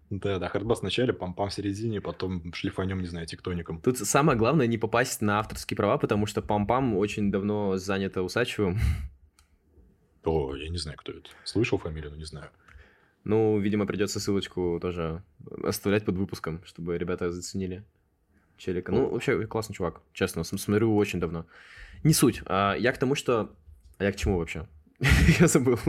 Да, 0.10 0.38
да, 0.38 0.48
хардбас 0.48 0.80
в 0.80 0.84
начале, 0.84 1.12
пам-пам 1.12 1.50
в 1.50 1.54
середине, 1.54 2.02
потом 2.02 2.54
шлифанем, 2.54 3.00
не 3.00 3.08
знаю, 3.08 3.26
тектоником. 3.26 3.82
Тут 3.82 3.98
самое 3.98 4.38
главное 4.38 4.68
не 4.68 4.78
попасть 4.78 5.22
на 5.22 5.40
авторские 5.40 5.76
права, 5.76 5.98
потому 5.98 6.26
что 6.26 6.42
пам-пам 6.42 6.96
очень 6.96 7.32
давно 7.32 7.78
занято 7.78 8.22
Усачевым. 8.22 8.78
О, 10.24 10.56
я 10.56 10.70
не 10.70 10.78
знаю, 10.78 10.98
кто 10.98 11.12
это. 11.12 11.30
Слышал 11.44 11.78
фамилию, 11.78 12.12
но 12.12 12.18
не 12.18 12.26
знаю. 12.26 12.50
Ну, 13.24 13.58
видимо, 13.60 13.86
придется 13.86 14.20
ссылочку 14.20 14.80
тоже 14.82 15.24
оставлять 15.64 16.06
под 16.06 16.16
выпуском, 16.16 16.62
чтобы 16.66 16.98
ребята 16.98 17.32
заценили 17.32 17.84
челика. 18.58 18.92
Ну, 18.92 19.10
вообще, 19.10 19.46
классный 19.48 19.76
чувак, 19.76 20.02
честно, 20.14 20.44
смотрю 20.44 20.96
очень 20.96 21.20
давно. 21.20 21.46
Не 22.04 22.14
суть. 22.14 22.42
А 22.46 22.76
я 22.76 22.92
к 22.92 22.98
тому, 22.98 23.16
что... 23.16 23.56
А 23.98 24.04
я 24.04 24.12
к 24.12 24.16
чему 24.16 24.38
вообще? 24.38 24.68
я 25.40 25.48
забыл. 25.48 25.80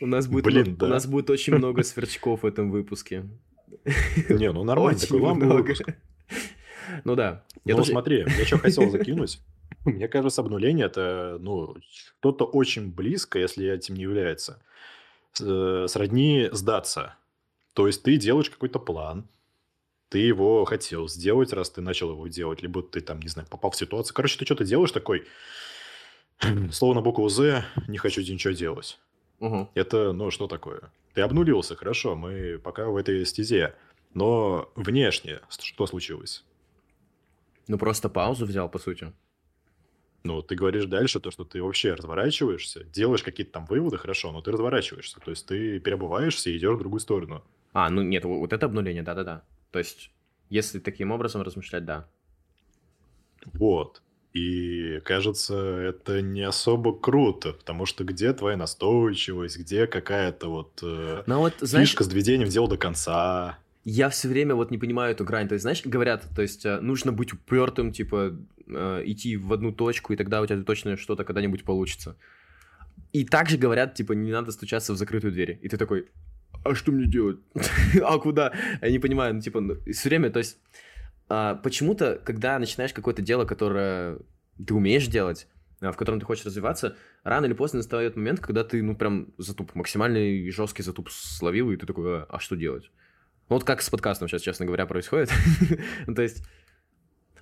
У 0.00 0.06
нас 0.06 0.26
будет, 0.28 0.44
Блин, 0.44 0.76
да. 0.76 0.86
у 0.86 0.88
нас 0.88 1.06
будет 1.06 1.30
очень 1.30 1.54
много 1.54 1.82
сверчков 1.82 2.42
в 2.42 2.46
этом 2.46 2.70
выпуске. 2.70 3.26
Не, 4.28 4.52
ну 4.52 4.64
нормально, 4.64 4.98
такой 5.00 5.20
вам 5.20 5.38
много. 5.38 5.74
Ну 7.04 7.16
да. 7.16 7.44
Я 7.64 7.74
ну 7.74 7.80
тоже... 7.80 7.92
смотри, 7.92 8.18
я 8.20 8.44
что 8.46 8.58
хотел 8.58 8.90
закинуть. 8.90 9.40
Мне 9.84 10.08
кажется, 10.08 10.40
обнуление 10.40 10.86
это, 10.86 11.38
ну, 11.40 11.76
что-то 11.90 12.44
очень 12.44 12.90
близко, 12.90 13.38
если 13.38 13.68
этим 13.70 13.94
не 13.94 14.02
является. 14.02 14.60
Э, 15.40 15.86
сродни 15.88 16.48
сдаться. 16.52 17.14
То 17.74 17.86
есть 17.86 18.02
ты 18.02 18.16
делаешь 18.16 18.50
какой-то 18.50 18.78
план, 18.78 19.28
ты 20.08 20.18
его 20.18 20.64
хотел 20.64 21.08
сделать, 21.08 21.52
раз 21.52 21.70
ты 21.70 21.80
начал 21.80 22.10
его 22.10 22.26
делать, 22.28 22.62
либо 22.62 22.82
ты 22.82 23.00
там, 23.00 23.20
не 23.20 23.28
знаю, 23.28 23.48
попал 23.48 23.70
в 23.70 23.76
ситуацию. 23.76 24.14
Короче, 24.14 24.38
ты 24.38 24.44
что-то 24.44 24.64
делаешь 24.64 24.92
такой, 24.92 25.26
Слово 26.72 26.94
на 26.94 27.00
букву 27.00 27.28
«З» 27.28 27.64
не 27.88 27.98
хочу 27.98 28.20
ничего 28.20 28.52
делать. 28.52 28.98
Угу. 29.40 29.70
Это, 29.74 30.12
ну, 30.12 30.30
что 30.30 30.46
такое? 30.46 30.90
Ты 31.14 31.22
обнулился, 31.22 31.76
хорошо, 31.76 32.16
мы 32.16 32.58
пока 32.58 32.86
в 32.86 32.96
этой 32.96 33.24
стезе. 33.24 33.74
Но 34.14 34.70
внешне 34.74 35.40
что 35.48 35.86
случилось? 35.86 36.44
Ну, 37.66 37.78
просто 37.78 38.08
паузу 38.08 38.46
взял, 38.46 38.68
по 38.68 38.78
сути. 38.78 39.12
Ну, 40.24 40.42
ты 40.42 40.56
говоришь 40.56 40.86
дальше 40.86 41.20
то, 41.20 41.30
что 41.30 41.44
ты 41.44 41.62
вообще 41.62 41.94
разворачиваешься, 41.94 42.84
делаешь 42.84 43.22
какие-то 43.22 43.52
там 43.52 43.66
выводы, 43.66 43.98
хорошо, 43.98 44.32
но 44.32 44.42
ты 44.42 44.50
разворачиваешься. 44.50 45.20
То 45.20 45.30
есть 45.30 45.46
ты 45.46 45.78
переобуваешься 45.78 46.50
и 46.50 46.56
идешь 46.56 46.74
в 46.74 46.78
другую 46.78 47.00
сторону. 47.00 47.44
А, 47.72 47.88
ну 47.90 48.02
нет, 48.02 48.24
вот 48.24 48.52
это 48.52 48.66
обнуление, 48.66 49.02
да-да-да. 49.02 49.44
То 49.70 49.78
есть, 49.78 50.10
если 50.50 50.80
таким 50.80 51.12
образом 51.12 51.42
размышлять, 51.42 51.84
да. 51.84 52.08
Вот. 53.52 54.02
И 54.34 55.00
кажется, 55.04 55.56
это 55.56 56.20
не 56.20 56.42
особо 56.42 56.96
круто, 56.96 57.54
потому 57.54 57.86
что 57.86 58.04
где 58.04 58.32
твоя 58.32 58.56
настойчивость, 58.56 59.58
где 59.58 59.86
какая-то 59.86 60.48
вот, 60.48 60.80
э, 60.82 61.22
ну, 61.26 61.38
вот 61.38 61.54
знаешь, 61.60 61.88
фишка 61.88 62.04
с 62.04 62.08
доведением 62.08 62.48
дела 62.48 62.68
до 62.68 62.76
конца. 62.76 63.58
Я 63.84 64.10
все 64.10 64.28
время 64.28 64.54
вот 64.54 64.70
не 64.70 64.76
понимаю 64.76 65.12
эту 65.12 65.24
грань. 65.24 65.48
То 65.48 65.54
есть, 65.54 65.62
знаешь, 65.62 65.80
говорят, 65.82 66.26
то 66.36 66.42
есть 66.42 66.66
э, 66.66 66.78
нужно 66.80 67.10
быть 67.10 67.32
упертым, 67.32 67.90
типа 67.90 68.36
э, 68.66 69.02
идти 69.06 69.38
в 69.38 69.50
одну 69.52 69.72
точку, 69.72 70.12
и 70.12 70.16
тогда 70.16 70.42
у 70.42 70.46
тебя 70.46 70.62
точно 70.62 70.98
что-то 70.98 71.24
когда-нибудь 71.24 71.64
получится. 71.64 72.14
И 73.12 73.24
также 73.24 73.56
говорят, 73.56 73.94
типа, 73.94 74.12
не 74.12 74.30
надо 74.30 74.52
стучаться 74.52 74.92
в 74.92 74.98
закрытую 74.98 75.32
дверь. 75.32 75.58
И 75.62 75.68
ты 75.68 75.78
такой, 75.78 76.08
а 76.64 76.74
что 76.74 76.92
мне 76.92 77.06
делать? 77.06 77.38
а 78.02 78.18
куда? 78.18 78.52
Я 78.82 78.90
не 78.90 78.98
понимаю, 78.98 79.34
ну, 79.34 79.40
типа, 79.40 79.60
ну, 79.60 79.76
все 79.90 80.08
время, 80.10 80.30
то 80.30 80.38
есть, 80.38 80.58
а, 81.28 81.56
почему-то, 81.56 82.20
когда 82.24 82.58
начинаешь 82.58 82.92
какое-то 82.92 83.22
дело, 83.22 83.44
которое 83.44 84.18
ты 84.64 84.74
умеешь 84.74 85.06
делать, 85.06 85.46
а, 85.80 85.92
в 85.92 85.96
котором 85.96 86.20
ты 86.20 86.26
хочешь 86.26 86.46
развиваться, 86.46 86.96
рано 87.22 87.46
или 87.46 87.52
поздно 87.52 87.78
настает 87.78 88.16
момент, 88.16 88.40
когда 88.40 88.64
ты, 88.64 88.82
ну, 88.82 88.96
прям 88.96 89.28
затуп, 89.36 89.74
максимальный 89.74 90.50
жесткий 90.50 90.82
затуп 90.82 91.10
словил, 91.10 91.70
и 91.70 91.76
ты 91.76 91.86
такой, 91.86 92.22
а, 92.22 92.26
а 92.28 92.38
что 92.40 92.56
делать? 92.56 92.90
Ну, 93.48 93.56
вот 93.56 93.64
как 93.64 93.82
с 93.82 93.90
подкастом 93.90 94.28
сейчас, 94.28 94.42
честно 94.42 94.66
говоря, 94.66 94.86
происходит. 94.86 95.30
Ну, 96.06 96.14
то 96.14 96.22
есть, 96.22 96.46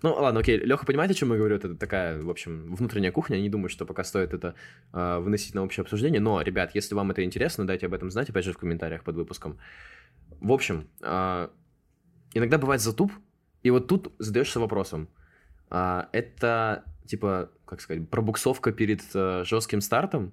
ну, 0.02 0.12
ладно, 0.14 0.40
окей, 0.40 0.58
Леха 0.58 0.84
понимает, 0.84 1.10
о 1.10 1.14
чем 1.14 1.32
я 1.32 1.38
говорю? 1.38 1.56
Это 1.56 1.74
такая, 1.74 2.20
в 2.20 2.28
общем, 2.28 2.74
внутренняя 2.74 3.12
кухня. 3.12 3.36
Я 3.36 3.42
не 3.42 3.48
думаю, 3.48 3.68
что 3.68 3.86
пока 3.86 4.04
стоит 4.04 4.34
это 4.34 4.54
э, 4.92 5.18
выносить 5.18 5.54
на 5.54 5.62
общее 5.64 5.82
обсуждение. 5.82 6.20
Но, 6.20 6.40
ребят, 6.42 6.74
если 6.74 6.94
вам 6.94 7.10
это 7.10 7.24
интересно, 7.24 7.66
дайте 7.66 7.86
об 7.86 7.94
этом 7.94 8.10
знать, 8.10 8.28
опять 8.28 8.44
же, 8.44 8.52
в 8.52 8.58
комментариях 8.58 9.04
под 9.04 9.16
выпуском. 9.16 9.58
В 10.40 10.52
общем, 10.52 10.86
иногда 11.00 12.58
бывает 12.58 12.82
затуп, 12.82 13.10
и 13.66 13.70
вот 13.70 13.88
тут 13.88 14.12
задаешься 14.20 14.60
вопросом. 14.60 15.08
Э, 15.70 16.04
это, 16.12 16.84
типа, 17.04 17.50
как 17.64 17.80
сказать, 17.80 18.08
пробуксовка 18.08 18.70
перед 18.70 19.02
э, 19.12 19.42
жестким 19.44 19.80
стартом, 19.80 20.32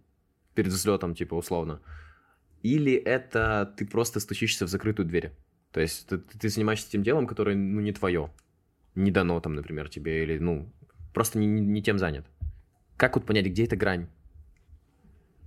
перед 0.54 0.72
взлетом, 0.72 1.16
типа, 1.16 1.34
условно, 1.34 1.82
или 2.62 2.94
это 2.94 3.74
ты 3.76 3.88
просто 3.88 4.20
стучишься 4.20 4.68
в 4.68 4.70
закрытую 4.70 5.08
дверь? 5.08 5.32
То 5.72 5.82
есть 5.82 6.08
ты, 6.08 6.20
ты 6.20 6.48
занимаешься 6.48 6.92
тем 6.92 7.02
делом, 7.02 7.26
которое, 7.26 7.56
ну, 7.56 7.82
не 7.82 7.92
твое 7.92 8.30
не 8.94 9.10
дано 9.10 9.40
там, 9.40 9.56
например, 9.56 9.90
тебе, 9.90 10.22
или, 10.22 10.38
ну, 10.38 10.72
просто 11.12 11.40
не, 11.40 11.48
не 11.48 11.82
тем 11.82 11.98
занят. 11.98 12.28
Как 12.98 13.16
вот 13.16 13.26
понять, 13.26 13.48
где 13.48 13.66
эта 13.66 13.76
грань? 13.76 14.08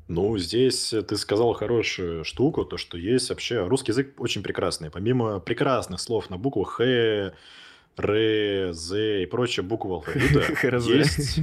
Ну, 0.09 0.37
здесь 0.39 0.89
ты 0.89 1.17
сказал 1.17 1.53
хорошую 1.53 2.25
штуку, 2.25 2.65
то, 2.65 2.77
что 2.77 2.99
есть 2.99 3.29
вообще... 3.31 3.65
Русский 3.69 3.93
язык 3.93 4.21
очень 4.21 4.43
прекрасный. 4.43 4.91
Помимо 4.91 5.39
прекрасных 5.39 6.01
слов 6.01 6.29
на 6.31 6.39
букву 6.39 6.65
Х, 6.65 7.33
Р, 7.99 8.73
З 8.73 9.23
и 9.23 9.27
прочие 9.27 9.65
буквы 9.65 9.95
алфавита, 9.95 10.41
есть... 10.79 11.41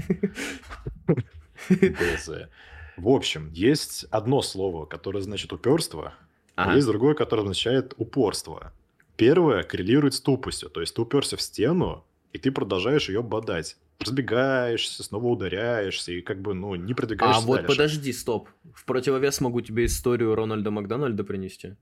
В 2.96 3.10
общем, 3.10 3.50
есть 3.54 4.06
одно 4.12 4.42
слово, 4.42 4.86
которое 4.86 5.22
значит 5.22 5.52
уперство, 5.52 6.14
а 6.56 6.76
есть 6.76 6.88
другое, 6.88 7.16
которое 7.16 7.42
означает 7.42 7.94
упорство. 7.98 8.72
Первое 9.18 9.64
коррелирует 9.64 10.14
с 10.14 10.22
тупостью, 10.22 10.70
то 10.70 10.82
есть 10.82 10.96
ты 10.96 11.02
уперся 11.02 11.38
в 11.38 11.42
стену, 11.42 12.06
и 12.34 12.38
ты 12.38 12.52
продолжаешь 12.52 13.10
ее 13.10 13.24
бодать. 13.24 13.78
Разбегаешься, 14.00 15.04
снова 15.04 15.28
ударяешься, 15.28 16.12
и 16.12 16.22
как 16.22 16.42
бы, 16.42 16.54
ну, 16.54 16.76
не 16.76 16.94
продвигаешься 16.94 17.42
А 17.42 17.46
вот 17.46 17.58
дальше. 17.62 17.68
подожди, 17.72 18.12
стоп. 18.12 18.50
В 18.74 18.86
противовес 18.86 19.40
могу 19.40 19.62
тебе 19.62 19.86
историю 19.86 20.36
Рональда 20.36 20.72
Макдональда 20.72 21.24
принести. 21.24 21.76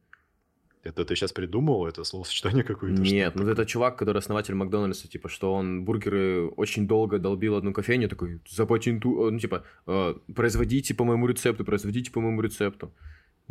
Это 0.84 1.06
ты 1.06 1.16
сейчас 1.16 1.32
придумал, 1.32 1.86
это 1.86 2.04
словосочетание 2.04 2.64
какое-то? 2.68 3.02
Нет, 3.02 3.36
ну 3.36 3.48
это 3.48 3.66
чувак, 3.66 3.98
который 3.98 4.18
основатель 4.18 4.56
Макдональдса, 4.56 5.08
типа, 5.08 5.30
что 5.30 5.54
он 5.54 5.86
бургеры 5.86 6.48
очень 6.58 6.88
долго 6.88 7.20
долбил 7.20 7.56
одну 7.56 7.74
кофейню, 7.74 8.10
такой, 8.10 8.40
запатенту, 8.50 9.32
ну, 9.32 9.40
типа, 9.40 9.64
э, 9.88 10.16
производите 10.36 10.94
по 10.96 11.04
моему 11.04 11.28
рецепту, 11.28 11.64
производите 11.64 12.12
по 12.12 12.20
моему 12.20 12.42
рецепту. 12.42 12.92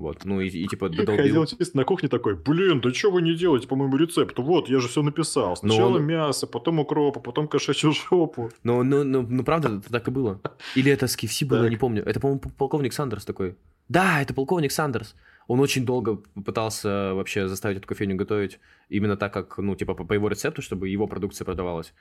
Вот, 0.01 0.25
ну 0.25 0.41
и, 0.41 0.49
и 0.49 0.67
типа 0.67 0.89
додолбил. 0.89 1.17
Ходил 1.17 1.47
чисто 1.47 1.77
на 1.77 1.85
кухне 1.85 2.09
такой, 2.09 2.35
блин, 2.35 2.81
да 2.81 2.93
что 2.93 3.11
вы 3.11 3.21
не 3.21 3.35
делаете 3.35 3.69
по 3.69 3.77
моему 3.77 3.99
рецепту? 3.99 4.43
Вот, 4.43 4.71
я 4.71 4.81
же 4.81 4.89
все 4.89 5.03
написал. 5.03 5.57
Сначала 5.57 5.97
он... 5.97 6.05
мясо, 6.05 6.47
потом 6.47 6.79
укроп, 6.79 7.23
потом 7.23 7.49
кошачью 7.49 7.93
жопу. 8.11 8.51
Ну, 8.63 8.83
ну, 8.83 9.05
ну, 9.05 9.27
ну 9.29 9.45
правда, 9.45 9.69
это 9.77 9.93
так 9.93 10.09
и 10.09 10.11
было. 10.11 10.41
Или 10.75 10.91
это 10.91 11.07
с 11.07 11.19
KFC 11.19 11.47
было, 11.47 11.69
не 11.69 11.77
помню. 11.77 12.03
Это, 12.03 12.19
по-моему, 12.19 12.41
полковник 12.41 12.95
Сандерс 12.95 13.27
такой. 13.27 13.57
Да, 13.89 14.23
это 14.23 14.33
полковник 14.33 14.73
Сандерс. 14.73 15.15
Он 15.51 15.59
очень 15.59 15.85
долго 15.85 16.23
пытался 16.45 17.13
вообще 17.13 17.49
заставить 17.49 17.79
эту 17.79 17.89
кофейню 17.89 18.15
готовить 18.15 18.61
именно 18.89 19.17
так, 19.17 19.33
как, 19.33 19.59
ну, 19.59 19.75
типа, 19.75 19.95
по, 19.95 20.05
по 20.05 20.13
его 20.13 20.29
рецепту, 20.29 20.63
чтобы 20.63 20.89
его 20.89 21.09
продукция 21.09 21.45
продавалась. 21.45 21.93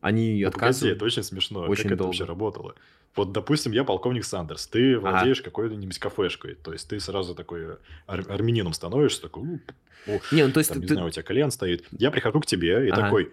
Они 0.00 0.40
ну, 0.40 0.48
отказывают. 0.48 0.78
Погоди, 0.80 0.96
это 0.96 1.04
очень 1.04 1.22
смешно. 1.22 1.60
Очень 1.68 1.90
как 1.90 1.98
долго. 1.98 2.04
это 2.04 2.04
вообще 2.04 2.24
работало? 2.24 2.74
Вот, 3.14 3.32
допустим, 3.32 3.72
я 3.72 3.84
полковник 3.84 4.24
Сандерс, 4.24 4.66
ты 4.66 4.98
владеешь 4.98 5.40
ага. 5.40 5.50
какой-нибудь 5.50 5.98
кафешкой, 5.98 6.54
то 6.54 6.72
есть 6.72 6.88
ты 6.88 6.98
сразу 6.98 7.34
такой 7.34 7.66
ар- 8.06 8.24
армянином 8.30 8.72
становишься, 8.72 9.20
такой, 9.20 9.60
о, 10.06 10.18
не, 10.32 10.46
ну 10.46 10.52
то 10.52 10.60
есть 10.60 10.70
там, 10.70 10.80
ты... 10.80 10.88
не 10.88 10.94
знаю, 10.94 11.08
у 11.08 11.10
тебя 11.10 11.22
колен 11.22 11.50
стоит. 11.50 11.84
Я 11.90 12.10
прихожу 12.10 12.40
к 12.40 12.46
тебе 12.46 12.86
и 12.86 12.90
ага. 12.90 13.02
такой, 13.02 13.30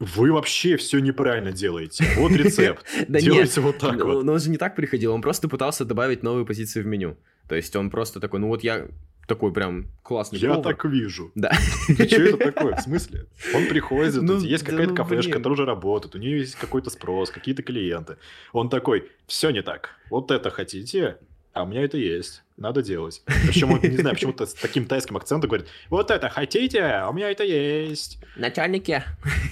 вы 0.00 0.32
вообще 0.32 0.76
все 0.76 0.98
неправильно 0.98 1.52
делаете. 1.52 2.04
Вот 2.16 2.32
рецепт. 2.32 2.84
Делайте 3.06 3.60
вот 3.60 3.78
так 3.78 4.02
вот. 4.02 4.24
Но 4.24 4.32
он 4.32 4.40
же 4.40 4.50
не 4.50 4.56
так 4.56 4.74
приходил, 4.74 5.12
он 5.12 5.22
просто 5.22 5.48
пытался 5.48 5.84
добавить 5.84 6.24
новые 6.24 6.44
позиции 6.44 6.82
в 6.82 6.86
меню. 6.86 7.16
То 7.50 7.56
есть 7.56 7.74
он 7.74 7.90
просто 7.90 8.20
такой, 8.20 8.38
ну 8.38 8.46
вот 8.46 8.62
я 8.62 8.86
такой 9.26 9.52
прям 9.52 9.88
классный 10.04 10.38
Я 10.38 10.50
повар. 10.50 10.72
так 10.72 10.84
вижу. 10.84 11.32
Да. 11.34 11.50
Ну, 11.88 11.94
что 11.96 12.22
это 12.22 12.36
такое? 12.36 12.76
В 12.76 12.80
смысле? 12.80 13.26
Он 13.52 13.66
приходит, 13.66 14.22
ну, 14.22 14.38
есть 14.38 14.64
да 14.64 14.70
какая-то 14.70 14.90
ну, 14.92 14.96
кафешка, 14.96 15.32
которая 15.32 15.54
уже 15.54 15.64
работает, 15.64 16.14
у 16.14 16.18
нее 16.18 16.38
есть 16.38 16.54
какой-то 16.54 16.90
спрос, 16.90 17.30
какие-то 17.30 17.64
клиенты. 17.64 18.18
Он 18.52 18.68
такой, 18.68 19.10
все 19.26 19.50
не 19.50 19.62
так. 19.62 19.96
Вот 20.10 20.30
это 20.30 20.50
хотите, 20.50 21.18
а 21.52 21.64
у 21.64 21.66
меня 21.66 21.82
это 21.82 21.98
есть. 21.98 22.44
Надо 22.56 22.82
делать. 22.82 23.20
Причем 23.26 23.72
он, 23.72 23.80
не 23.82 23.96
знаю, 23.96 24.14
почему-то 24.14 24.46
с 24.46 24.54
таким 24.54 24.86
тайским 24.86 25.16
акцентом 25.16 25.50
говорит, 25.50 25.66
вот 25.88 26.12
это 26.12 26.28
хотите, 26.28 26.82
а 26.82 27.08
у 27.10 27.12
меня 27.12 27.32
это 27.32 27.42
есть. 27.42 28.22
Начальники. 28.36 29.02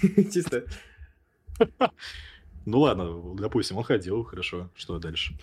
Чисто. 0.33 0.67
Ну 2.65 2.79
ладно, 2.79 3.35
допустим, 3.35 3.77
он 3.77 3.83
ходил, 3.83 4.23
хорошо. 4.23 4.71
Что 4.77 5.01
дальше? 5.01 5.35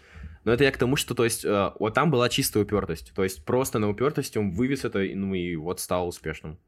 Но 0.46 0.54
это 0.54 0.64
я 0.64 0.72
к 0.72 0.78
тому, 0.78 0.96
что, 0.96 1.16
то 1.16 1.24
есть, 1.24 1.44
э, 1.44 1.72
вот 1.80 1.94
там 1.96 2.12
была 2.12 2.30
чистая 2.30 2.64
упертость. 2.64 3.12
То 3.16 3.24
есть, 3.24 3.44
просто 3.44 3.80
на 3.80 3.90
упертости 3.90 4.38
он 4.38 4.52
вывез 4.52 4.86
это, 4.86 5.00
ну 5.00 5.34
и 5.34 5.56
вот 5.56 5.80
стал 5.80 6.08
успешным. 6.08 6.60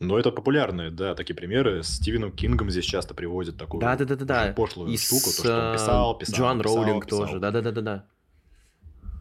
Ну, 0.00 0.16
это 0.16 0.30
популярные, 0.30 0.90
да, 0.90 1.14
такие 1.14 1.34
примеры. 1.34 1.82
С 1.82 1.96
Стивеном 1.96 2.32
Кингом 2.32 2.70
здесь 2.70 2.84
часто 2.84 3.14
приводят 3.14 3.58
такую 3.58 3.80
да, 3.80 3.96
да, 3.96 4.04
да, 4.04 4.16
да, 4.16 4.24
да. 4.24 4.52
пошлую 4.52 4.90
и 4.90 4.96
штуку, 4.96 5.24
то, 5.24 5.30
что 5.30 5.68
он 5.68 5.74
писал, 5.74 6.18
писал, 6.18 6.36
Джоан 6.36 6.58
писал, 6.60 6.76
Роулинг 6.76 7.06
писал. 7.06 7.26
тоже, 7.26 7.38
да-да-да-да. 7.40 8.06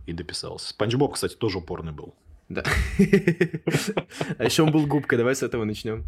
И 0.05 0.13
дописал. 0.13 0.59
Спанч 0.59 0.95
Боб, 0.95 1.15
кстати, 1.15 1.35
тоже 1.35 1.57
упорный 1.57 1.91
был. 1.91 2.15
Да. 2.47 2.63
А 4.37 4.43
еще 4.45 4.63
он 4.63 4.71
был 4.71 4.85
губкой, 4.87 5.17
давай 5.17 5.35
с 5.35 5.43
этого 5.43 5.65
начнем. 5.65 6.05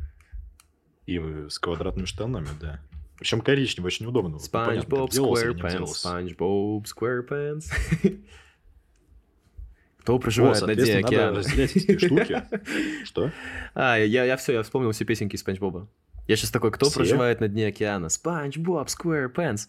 И 1.07 1.19
с 1.49 1.59
квадратными 1.59 2.05
штанами, 2.05 2.47
да. 2.61 2.79
Причем 3.19 3.41
коричневый, 3.41 3.88
очень 3.88 4.06
удобно. 4.06 4.39
Спанч 4.39 4.85
Боб 4.85 5.12
SquarePants, 5.12 5.87
Спанч 5.87 6.35
Боб 6.35 6.85
SquarePants. 6.85 7.65
Кто 10.00 10.17
проживает 10.17 10.63
О, 10.63 10.67
на 10.67 10.75
дне 10.75 10.98
океана? 10.98 11.37
разделять 11.37 11.75
эти 11.75 11.98
штуки. 12.06 12.41
Что? 13.04 13.31
А, 13.75 13.98
я, 13.98 14.23
я 14.23 14.37
все, 14.37 14.54
я 14.54 14.63
вспомнил 14.63 14.91
все 14.91 15.04
песенки 15.06 15.35
Спанч 15.35 15.60
Боба. 15.60 15.87
Я 16.27 16.37
сейчас 16.37 16.52
такой, 16.52 16.71
кто 16.71 16.85
все? 16.87 16.96
проживает 17.00 17.41
на 17.41 17.48
дне 17.50 17.67
океана? 17.67 18.08
Спанч 18.10 18.58
Боб 18.58 18.87
SquarePants. 18.87 19.67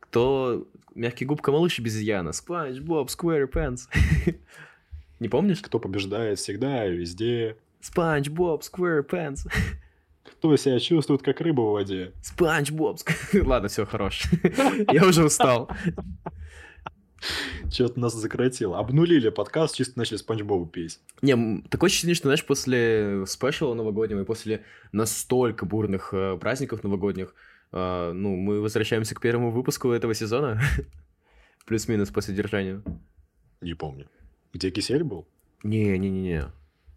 Кто 0.00 0.66
мягкий 0.94 1.24
губка 1.24 1.52
малыш 1.52 1.78
без 1.78 1.94
изъяна? 1.96 2.32
Спанч 2.32 2.80
Боб 2.80 3.08
SquarePants. 3.08 3.82
Не 5.20 5.28
помнишь? 5.28 5.60
Кто 5.60 5.78
побеждает 5.78 6.38
всегда 6.40 6.86
и 6.86 6.96
везде? 6.96 7.56
Спанч 7.80 8.28
Боб 8.28 8.62
SquarePants. 8.62 9.46
Кто 10.44 10.58
себя 10.58 10.78
чувствует, 10.78 11.22
как 11.22 11.40
рыба 11.40 11.62
в 11.62 11.72
воде? 11.72 12.12
Спанч 12.20 12.70
Боб. 12.70 12.98
Ладно, 13.32 13.68
все, 13.70 13.86
хорош. 13.86 14.24
Я 14.92 15.06
уже 15.06 15.24
устал. 15.24 15.70
Что-то 17.72 17.98
нас 17.98 18.12
закоротило. 18.12 18.78
Обнулили 18.78 19.30
подкаст, 19.30 19.74
чисто 19.74 19.98
начали 19.98 20.18
Спанч 20.18 20.42
Боба 20.42 20.70
петь. 20.70 21.00
Не, 21.22 21.62
такое 21.70 21.88
ощущение, 21.88 22.14
что, 22.14 22.28
знаешь, 22.28 22.44
после 22.44 23.24
спешала 23.26 23.72
новогоднего 23.72 24.20
и 24.20 24.24
после 24.26 24.62
настолько 24.92 25.64
бурных 25.64 26.12
э, 26.12 26.36
праздников 26.36 26.84
новогодних, 26.84 27.34
э, 27.72 28.12
ну, 28.12 28.36
мы 28.36 28.60
возвращаемся 28.60 29.14
к 29.14 29.22
первому 29.22 29.50
выпуску 29.50 29.92
этого 29.92 30.12
сезона. 30.12 30.60
Плюс-минус 31.64 32.10
по 32.10 32.20
содержанию. 32.20 32.84
Не 33.62 33.72
помню. 33.72 34.10
Где 34.52 34.70
кисель 34.70 35.04
был? 35.04 35.26
Не-не-не-не. 35.62 36.52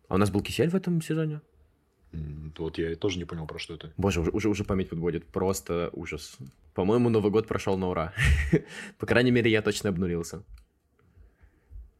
А 0.09 0.15
у 0.15 0.17
нас 0.17 0.31
был 0.31 0.41
кисель 0.41 0.69
в 0.69 0.75
этом 0.75 1.01
сезоне? 1.01 1.39
Вот 2.57 2.77
я 2.77 2.95
тоже 2.95 3.19
не 3.19 3.25
понял, 3.25 3.45
про 3.45 3.59
что 3.59 3.75
это. 3.75 3.91
Боже, 3.97 4.21
уже, 4.21 4.31
уже, 4.31 4.49
уже 4.49 4.63
память 4.63 4.89
подводит. 4.89 5.25
Просто 5.25 5.89
ужас. 5.93 6.37
По-моему, 6.73 7.09
Новый 7.09 7.31
год 7.31 7.47
прошел 7.47 7.77
на 7.77 7.89
ура. 7.89 8.13
По 8.97 9.05
крайней 9.05 9.31
мере, 9.31 9.51
я 9.51 9.61
точно 9.61 9.89
обнулился. 9.89 10.43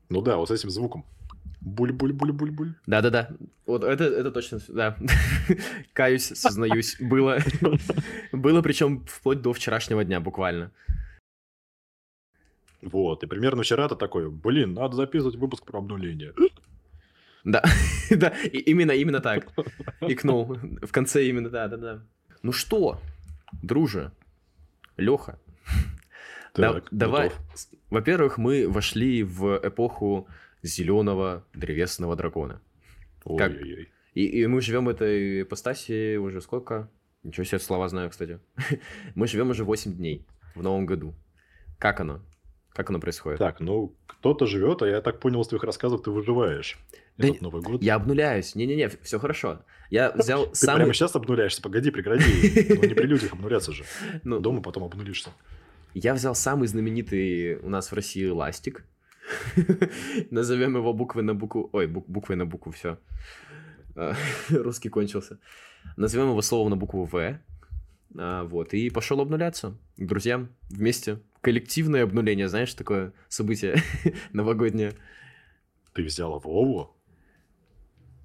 Ну 0.09 0.22
да, 0.22 0.38
вот 0.38 0.49
с 0.49 0.51
этим 0.51 0.70
звуком. 0.70 1.05
Буль-буль-буль-буль-буль. 1.61 2.76
Да-да-да. 2.86 3.30
Вот 3.65 3.84
это, 3.84 4.05
это 4.05 4.32
точно, 4.32 4.59
да. 4.70 4.97
Каюсь, 5.93 6.32
сознаюсь. 6.34 6.97
Было. 6.99 7.39
Было, 8.32 8.61
причем 8.61 9.05
вплоть 9.05 9.41
до 9.41 9.53
вчерашнего 9.53 10.03
дня 10.05 10.20
буквально. 10.20 10.72
Вот, 12.82 13.24
и 13.24 13.28
примерно 13.28 13.63
вчера 13.63 13.89
ты 13.89 13.95
такой, 13.95 14.30
блин, 14.30 14.74
надо 14.74 14.95
записывать 14.95 15.36
выпуск 15.36 15.65
про 15.65 15.80
обнуление. 15.80 16.34
Да, 17.44 17.64
да, 18.10 18.30
именно, 18.52 18.92
именно 18.92 19.20
так. 19.20 19.48
Икнул. 20.02 20.56
В 20.82 20.92
конце 20.92 21.26
именно, 21.28 21.50
да, 21.50 21.68
да, 21.68 21.78
да. 21.78 22.04
Ну 22.44 22.52
что, 22.52 23.00
друже, 23.62 24.12
Леха, 24.98 25.40
да- 26.56 26.82
давай. 26.92 27.32
Во-первых, 27.90 28.38
мы 28.38 28.68
вошли 28.70 29.24
в 29.24 29.60
эпоху 29.64 30.28
зеленого 30.64 31.46
древесного 31.54 32.16
дракона. 32.16 32.62
Как- 33.38 33.52
Ой-ой-ой. 33.52 33.90
И, 34.14 34.26
и 34.26 34.48
мы 34.48 34.62
живем 34.62 34.86
в 34.86 34.90
этой 34.90 35.44
ипостаси 35.44 36.18
уже 36.18 36.42
сколько? 36.42 36.90
Ничего 37.24 37.44
себе, 37.44 37.60
слова 37.60 37.88
знаю, 37.90 38.10
кстати. 38.10 38.40
мы 39.16 39.28
живем 39.28 39.50
уже 39.52 39.64
8 39.64 39.94
дней 39.96 40.26
в 40.56 40.64
новом 40.64 40.86
году. 40.86 41.14
Как 41.78 42.00
оно? 42.00 42.22
Как 42.78 42.91
оно 42.91 42.99
происходит? 42.99 43.39
Так, 43.39 43.59
ну, 43.59 43.95
кто-то 44.05 44.45
живет, 44.45 44.84
а 44.84 44.88
я 44.88 45.01
так 45.01 45.19
понял 45.19 45.41
из 45.41 45.47
твоих 45.47 45.63
рассказов, 45.63 46.03
ты 46.03 46.11
выживаешь. 46.11 46.78
Да 47.17 47.28
Этот 47.28 47.41
Новый 47.41 47.63
год. 47.63 47.82
Я 47.82 47.95
обнуляюсь. 47.95 48.53
Не-не-не, 48.53 48.88
все 49.01 49.17
хорошо. 49.17 49.63
Я 49.89 50.11
взял 50.15 50.45
Ты 50.45 50.55
самый... 50.57 50.82
прямо 50.82 50.93
сейчас 50.93 51.15
обнуляешься, 51.15 51.59
погоди, 51.59 51.89
прекрати. 51.89 52.23
Ну, 52.69 52.88
не 52.88 52.93
при 52.93 53.07
людях 53.07 53.34
обнуляться 53.34 53.71
же. 53.71 53.84
ну, 54.23 54.39
Дома 54.39 54.61
потом 54.61 54.84
обнулишься. 54.84 55.32
Я 55.95 56.13
взял 56.13 56.36
самый 56.36 56.67
знаменитый 56.67 57.55
у 57.55 57.69
нас 57.69 57.91
в 57.91 57.95
России 57.95 58.28
ластик. 58.28 58.86
Назовем 60.30 60.75
его 60.75 60.93
буквы 60.93 61.23
на 61.23 61.34
букву... 61.34 61.71
Ой, 61.73 61.88
бук- 61.88 62.05
буквой 62.07 62.36
на 62.38 62.45
букву, 62.45 62.71
все. 62.71 62.99
Русский 64.51 64.89
кончился. 64.89 65.39
Назовем 65.95 66.28
его 66.30 66.43
словом 66.43 66.69
на 66.69 66.75
букву 66.78 67.05
В. 67.05 67.39
А, 68.16 68.43
вот, 68.43 68.74
и 68.74 68.89
пошел 68.89 69.20
обнуляться 69.20 69.78
друзьям 69.97 70.49
вместе. 70.70 71.20
Коллективное 71.41 72.03
обнуление, 72.03 72.49
знаешь, 72.49 72.74
такое 72.74 73.14
событие 73.28 73.82
новогоднее. 74.34 74.93
Ты 75.93 76.03
взял 76.03 76.39
Вову? 76.39 76.95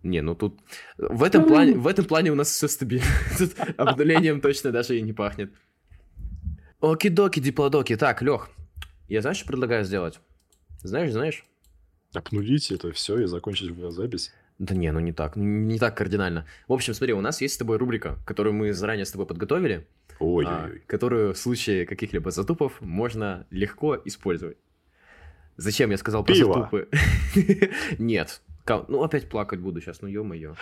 Не, 0.02 0.20
ну 0.20 0.34
тут... 0.34 0.60
В 0.98 1.22
этом 1.22 1.46
плане, 1.46 1.74
в 1.74 1.86
этом 1.86 2.04
плане 2.04 2.32
у 2.32 2.34
нас 2.34 2.50
все 2.50 2.68
стабильно. 2.68 3.06
Тут 3.38 3.52
обнулением 3.76 4.40
точно 4.40 4.72
даже 4.72 4.98
и 4.98 5.02
не 5.02 5.12
пахнет. 5.12 5.52
Оки-доки, 6.80 7.38
диплодоки. 7.38 7.96
Так, 7.96 8.20
Лех, 8.20 8.50
я 9.08 9.20
знаешь, 9.20 9.36
что 9.36 9.46
предлагаю 9.46 9.84
сделать? 9.84 10.18
Знаешь, 10.82 11.12
знаешь? 11.12 11.44
Обнулить 12.12 12.72
это 12.72 12.90
все 12.90 13.20
и 13.20 13.26
закончить 13.26 13.76
запись? 13.92 14.32
Да 14.58 14.74
не, 14.74 14.92
ну 14.92 15.00
не 15.00 15.12
так, 15.12 15.36
ну 15.36 15.42
не 15.44 15.78
так 15.78 15.96
кардинально. 15.96 16.46
В 16.68 16.72
общем, 16.72 16.94
смотри, 16.94 17.14
у 17.14 17.20
нас 17.20 17.40
есть 17.40 17.54
с 17.54 17.58
тобой 17.58 17.78
рубрика, 17.78 18.18
которую 18.26 18.54
мы 18.54 18.72
заранее 18.72 19.04
с 19.06 19.10
тобой 19.10 19.26
подготовили, 19.26 19.86
а, 20.10 20.14
Ой-ой-ой. 20.24 20.82
которую 20.86 21.32
в 21.34 21.38
случае 21.38 21.84
каких-либо 21.86 22.30
затупов 22.30 22.80
можно 22.80 23.46
легко 23.50 23.96
использовать. 24.04 24.56
Зачем 25.56 25.90
я 25.90 25.96
сказал 25.98 26.24
про 26.24 26.34
Пиво. 26.34 26.54
затупы? 26.54 26.88
Нет. 27.98 28.40
Ну, 28.88 29.02
опять 29.02 29.28
плакать 29.28 29.58
буду 29.58 29.80
сейчас, 29.80 30.02
ну 30.02 30.08
ё-моё. 30.08 30.54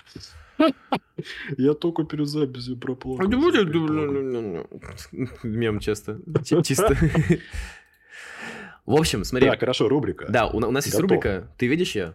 Я 1.59 1.75
только 1.75 2.05
перед 2.05 2.27
записью 2.29 2.79
проплакал. 2.79 3.29
Мем 5.43 5.79
часто. 5.81 6.19
Чи- 6.45 6.63
Чисто. 6.63 6.97
В 8.87 8.95
общем, 8.95 9.25
смотри. 9.25 9.49
Так, 9.51 9.61
хорошо, 9.61 9.89
рубрика. 9.89 10.27
Да, 10.31 10.47
у 10.49 10.59
на- 10.61 10.69
у 10.69 10.71
нас 10.71 10.87
есть 10.87 10.99
рубрика. 10.99 11.49
Ты 11.59 11.67
видишь 11.69 11.95
ее? 11.95 12.15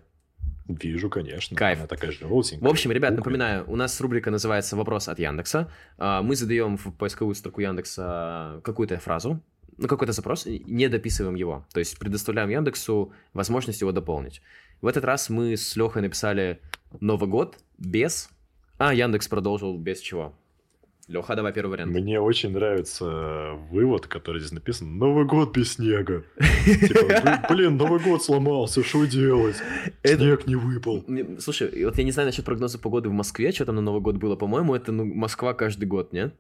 Вижу, 0.68 1.10
конечно. 1.10 1.56
Кайф. 1.56 1.80
Она 1.80 1.88
такая 1.88 2.12
желтенькая. 2.12 2.68
В 2.68 2.72
общем, 2.72 2.92
ребят, 2.92 3.16
напоминаю, 3.16 3.66
у 3.68 3.76
нас 3.76 4.00
рубрика 4.02 4.32
называется 4.32 4.76
«Вопрос 4.76 5.08
от 5.08 5.20
Яндекса». 5.20 5.72
А, 5.98 6.24
Мы 6.24 6.36
задаем 6.36 6.78
в 6.78 6.92
поисковую 6.92 7.36
строку 7.36 7.62
Яндекса 7.62 8.62
какую-то 8.64 8.98
фразу, 8.98 9.42
ну, 9.78 9.88
какой-то 9.88 10.14
запрос, 10.14 10.46
не 10.46 10.88
дописываем 10.88 11.36
его. 11.36 11.68
То 11.74 11.80
есть 11.80 12.00
предоставляем 12.00 12.50
Яндексу 12.50 13.14
возможность 13.34 13.82
его 13.82 13.92
дополнить. 13.92 14.42
В 14.82 14.88
этот 14.88 15.04
раз 15.04 15.30
мы 15.30 15.56
с 15.56 15.76
Лехой 15.76 16.02
написали 16.02 16.60
«Новый 17.00 17.30
год» 17.30 17.58
без... 17.78 18.30
А, 18.78 18.94
Яндекс 18.94 19.28
продолжил 19.28 19.78
без 19.78 20.00
чего. 20.00 20.34
Леха, 21.08 21.36
давай 21.36 21.54
первый 21.54 21.72
вариант. 21.72 21.92
Мне 21.92 22.20
очень 22.20 22.50
нравится 22.50 23.52
вывод, 23.70 24.08
который 24.08 24.40
здесь 24.40 24.54
написан. 24.54 24.98
Новый 24.98 25.26
год 25.26 25.56
без 25.56 25.74
снега. 25.74 26.24
Типа, 26.66 27.46
«Блин, 27.48 27.78
Новый 27.78 28.00
год 28.00 28.24
сломался, 28.24 28.84
что 28.84 29.06
делать? 29.06 29.58
Снег 30.04 30.48
не 30.48 30.56
выпал. 30.56 31.06
Слушай, 31.40 31.86
вот 31.86 31.98
я 31.98 32.04
не 32.04 32.12
знаю 32.12 32.28
насчет 32.28 32.44
прогноза 32.44 32.80
погоды 32.80 33.10
в 33.10 33.14
Москве, 33.14 33.52
что 33.52 33.66
там 33.66 33.76
на 33.76 33.82
Новый 33.82 34.02
год 34.02 34.16
было. 34.16 34.36
По-моему, 34.36 34.74
это 34.74 34.92
ну, 34.92 35.06
Москва 35.06 35.54
каждый 35.54 35.86
год, 35.86 36.12
нет? 36.12 36.34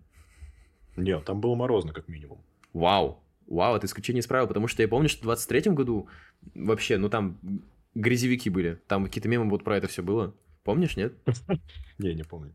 Нет, 0.96 1.24
там 1.26 1.42
было 1.42 1.54
морозно, 1.54 1.94
как 1.94 2.08
минимум. 2.08 2.40
Вау. 2.74 3.20
Вау, 3.46 3.76
это 3.76 3.86
исключение 3.86 4.22
из 4.22 4.28
правил, 4.28 4.48
потому 4.48 4.68
что 4.68 4.82
я 4.82 4.88
помню, 4.88 5.10
что 5.10 5.28
в 5.28 5.32
23-м 5.32 5.76
году 5.76 6.08
вообще, 6.56 6.98
ну 6.98 7.10
там 7.10 7.38
грязевики 7.94 8.50
были. 8.50 8.80
Там 8.88 9.06
какие-то 9.06 9.30
мемы 9.30 9.48
вот 9.50 9.64
про 9.64 9.78
это 9.78 9.88
все 9.88 10.02
было. 10.02 10.34
Помнишь, 10.64 10.98
нет? 10.98 11.14
Не, 12.00 12.16
не 12.16 12.24
помню. 12.24 12.52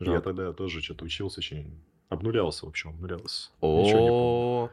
Я 0.00 0.06
Жалко. 0.06 0.22
тогда 0.22 0.52
тоже 0.52 0.82
что-то 0.82 1.04
учился 1.04 1.40
очень. 1.40 1.80
Обнулялся, 2.08 2.66
в 2.66 2.68
общем, 2.68 2.90
обнулялся. 2.90 3.50
О, 3.60 4.70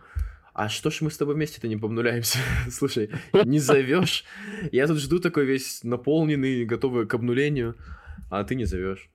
а 0.54 0.70
что 0.70 0.90
ж 0.90 1.02
мы 1.02 1.12
с 1.12 1.18
тобой 1.18 1.36
вместе-то 1.36 1.68
не 1.68 1.78
помнуляемся? 1.78 2.40
Слушай, 2.70 3.10
не 3.46 3.60
зовешь? 3.60 4.26
Я 4.72 4.88
тут 4.88 5.00
жду 5.00 5.20
такой 5.20 5.46
весь 5.46 5.84
наполненный, 5.84 6.66
готовый 6.66 7.08
к 7.08 7.14
обнулению, 7.14 7.76
а 8.30 8.44
ты 8.44 8.56
не 8.56 8.66
зовешь. 8.66 9.10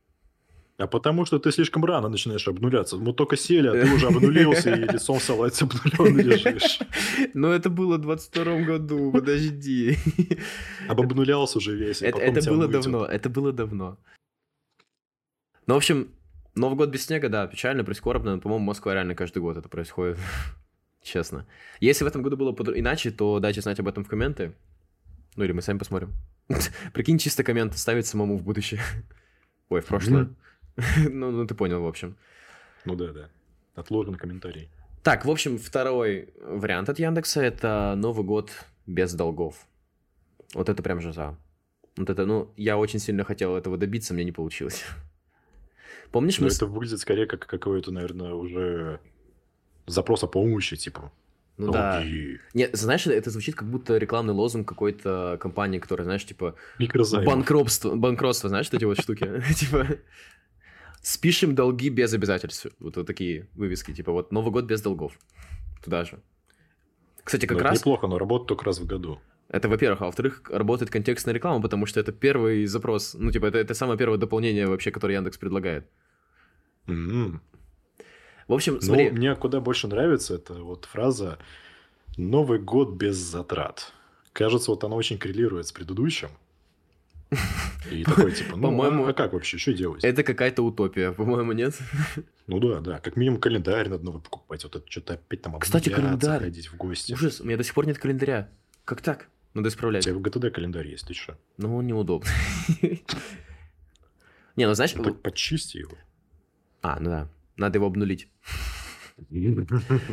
А 0.79 0.87
потому 0.87 1.25
что 1.25 1.39
ты 1.39 1.53
слишком 1.53 1.85
рано 1.85 2.09
начинаешь 2.09 2.47
обнуляться. 2.49 2.97
Мы 2.97 3.15
только 3.15 3.37
сели, 3.37 3.69
а 3.69 3.73
ты 3.73 3.95
уже 3.95 4.09
обнулился 4.09 4.75
и 4.75 4.83
лицом 4.83 5.19
в 5.19 5.23
салате 5.23 5.65
обнуленный 5.65 6.23
лежишь. 6.23 6.81
Но 7.35 7.51
это 7.51 7.71
было 7.71 7.97
в 7.97 8.07
22-м 8.07 8.65
году, 8.65 9.11
подожди. 9.11 9.97
Обобнулялся 10.89 11.59
уже 11.59 11.77
весь. 11.77 12.03
Это, 12.03 12.19
было 12.51 12.67
выйдет. 12.67 12.83
давно, 12.83 13.07
это 13.07 13.31
было 13.31 13.53
давно. 13.53 13.99
Ну, 15.67 15.75
в 15.75 15.77
общем, 15.79 16.13
Новый 16.55 16.77
год 16.77 16.89
без 16.89 17.05
снега, 17.05 17.29
да, 17.29 17.47
печально, 17.47 17.85
прискорбно. 17.85 18.39
По-моему, 18.39 18.65
Москва 18.65 18.95
реально 18.95 19.15
каждый 19.15 19.41
год 19.41 19.57
это 19.57 19.69
происходит. 19.69 20.19
Честно. 21.03 21.47
Если 21.81 22.03
в 22.03 22.07
этом 22.07 22.23
году 22.23 22.37
было 22.37 22.55
иначе, 22.79 23.11
то 23.11 23.41
дайте 23.41 23.61
знать 23.61 23.79
об 23.79 23.89
этом 23.89 24.05
в 24.05 24.09
комменты. 24.09 24.53
Ну, 25.37 25.45
или 25.45 25.53
мы 25.53 25.61
сами 25.61 25.79
посмотрим. 25.79 26.15
Прикинь, 26.95 27.19
чисто 27.19 27.45
коммент 27.45 27.77
ставить 27.77 28.07
самому 28.07 28.39
в 28.39 28.43
будущее. 28.43 28.81
Ой, 29.69 29.83
в 29.83 29.87
прошлое. 29.87 30.31
Ну, 31.09 31.31
ну, 31.31 31.47
ты 31.47 31.55
понял, 31.55 31.83
в 31.83 31.87
общем. 31.87 32.17
Ну 32.85 32.95
да, 32.95 33.13
да. 33.13 33.29
Отложен 33.75 34.15
комментарий. 34.15 34.71
Так, 35.03 35.25
в 35.25 35.31
общем, 35.31 35.59
второй 35.59 36.31
вариант 36.41 36.89
от 36.89 36.99
Яндекса 36.99 37.43
это 37.43 37.95
Новый 37.97 38.25
год 38.25 38.51
без 38.87 39.13
долгов. 39.15 39.67
Вот 40.55 40.69
это 40.69 40.83
прям 40.83 41.01
жиза. 41.01 41.37
Вот 41.97 42.09
это, 42.09 42.25
ну, 42.25 42.53
я 42.57 42.79
очень 42.79 42.99
сильно 42.99 43.25
хотел 43.25 43.57
этого 43.57 43.77
добиться, 43.77 44.15
мне 44.15 44.25
не 44.25 44.33
получилось. 44.33 44.85
Помнишь, 46.11 46.39
Но 46.39 46.47
мы... 46.47 46.53
это 46.53 46.67
выглядит 46.67 47.01
скорее 47.01 47.27
как 47.27 47.47
какой-то, 47.47 47.91
наверное, 47.93 48.33
уже 48.33 49.01
запрос 49.87 50.25
о 50.25 50.27
помощи, 50.27 50.77
типа. 50.77 51.13
Ну 51.59 51.73
да. 51.73 52.01
долги, 52.01 52.39
Не, 52.53 52.69
знаешь, 52.75 53.07
это 53.07 53.31
звучит 53.31 53.55
как 53.55 53.69
будто 53.69 53.97
рекламный 53.97 54.35
лозунг 54.35 54.69
какой-то 54.69 55.39
компании, 55.41 55.79
которая, 55.79 56.05
знаешь, 56.05 56.27
типа, 56.27 56.55
Микрозаймы. 56.79 57.27
банкротство, 57.27 57.95
банкротство, 57.95 58.51
знаешь, 58.51 58.69
эти 58.71 58.85
вот 58.85 59.01
штуки? 59.01 59.43
Типа, 59.55 59.87
спишем 61.01 61.55
долги 61.55 61.89
без 61.89 62.13
обязательств. 62.13 62.67
Вот 62.79 62.97
вот 62.97 63.07
такие 63.07 63.49
вывески, 63.55 63.95
типа, 63.95 64.13
вот 64.13 64.33
Новый 64.33 64.53
год 64.53 64.67
без 64.67 64.83
долгов. 64.83 65.19
Туда 65.83 66.05
же. 66.05 66.21
Кстати, 67.25 67.47
Ну, 67.47 67.49
как 67.49 67.59
это 67.59 67.69
раз... 67.71 67.79
неплохо, 67.79 68.07
но 68.07 68.19
работает 68.19 68.49
только 68.49 68.65
раз 68.67 68.79
в 68.79 68.87
году. 68.87 69.19
Это, 69.49 69.69
во-первых, 69.69 70.03
а 70.03 70.07
во-вторых, 70.07 70.43
работает 70.51 70.91
контекстная 70.91 71.35
реклама, 71.35 71.63
потому 71.63 71.87
что 71.87 72.01
это 72.01 72.13
первый 72.13 72.67
запрос, 72.67 73.15
ну, 73.15 73.31
типа, 73.31 73.47
это, 73.47 73.59
это 73.59 73.75
самое 73.75 73.99
первое 73.99 74.19
дополнение 74.19 74.67
вообще, 74.67 74.91
которое 74.91 75.15
Яндекс 75.15 75.39
предлагает. 75.39 75.87
М. 76.89 77.41
В 78.49 78.53
общем, 78.53 78.75
Но 78.75 78.81
смотри, 78.81 79.11
мне 79.11 79.35
куда 79.35 79.61
больше 79.61 79.89
нравится 79.89 80.35
эта 80.35 80.55
вот 80.55 80.85
фраза 80.85 81.39
«Новый 82.17 82.59
год 82.59 82.95
без 82.95 83.17
затрат». 83.17 83.93
Кажется, 84.33 84.71
вот 84.71 84.85
она 84.85 84.97
очень 84.97 85.19
коррелирует 85.19 85.67
с 85.67 85.73
предыдущим. 85.73 86.29
И 87.91 88.05
такой, 88.05 88.33
типа, 88.33 88.57
ну, 88.57 88.69
По-моему, 88.69 89.07
а 89.07 89.13
как 89.13 89.33
вообще, 89.33 89.59
что 89.59 89.73
делать? 89.73 90.05
Это 90.05 90.23
какая-то 90.23 90.63
утопия, 90.63 91.13
по-моему, 91.13 91.53
нет? 91.53 91.75
Ну 92.47 92.61
да, 92.61 92.81
да, 92.81 92.99
как 92.99 93.17
минимум 93.17 93.41
календарь 93.41 93.89
надо 93.89 94.05
новый 94.05 94.23
покупать, 94.23 94.63
вот 94.63 94.77
это 94.77 94.85
что-то 94.89 95.15
опять 95.15 95.43
там 95.43 95.59
Кстати, 95.59 95.89
календарь. 95.89 96.41
ходить 96.41 96.69
в 96.69 96.77
гости. 96.77 97.13
Ужас, 97.13 97.41
у 97.41 97.45
меня 97.45 97.57
до 97.57 97.65
сих 97.65 97.75
пор 97.75 97.87
нет 97.87 97.99
календаря. 97.99 98.49
Как 98.85 99.03
так? 99.03 99.29
Надо 99.57 99.69
У 99.69 99.71
исправлять. 99.71 100.05
тебя 100.05 100.15
в 100.15 100.21
ГТД 100.21 100.53
календарь 100.53 100.87
есть, 100.87 101.07
ты 101.09 101.15
что? 101.15 101.39
Ну, 101.57 101.77
он 101.77 101.87
неудобный. 101.87 102.31
Не, 104.57 104.67
ну 104.67 104.75
знаешь... 104.75 104.93
Так 104.93 105.23
почисти 105.23 105.79
его. 105.79 105.97
А, 106.83 107.01
ну 107.01 107.09
да. 107.09 107.31
Надо 107.57 107.79
его 107.79 107.87
обнулить. 107.87 108.29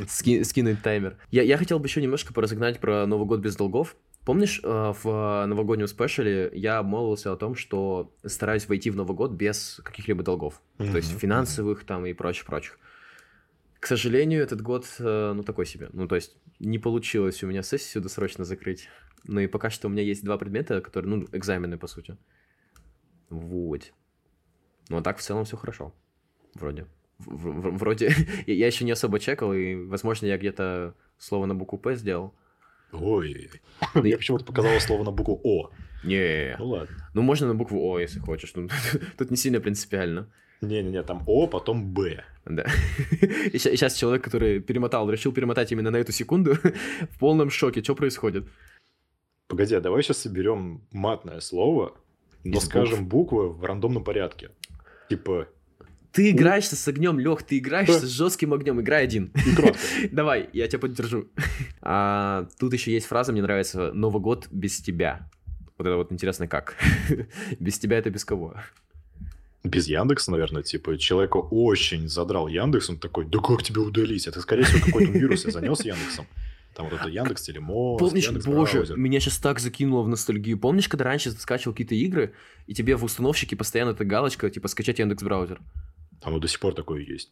Ски- 0.08 0.46
скинуть 0.46 0.82
таймер. 0.82 1.18
Я, 1.30 1.44
я 1.44 1.58
хотел 1.58 1.80
бы 1.80 1.88
еще 1.88 2.02
немножко 2.02 2.34
поразогнать 2.34 2.80
про 2.80 3.06
Новый 3.06 3.28
год 3.28 3.42
без 3.42 3.58
долгов. 3.58 3.98
Помнишь, 4.24 4.62
э, 4.64 4.94
в 5.04 5.46
новогоднем 5.46 5.88
спешле 5.88 6.50
я 6.54 6.78
обмолвился 6.78 7.34
о 7.34 7.36
том, 7.36 7.56
что 7.56 8.16
стараюсь 8.26 8.70
войти 8.70 8.92
в 8.92 8.96
Новый 8.96 9.14
год 9.14 9.32
без 9.32 9.82
каких-либо 9.84 10.24
долгов. 10.24 10.62
То 10.78 10.96
есть 10.96 11.20
финансовых 11.20 11.84
там 11.84 12.06
и 12.06 12.14
прочих-прочих. 12.14 12.80
К 13.82 13.88
сожалению, 13.88 14.42
этот 14.42 14.62
год, 14.62 14.88
э, 15.00 15.34
ну, 15.36 15.44
такой 15.44 15.66
себе. 15.66 15.90
Ну, 15.92 16.08
то 16.08 16.16
есть 16.16 16.38
не 16.60 16.80
получилось 16.80 17.44
у 17.44 17.48
меня 17.48 17.62
сессию 17.62 18.02
досрочно 18.02 18.46
закрыть. 18.46 18.88
Ну 19.26 19.40
и 19.40 19.48
пока 19.48 19.70
что 19.70 19.88
у 19.88 19.92
меня 19.92 20.04
есть 20.04 20.24
два 20.24 20.38
предмета, 20.38 20.82
которые, 20.82 21.10
ну, 21.16 21.28
экзамены, 21.32 21.78
по 21.78 21.88
сути. 21.88 22.18
Вот. 23.30 23.94
Ну, 24.90 24.98
а 24.98 25.02
так 25.02 25.18
в 25.18 25.22
целом 25.22 25.46
все 25.46 25.58
хорошо. 25.58 25.94
Вроде. 26.56 26.86
В- 27.20 27.36
в- 27.62 27.78
вроде. 27.78 28.14
я 28.48 28.68
еще 28.68 28.86
не 28.86 28.92
особо 28.92 29.20
чекал, 29.20 29.54
и, 29.54 29.76
возможно, 29.76 30.26
я 30.26 30.38
где-то 30.38 30.94
слово 31.18 31.46
на 31.46 31.56
букву 31.56 31.78
П 31.80 31.96
сделал. 31.96 32.34
Ой, 32.92 33.50
Ну, 33.96 34.02
мне 34.02 34.12
я- 34.12 34.18
почему-то 34.18 34.46
показало 34.46 34.78
слово 34.80 35.04
на 35.04 35.12
букву 35.12 35.40
О. 35.44 35.72
Не. 36.04 36.56
Ну 36.60 36.68
ладно. 36.68 36.96
Ну, 37.14 37.22
можно 37.22 37.48
на 37.48 37.56
букву 37.56 37.80
О, 37.82 38.00
если 38.00 38.20
хочешь. 38.20 38.54
Ну, 38.56 38.68
тут 39.18 39.32
не 39.32 39.38
сильно 39.38 39.60
принципиально. 39.62 40.28
Не-не-не, 40.62 41.02
там 41.04 41.24
О, 41.26 41.48
потом 41.48 41.94
Б. 41.94 42.24
Да. 42.46 42.66
И 43.52 43.58
сейчас 43.58 43.96
человек, 43.96 44.24
который 44.24 44.60
перемотал, 44.62 45.10
решил 45.10 45.32
перемотать 45.34 45.72
именно 45.72 45.92
на 45.92 45.98
эту 45.98 46.12
секунду, 46.12 46.54
в 47.12 47.20
полном 47.20 47.50
шоке. 47.50 47.82
Что 47.82 47.96
происходит? 47.96 48.46
Погоди, 49.54 49.76
а 49.76 49.82
давай 49.82 50.02
сейчас 50.02 50.18
соберем 50.18 50.82
матное 50.92 51.40
слово, 51.40 51.94
но 52.44 52.58
Из 52.58 52.66
скажем 52.66 53.08
буквы 53.08 53.50
в 53.50 53.64
рандомном 53.64 54.04
порядке. 54.04 54.50
Типа, 55.10 55.48
Ты 56.12 56.32
играешься 56.32 56.76
с 56.76 56.88
огнем, 56.88 57.20
Лех, 57.20 57.44
ты 57.44 57.60
играешься 57.60 58.08
с 58.08 58.10
жестким 58.10 58.56
огнем. 58.56 58.82
Играй 58.82 59.04
один. 59.04 59.32
Давай, 60.12 60.50
я 60.54 60.68
тебя 60.68 60.80
поддержу. 60.80 61.28
А, 61.84 62.48
тут 62.58 62.74
еще 62.74 62.92
есть 62.92 63.06
фраза, 63.06 63.32
мне 63.32 63.44
нравится. 63.44 63.94
Новый 63.94 64.24
год 64.24 64.48
без 64.50 64.82
тебя. 64.82 65.30
Вот 65.78 65.86
это 65.86 65.98
вот 65.98 66.12
интересно 66.12 66.48
как. 66.48 66.76
Без 67.60 67.78
тебя 67.78 68.00
это 68.00 68.10
без 68.10 68.26
кого? 68.26 68.56
Без 69.64 69.86
Яндекса, 69.88 70.32
наверное, 70.32 70.64
типа, 70.64 70.98
человека 70.98 71.38
очень 71.38 72.10
задрал 72.10 72.48
Яндекс, 72.48 72.90
он 72.90 72.98
такой, 72.98 73.26
да 73.26 73.38
как 73.38 73.62
тебя 73.62 73.82
удалить? 73.82 74.26
Это, 74.26 74.42
скорее 74.42 74.64
всего, 74.64 74.84
какой-то 74.84 75.12
вирус 75.12 75.46
я 75.46 75.52
занес 75.52 75.86
Яндексом. 75.86 76.26
Там 76.76 76.90
вот 76.90 77.00
это 77.00 77.08
Яндекс 77.08 77.44
Телемост, 77.44 78.00
Помнишь, 78.00 78.26
Яндекс 78.26 78.46
боже, 78.46 78.74
браузер. 78.74 78.98
меня 78.98 79.20
сейчас 79.20 79.38
так 79.38 79.60
закинуло 79.60 80.02
в 80.02 80.08
ностальгию. 80.08 80.58
Помнишь, 80.58 80.90
когда 80.90 81.06
раньше 81.06 81.32
ты 81.32 81.40
скачивал 81.40 81.74
какие-то 81.74 81.96
игры, 81.96 82.34
и 82.66 82.74
тебе 82.74 82.96
в 82.96 83.04
установщике 83.04 83.56
постоянно 83.56 83.92
эта 83.92 84.06
галочка, 84.06 84.50
типа, 84.50 84.68
скачать 84.68 85.00
Яндекс 85.00 85.24
браузер? 85.24 85.62
Вот 86.26 86.42
до 86.42 86.48
сих 86.48 86.60
пор 86.60 86.74
такое 86.74 87.02
есть. 87.02 87.32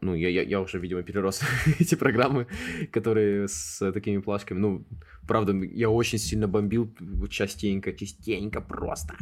Ну, 0.00 0.14
я, 0.14 0.28
я, 0.28 0.42
я 0.42 0.60
уже, 0.60 0.78
видимо, 0.78 1.02
перерос 1.02 1.42
эти 1.78 1.94
программы, 1.94 2.46
которые 2.90 3.48
с 3.48 3.92
такими 3.92 4.18
плашками. 4.18 4.58
Ну, 4.58 4.86
правда, 5.26 5.52
я 5.52 5.90
очень 5.90 6.18
сильно 6.18 6.48
бомбил 6.48 6.92
частенько, 7.30 7.92
частенько 7.92 8.60
просто. 8.60 9.14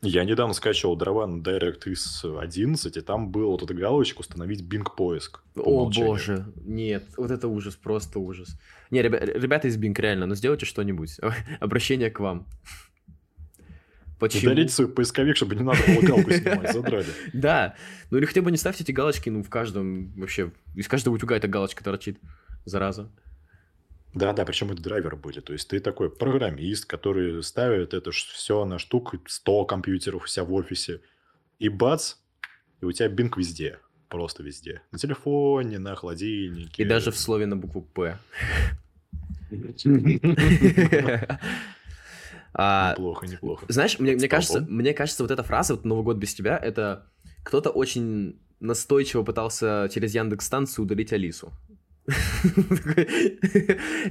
Я 0.00 0.24
недавно 0.24 0.54
скачивал 0.54 0.94
дрова 0.94 1.26
на 1.26 1.42
DirectX 1.42 2.38
11, 2.40 2.96
и 2.96 3.00
там 3.00 3.30
был 3.30 3.50
вот 3.50 3.62
эта 3.64 3.74
галочка 3.74 4.20
«Установить 4.20 4.62
Bing 4.62 4.86
поиск». 4.96 5.42
по 5.54 5.60
О, 5.60 5.70
умолчанию. 5.80 6.08
боже, 6.08 6.46
нет, 6.64 7.04
вот 7.16 7.32
это 7.32 7.48
ужас, 7.48 7.74
просто 7.74 8.20
ужас. 8.20 8.56
Не, 8.92 9.00
ребя- 9.02 9.24
ребята 9.24 9.66
из 9.66 9.76
Bing, 9.76 10.00
реально, 10.00 10.26
ну 10.26 10.36
сделайте 10.36 10.66
что-нибудь. 10.66 11.18
Обращение 11.60 12.10
к 12.12 12.20
вам. 12.20 12.46
Почему? 14.20 14.52
Удалите 14.52 14.72
свой 14.72 14.88
поисковик, 14.88 15.36
чтобы 15.36 15.56
не 15.56 15.62
надо 15.62 15.78
было 15.86 16.00
галку 16.00 16.30
снимать, 16.30 16.72
задрали. 16.72 17.06
Да, 17.32 17.74
ну 18.10 18.18
или 18.18 18.24
хотя 18.24 18.40
бы 18.42 18.50
не 18.52 18.56
ставьте 18.56 18.84
эти 18.84 18.92
галочки, 18.92 19.30
ну, 19.30 19.42
в 19.42 19.50
каждом, 19.50 20.12
вообще, 20.12 20.52
из 20.76 20.86
каждого 20.86 21.14
утюга 21.14 21.36
эта 21.36 21.48
галочка 21.48 21.82
торчит, 21.82 22.18
зараза. 22.64 23.10
Да-да, 24.18 24.44
причем 24.44 24.72
это 24.72 24.82
драйверы 24.82 25.16
были. 25.16 25.40
То 25.40 25.52
есть 25.52 25.68
ты 25.68 25.78
такой 25.78 26.10
программист, 26.10 26.86
который 26.86 27.40
ставит 27.42 27.94
это 27.94 28.10
все 28.10 28.64
на 28.64 28.78
штук 28.78 29.14
100 29.26 29.64
компьютеров 29.64 30.24
у 30.24 30.26
себя 30.26 30.44
в 30.44 30.52
офисе. 30.54 31.00
И 31.60 31.68
бац, 31.68 32.14
и 32.80 32.84
у 32.84 32.90
тебя 32.90 33.08
бинг 33.08 33.36
везде. 33.36 33.78
Просто 34.08 34.42
везде. 34.42 34.82
На 34.90 34.98
телефоне, 34.98 35.78
на 35.78 35.94
холодильнике. 35.94 36.82
И 36.82 36.86
даже 36.86 37.12
в 37.12 37.18
слове 37.18 37.46
на 37.46 37.56
букву 37.56 37.82
«П». 37.82 38.18
А, 42.54 42.92
Неплохо, 42.92 43.26
неплохо. 43.26 43.66
Знаешь, 43.68 44.00
мне, 44.00 44.16
кажется, 44.26 44.62
мне 44.68 44.92
кажется, 44.92 45.22
вот 45.22 45.30
эта 45.30 45.44
фраза 45.44 45.74
вот 45.74 45.84
Новый 45.84 46.02
год 46.02 46.16
без 46.16 46.34
тебя, 46.34 46.58
это 46.58 47.06
кто-то 47.44 47.70
очень 47.70 48.40
настойчиво 48.58 49.22
пытался 49.22 49.88
через 49.92 50.14
Яндекс 50.14 50.46
станцию 50.46 50.86
удалить 50.86 51.12
Алису. 51.12 51.52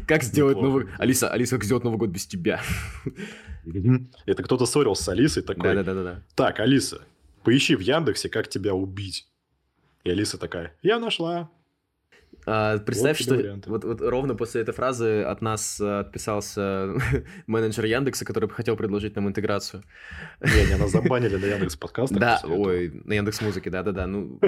Как 0.07 0.23
сделать. 0.23 0.57
Новый... 0.57 0.87
Алиса, 0.97 1.29
Алиса, 1.29 1.55
как 1.55 1.63
сделать 1.63 1.83
Новый 1.83 1.97
год 1.97 2.09
без 2.09 2.27
тебя? 2.27 2.61
Это 4.25 4.43
кто-то 4.43 4.65
ссорился 4.65 5.03
с 5.03 5.09
Алисой 5.09 5.43
такой, 5.43 5.73
Да-да-да-да. 5.75 6.23
так, 6.35 6.59
Алиса, 6.59 7.01
поищи 7.43 7.75
в 7.75 7.79
Яндексе, 7.79 8.29
как 8.29 8.47
тебя 8.47 8.73
убить. 8.73 9.27
И 10.03 10.09
Алиса 10.09 10.37
такая, 10.37 10.73
я 10.83 10.99
нашла. 10.99 11.49
А, 12.49 12.77
Представь, 12.77 13.17
тебе 13.17 13.25
что 13.25 13.35
варианты. 13.35 13.69
вот, 13.69 13.83
вот 13.83 13.99
ровно 14.01 14.33
после 14.33 14.61
этой 14.61 14.73
фразы 14.73 15.21
от 15.23 15.41
нас 15.41 15.81
а, 15.81 15.99
отписался 15.99 16.93
менеджер 17.47 17.83
Яндекса, 17.83 18.23
который 18.23 18.49
хотел 18.49 18.77
предложить 18.77 19.15
нам 19.17 19.27
интеграцию. 19.27 19.83
Не, 20.41 20.69
не, 20.69 20.77
нас 20.77 20.91
забанили 20.91 21.35
на 21.35 21.45
Яндекс 21.45 21.75
подкастах. 21.75 22.17
Да, 22.17 22.41
ой, 22.45 23.01
на 23.03 23.13
Яндекс 23.13 23.41
Музыке, 23.41 23.69
да-да-да. 23.69 24.07
Ну, 24.07 24.39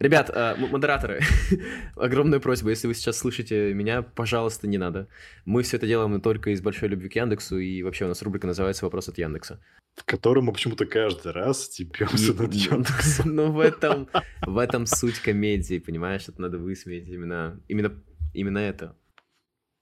ребят, 0.00 0.30
м- 0.34 0.68
модераторы, 0.70 1.20
огромная 1.96 2.40
просьба, 2.40 2.68
если 2.70 2.88
вы 2.88 2.94
сейчас 2.94 3.16
слышите 3.16 3.72
меня, 3.72 4.02
пожалуйста, 4.02 4.68
не 4.68 4.76
надо. 4.76 5.08
Мы 5.46 5.62
все 5.62 5.78
это 5.78 5.86
делаем 5.86 6.20
только 6.20 6.50
из 6.50 6.60
большой 6.60 6.90
любви 6.90 7.08
к 7.08 7.16
Яндексу, 7.16 7.58
и 7.58 7.82
вообще 7.82 8.04
у 8.04 8.08
нас 8.08 8.20
рубрика 8.20 8.46
называется 8.46 8.84
«Вопрос 8.84 9.08
от 9.08 9.16
Яндекса». 9.16 9.60
В 9.96 10.04
котором 10.04 10.46
мы 10.46 10.52
почему-то 10.52 10.86
каждый 10.86 11.30
раз 11.30 11.66
стебемся 11.66 12.34
над 12.34 12.52
Яндексом. 12.52 13.24
Ну, 13.34 13.52
в 13.52 13.60
этом, 13.60 14.08
в 14.42 14.58
этом 14.58 14.86
суть 14.86 15.20
комедии, 15.20 15.78
понимаешь? 15.78 16.24
Это 16.28 16.42
надо 16.42 16.58
высмеять 16.58 17.06
именно, 17.14 17.60
именно, 17.68 17.92
именно 18.32 18.58
это. 18.58 18.96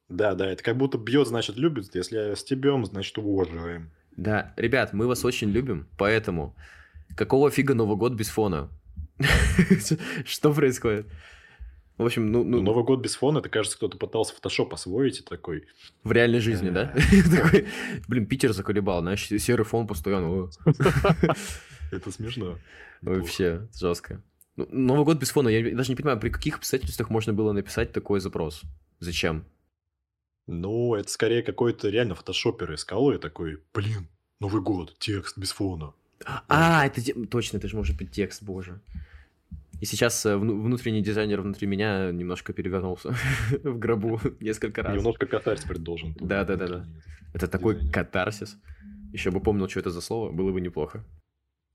Да, 0.08 0.34
да, 0.34 0.50
это 0.50 0.62
как 0.62 0.76
будто 0.76 0.98
бьет, 0.98 1.26
значит, 1.26 1.56
любит. 1.56 1.94
Если 1.94 2.34
стебем, 2.34 2.84
значит, 2.84 3.16
уважаем. 3.18 3.90
Да, 4.16 4.52
ребят, 4.56 4.92
мы 4.92 5.06
вас 5.06 5.24
очень 5.24 5.50
любим, 5.50 5.88
поэтому 5.96 6.54
какого 7.16 7.50
фига 7.50 7.74
Новый 7.74 7.96
год 7.96 8.12
без 8.12 8.28
фона? 8.28 8.68
Что 10.26 10.52
происходит? 10.52 11.06
В 11.98 12.04
общем, 12.04 12.32
ну, 12.32 12.42
Ну, 12.42 12.58
ну 12.58 12.62
Новый 12.62 12.84
год 12.84 13.00
без 13.00 13.14
фона, 13.14 13.38
это, 13.38 13.48
кажется, 13.48 13.76
кто-то 13.76 13.96
пытался 13.96 14.34
фотошоп 14.34 14.74
освоить 14.74 15.20
и 15.20 15.22
такой. 15.22 15.66
в 16.04 16.12
реальной 16.12 16.40
жизни, 16.40 16.70
да? 16.70 16.94
Такой, 17.30 17.66
Блин, 18.08 18.26
Питер 18.26 18.52
заколебал, 18.52 19.00
знаешь, 19.00 19.26
серый 19.26 19.64
фон 19.64 19.86
постоянно. 19.86 20.50
Это 21.92 22.10
смешно. 22.10 22.58
Вообще, 23.02 23.68
жестко. 23.74 24.22
Ну, 24.56 24.66
Новый 24.70 25.04
год 25.04 25.18
без 25.18 25.30
фона, 25.30 25.48
я 25.48 25.74
даже 25.74 25.90
не 25.90 25.96
понимаю, 25.96 26.20
при 26.20 26.28
каких 26.28 26.56
обстоятельствах 26.58 27.10
можно 27.10 27.32
было 27.32 27.52
написать 27.52 27.92
такой 27.92 28.20
запрос? 28.20 28.62
Зачем? 29.00 29.44
Ну, 30.46 30.94
это 30.94 31.08
скорее 31.08 31.42
какой-то 31.42 31.88
реально 31.88 32.14
фотошопер 32.14 32.74
искал 32.74 33.12
и 33.12 33.18
такой, 33.18 33.62
блин, 33.72 34.08
Новый 34.40 34.60
год, 34.60 34.96
текст 34.98 35.38
без 35.38 35.52
фона. 35.52 35.94
А, 36.48 36.84
это 36.84 37.00
точно, 37.26 37.58
это 37.58 37.68
же 37.68 37.76
может 37.76 37.96
быть 37.96 38.10
текст, 38.10 38.42
боже. 38.42 38.80
И 39.80 39.84
сейчас 39.84 40.26
э, 40.26 40.36
вну- 40.36 40.60
внутренний 40.62 41.00
дизайнер 41.02 41.40
внутри 41.40 41.66
меня 41.66 42.10
немножко 42.12 42.52
перевернулся 42.52 43.14
в 43.64 43.78
гробу 43.78 44.20
несколько 44.40 44.82
раз. 44.82 44.96
Немножко 44.96 45.26
теперь 45.26 45.78
должен. 45.78 46.14
Да, 46.20 46.44
да, 46.44 46.56
да, 46.56 46.66
да. 46.66 46.86
Это 47.34 47.48
такой 47.48 47.90
катарсис. 47.90 48.56
Еще 49.12 49.30
бы 49.30 49.40
помнил, 49.40 49.68
что 49.68 49.80
это 49.80 49.90
за 49.90 50.00
слово, 50.00 50.32
было 50.32 50.52
бы 50.52 50.60
неплохо. 50.60 51.04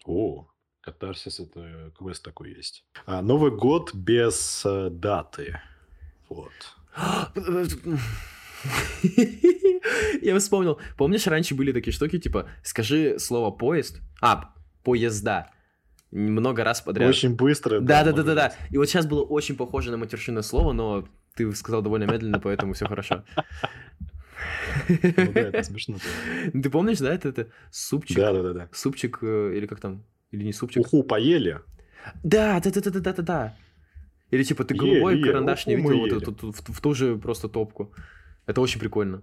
О, 0.05 0.47
катарсис 0.88 1.39
это 1.41 1.91
квест 1.97 2.23
такой 2.23 2.53
есть. 2.53 2.85
А, 3.05 3.21
Новый 3.21 3.51
год 3.51 3.93
без 3.93 4.63
э, 4.65 4.89
даты. 4.89 5.59
Вот. 6.29 6.53
Я 10.21 10.39
вспомнил. 10.39 10.79
Помнишь, 10.95 11.27
раньше 11.27 11.55
были 11.55 11.73
такие 11.73 11.91
штуки, 11.91 12.19
типа, 12.19 12.49
скажи 12.63 13.19
слово 13.19 13.51
поезд. 13.51 13.99
А, 14.21 14.53
поезда. 14.83 15.51
Много 16.11 16.63
раз 16.63 16.79
подряд. 16.79 17.09
Очень 17.09 17.35
быстро. 17.35 17.81
Да, 17.81 18.05
да, 18.05 18.13
да, 18.13 18.23
да, 18.23 18.33
да. 18.33 18.53
И 18.71 18.77
вот 18.77 18.85
сейчас 18.85 19.05
было 19.05 19.23
очень 19.23 19.57
похоже 19.57 19.91
на 19.91 19.97
матершинное 19.97 20.41
слово, 20.41 20.71
но 20.71 21.05
ты 21.35 21.53
сказал 21.53 21.81
довольно 21.81 22.05
медленно, 22.05 22.39
поэтому 22.39 22.73
все 22.73 22.88
хорошо. 22.88 23.25
Ну 24.89 25.31
да, 25.33 25.39
это 25.41 25.63
смешно. 25.63 25.97
Ты 26.53 26.69
помнишь, 26.69 26.99
да, 26.99 27.11
это, 27.13 27.29
это 27.29 27.47
супчик? 27.71 28.15
Да, 28.15 28.31
да, 28.31 28.43
да, 28.43 28.53
да. 28.53 28.69
Супчик, 28.71 29.17
э, 29.23 29.53
или 29.57 29.65
как 29.65 29.79
там? 29.79 30.03
Или 30.32 30.43
не 30.43 30.53
супчик? 30.53 30.82
Уху 30.82 31.03
поели? 31.03 31.59
Да, 32.23 32.59
да, 32.59 32.71
да, 32.71 32.82
да, 32.82 32.99
да, 32.99 33.13
да, 33.13 33.23
да. 33.23 33.57
Или 34.32 34.43
типа 34.43 34.63
ты 34.65 34.75
голубой 34.75 35.15
ели, 35.15 35.23
карандаш 35.23 35.67
не 35.67 35.75
видел 35.75 35.99
вот 35.99 36.11
эту- 36.11 36.32
ту- 36.34 36.51
в, 36.51 36.59
в 36.73 36.82
ту 36.82 36.93
же 36.93 37.15
просто 37.17 37.47
топку. 37.47 37.93
Это 38.45 38.61
очень 38.61 38.80
прикольно. 38.80 39.21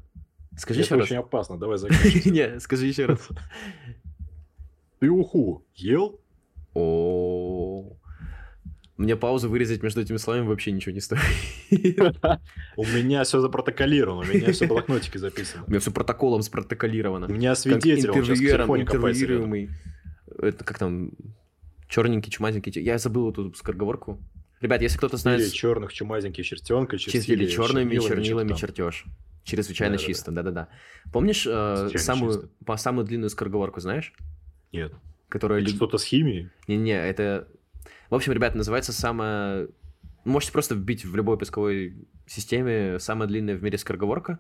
Скажи 0.57 0.81
Это 0.81 0.87
еще 0.87 0.95
раз. 0.97 1.05
очень 1.07 1.17
опасно, 1.17 1.59
давай 1.59 1.79
заканчивай. 1.79 2.31
Не, 2.33 2.61
скажи 2.61 2.87
еще 2.87 3.07
раз. 3.07 3.29
Ты 5.01 5.11
уху 5.11 5.65
ел? 5.75 6.21
О, 6.75 7.97
мне 8.97 9.17
паузу 9.17 9.49
вырезать 9.49 9.83
между 9.83 10.01
этими 10.01 10.17
словами 10.17 10.47
вообще 10.47 10.73
ничего 10.73 10.95
не 10.95 11.01
стоит. 11.01 11.21
У 12.77 12.85
меня 12.85 13.25
все 13.25 13.41
запротоколировано, 13.41 14.21
у 14.31 14.35
меня 14.35 14.53
все 14.53 14.67
в 14.67 14.69
блокнотике 14.69 15.19
У 15.19 15.21
записано. 15.21 15.65
меня 15.67 15.81
все 15.81 15.91
протоколом 15.91 16.43
спротоколировано. 16.43 17.27
У 17.27 17.31
меня 17.33 17.55
свидетель, 17.55 18.07
интервьюируемый. 18.09 19.71
Это 20.39 20.65
как 20.65 20.79
там? 20.79 21.13
Черненький, 21.89 22.31
чумазенький. 22.31 22.73
Я 22.83 22.99
забыл 22.99 23.31
эту 23.31 23.55
скороговорку. 23.55 24.21
Ребят, 24.61 24.81
если 24.81 24.97
кто-то 24.97 25.17
знает... 25.17 25.41
Или 25.41 25.49
черных 25.51 25.93
чумазеньких 25.93 26.47
чертенка, 26.47 26.97
Чистили 26.97 27.47
черными 27.47 27.99
чернилами 27.99 28.55
чертеж. 28.55 29.05
Чрезвычайно 29.45 29.97
Да-да-да. 29.97 30.07
чисто, 30.07 30.33
да-да-да. 30.33 30.69
Помнишь 31.13 31.47
э, 31.47 31.91
самую, 31.99 32.33
чисто. 32.33 32.49
по 32.65 32.77
самую 32.79 33.05
длинную 33.05 33.29
скороговорку, 33.29 33.81
знаешь? 33.81 34.15
Нет. 34.73 34.95
Которая... 35.29 35.61
Это 35.61 35.71
что-то 35.71 35.99
с 35.99 36.05
химией? 36.05 36.49
Не-не, 36.67 36.93
это... 36.93 37.47
В 38.09 38.15
общем, 38.15 38.33
ребят, 38.33 38.55
называется 38.55 38.93
самая... 38.93 39.69
Можете 40.25 40.53
просто 40.53 40.75
вбить 40.75 41.05
в 41.05 41.15
любой 41.15 41.37
поисковой 41.37 41.95
системе 42.27 42.99
самая 42.99 43.29
длинная 43.29 43.57
в 43.57 43.63
мире 43.63 43.77
скороговорка. 43.77 44.39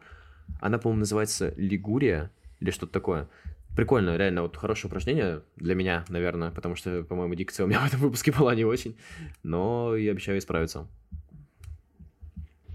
Она, 0.61 0.78
по-моему, 0.78 1.01
называется 1.01 1.53
Лигурия 1.59 2.30
или 2.61 2.70
что-то 2.70 2.92
такое. 2.92 3.28
Прикольно, 3.76 4.16
реально, 4.16 4.42
вот 4.42 4.56
хорошее 4.56 4.88
упражнение 4.88 5.42
для 5.56 5.74
меня, 5.74 6.04
наверное, 6.08 6.50
потому 6.50 6.76
что, 6.76 7.02
по-моему, 7.02 7.34
дикция 7.34 7.64
у 7.64 7.66
меня 7.66 7.80
в 7.84 7.86
этом 7.86 8.00
выпуске 8.00 8.32
была 8.32 8.54
не 8.54 8.64
очень, 8.64 8.96
но 9.42 9.96
я 9.96 10.12
обещаю 10.12 10.38
исправиться. 10.38 10.86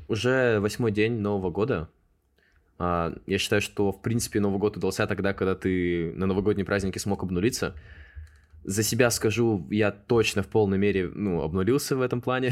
Уже 0.07 0.59
восьмой 0.59 0.91
день 0.91 1.19
Нового 1.19 1.51
года. 1.51 1.89
А, 2.79 3.13
Я 3.27 3.37
считаю, 3.37 3.61
что, 3.61 3.91
в 3.91 4.01
принципе, 4.01 4.39
Новый 4.39 4.59
год 4.59 4.75
удался 4.75 5.05
тогда, 5.05 5.33
когда 5.33 5.55
ты 5.55 6.11
на 6.15 6.25
новогодние 6.25 6.65
праздники 6.65 6.97
смог 6.97 7.23
обнулиться. 7.23 7.75
За 8.69 8.83
себя 8.83 9.09
скажу, 9.09 9.65
я 9.71 9.89
точно 9.89 10.43
в 10.43 10.47
полной 10.47 10.77
мере, 10.77 11.09
ну, 11.11 11.41
обнулился 11.41 11.95
в 11.95 12.03
этом 12.03 12.21
плане. 12.21 12.51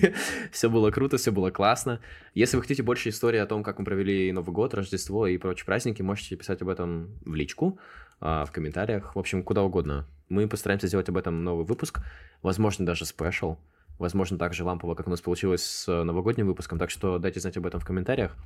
все 0.52 0.70
было 0.70 0.92
круто, 0.92 1.16
все 1.16 1.32
было 1.32 1.50
классно. 1.50 1.98
Если 2.34 2.56
вы 2.56 2.62
хотите 2.62 2.84
больше 2.84 3.08
истории 3.08 3.40
о 3.40 3.46
том, 3.46 3.64
как 3.64 3.80
мы 3.80 3.84
провели 3.84 4.30
Новый 4.30 4.52
год, 4.52 4.74
Рождество 4.74 5.26
и 5.26 5.36
прочие 5.38 5.66
праздники, 5.66 6.02
можете 6.02 6.36
писать 6.36 6.62
об 6.62 6.68
этом 6.68 7.18
в 7.24 7.34
личку, 7.34 7.80
а, 8.20 8.44
в 8.44 8.52
комментариях, 8.52 9.16
в 9.16 9.18
общем, 9.18 9.42
куда 9.42 9.64
угодно. 9.64 10.06
Мы 10.28 10.46
постараемся 10.46 10.86
сделать 10.86 11.08
об 11.08 11.16
этом 11.16 11.42
новый 11.42 11.66
выпуск, 11.66 11.98
возможно, 12.42 12.86
даже 12.86 13.04
спешл, 13.04 13.56
возможно, 13.98 14.38
так 14.38 14.54
же 14.54 14.62
лампово, 14.62 14.94
как 14.94 15.08
у 15.08 15.10
нас 15.10 15.20
получилось 15.20 15.64
с 15.64 15.88
э, 15.88 16.04
новогодним 16.04 16.46
выпуском, 16.46 16.78
так 16.78 16.90
что 16.90 17.18
дайте 17.18 17.40
знать 17.40 17.56
об 17.56 17.66
этом 17.66 17.80
в 17.80 17.84
комментариях. 17.84 18.36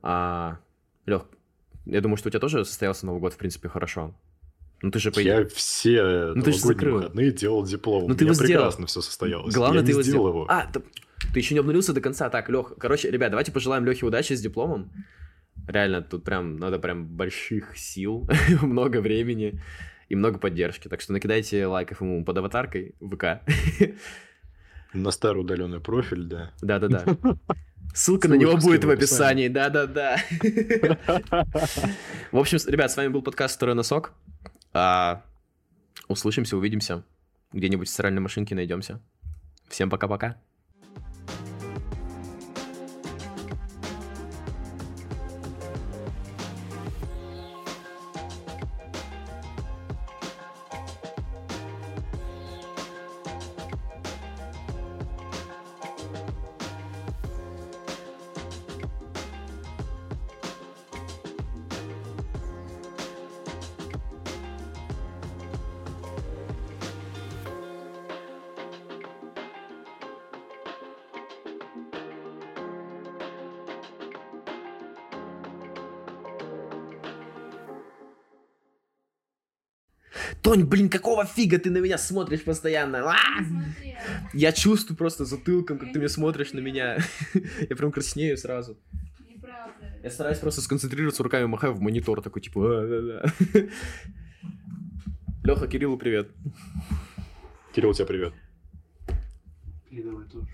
А, 0.00 0.56
Лех, 1.04 1.26
я 1.84 2.00
думаю, 2.00 2.16
что 2.16 2.28
у 2.28 2.30
тебя 2.30 2.40
тоже 2.40 2.64
состоялся 2.64 3.04
Новый 3.04 3.20
год, 3.20 3.34
в 3.34 3.36
принципе, 3.36 3.68
хорошо. 3.68 4.14
Ну, 4.82 4.90
ты 4.90 4.98
же, 4.98 5.10
по 5.10 5.20
Я 5.20 5.46
все 5.46 6.32
Ну, 6.34 6.42
ты 6.42 6.52
же 6.52 6.66
выходные 6.66 7.32
делал 7.32 7.64
диплом. 7.64 8.08
Ну, 8.08 8.14
ты 8.14 8.24
его 8.24 8.34
сделал. 8.34 8.48
прекрасно 8.48 8.86
все 8.86 9.02
состоялось. 9.02 9.54
Главное, 9.54 9.80
я 9.80 9.86
ты 9.86 9.92
его 9.92 10.02
сделал 10.02 10.28
его. 10.28 10.46
А, 10.48 10.66
ты, 10.66 10.80
ты 11.32 11.38
еще 11.38 11.54
не 11.54 11.60
обнулился 11.60 11.92
до 11.92 12.00
конца. 12.00 12.30
Так, 12.30 12.48
Лех, 12.48 12.74
короче, 12.78 13.10
ребят, 13.10 13.30
давайте 13.30 13.52
пожелаем 13.52 13.84
Лехе 13.84 14.06
удачи 14.06 14.32
с 14.32 14.40
дипломом. 14.40 14.90
Реально, 15.68 16.02
тут 16.02 16.24
прям 16.24 16.56
надо 16.56 16.78
прям 16.78 17.06
больших 17.06 17.76
сил, 17.76 18.28
много 18.62 19.00
времени 19.00 19.60
и 20.08 20.16
много 20.16 20.38
поддержки. 20.38 20.88
Так 20.88 21.00
что 21.00 21.12
накидайте 21.12 21.66
лайков 21.66 22.00
ему 22.00 22.24
под 22.24 22.38
аватаркой 22.38 22.94
в 23.00 23.14
ВК. 23.14 23.42
На 24.92 25.10
старый 25.12 25.42
удаленный 25.42 25.80
профиль, 25.80 26.24
да. 26.24 26.52
Да-да-да. 26.60 27.04
Ссылка 27.94 28.28
на 28.28 28.34
него 28.34 28.56
будет 28.56 28.84
в 28.84 28.90
описании. 28.90 29.48
Да-да-да. 29.48 30.16
В 32.32 32.38
общем, 32.38 32.58
ребят, 32.66 32.90
с 32.90 32.96
вами 32.96 33.08
был 33.08 33.22
подкаст 33.22 33.56
«Второй 33.56 33.74
носок». 33.74 34.12
А, 34.72 35.22
Услышимся, 36.10 36.56
увидимся. 36.56 37.04
Где-нибудь 37.52 37.88
в 37.88 37.90
стиральной 37.92 38.20
машинке 38.20 38.56
найдемся. 38.56 39.00
Всем 39.68 39.88
пока-пока. 39.88 40.40
Тонь, 80.42 80.64
блин, 80.64 80.88
какого 80.88 81.24
фига 81.24 81.58
ты 81.58 81.70
на 81.70 81.78
меня 81.78 81.98
смотришь 81.98 82.42
постоянно? 82.44 83.10
А! 83.10 83.16
Я 84.32 84.52
чувствую 84.52 84.96
просто 84.96 85.24
затылком, 85.24 85.78
как 85.78 85.92
ты 85.92 85.98
мне 85.98 86.08
смотришь 86.08 86.52
на 86.52 86.60
меня. 86.60 86.98
Я 87.68 87.76
прям 87.76 87.92
краснею 87.92 88.36
сразу. 88.36 88.78
неправда. 89.28 90.00
Я 90.02 90.10
стараюсь 90.10 90.38
просто 90.38 90.60
сконцентрироваться, 90.62 91.22
руками 91.22 91.44
махаю 91.46 91.74
в 91.74 91.80
монитор, 91.80 92.22
такой 92.22 92.42
типа... 92.42 92.60
«А, 92.82 92.86
да-да». 92.86 93.62
Леха, 95.44 95.66
Кириллу 95.66 95.96
привет. 95.96 96.30
Кирилл, 97.74 97.94
тебе 97.94 98.06
привет. 98.06 98.34
Передавай 99.88 100.26
тоже. 100.28 100.46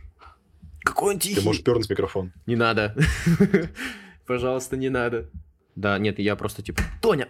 Какой 0.82 1.14
он 1.14 1.20
Ты 1.20 1.28
тихий. 1.28 1.44
можешь 1.44 1.62
пернуть 1.64 1.90
микрофон. 1.90 2.32
Не 2.46 2.56
надо. 2.56 2.94
Пожалуйста, 4.26 4.76
не 4.76 4.88
надо. 4.88 5.28
Да, 5.74 5.98
нет, 5.98 6.18
я 6.18 6.36
просто 6.36 6.62
типа... 6.62 6.82
Тоня, 7.02 7.28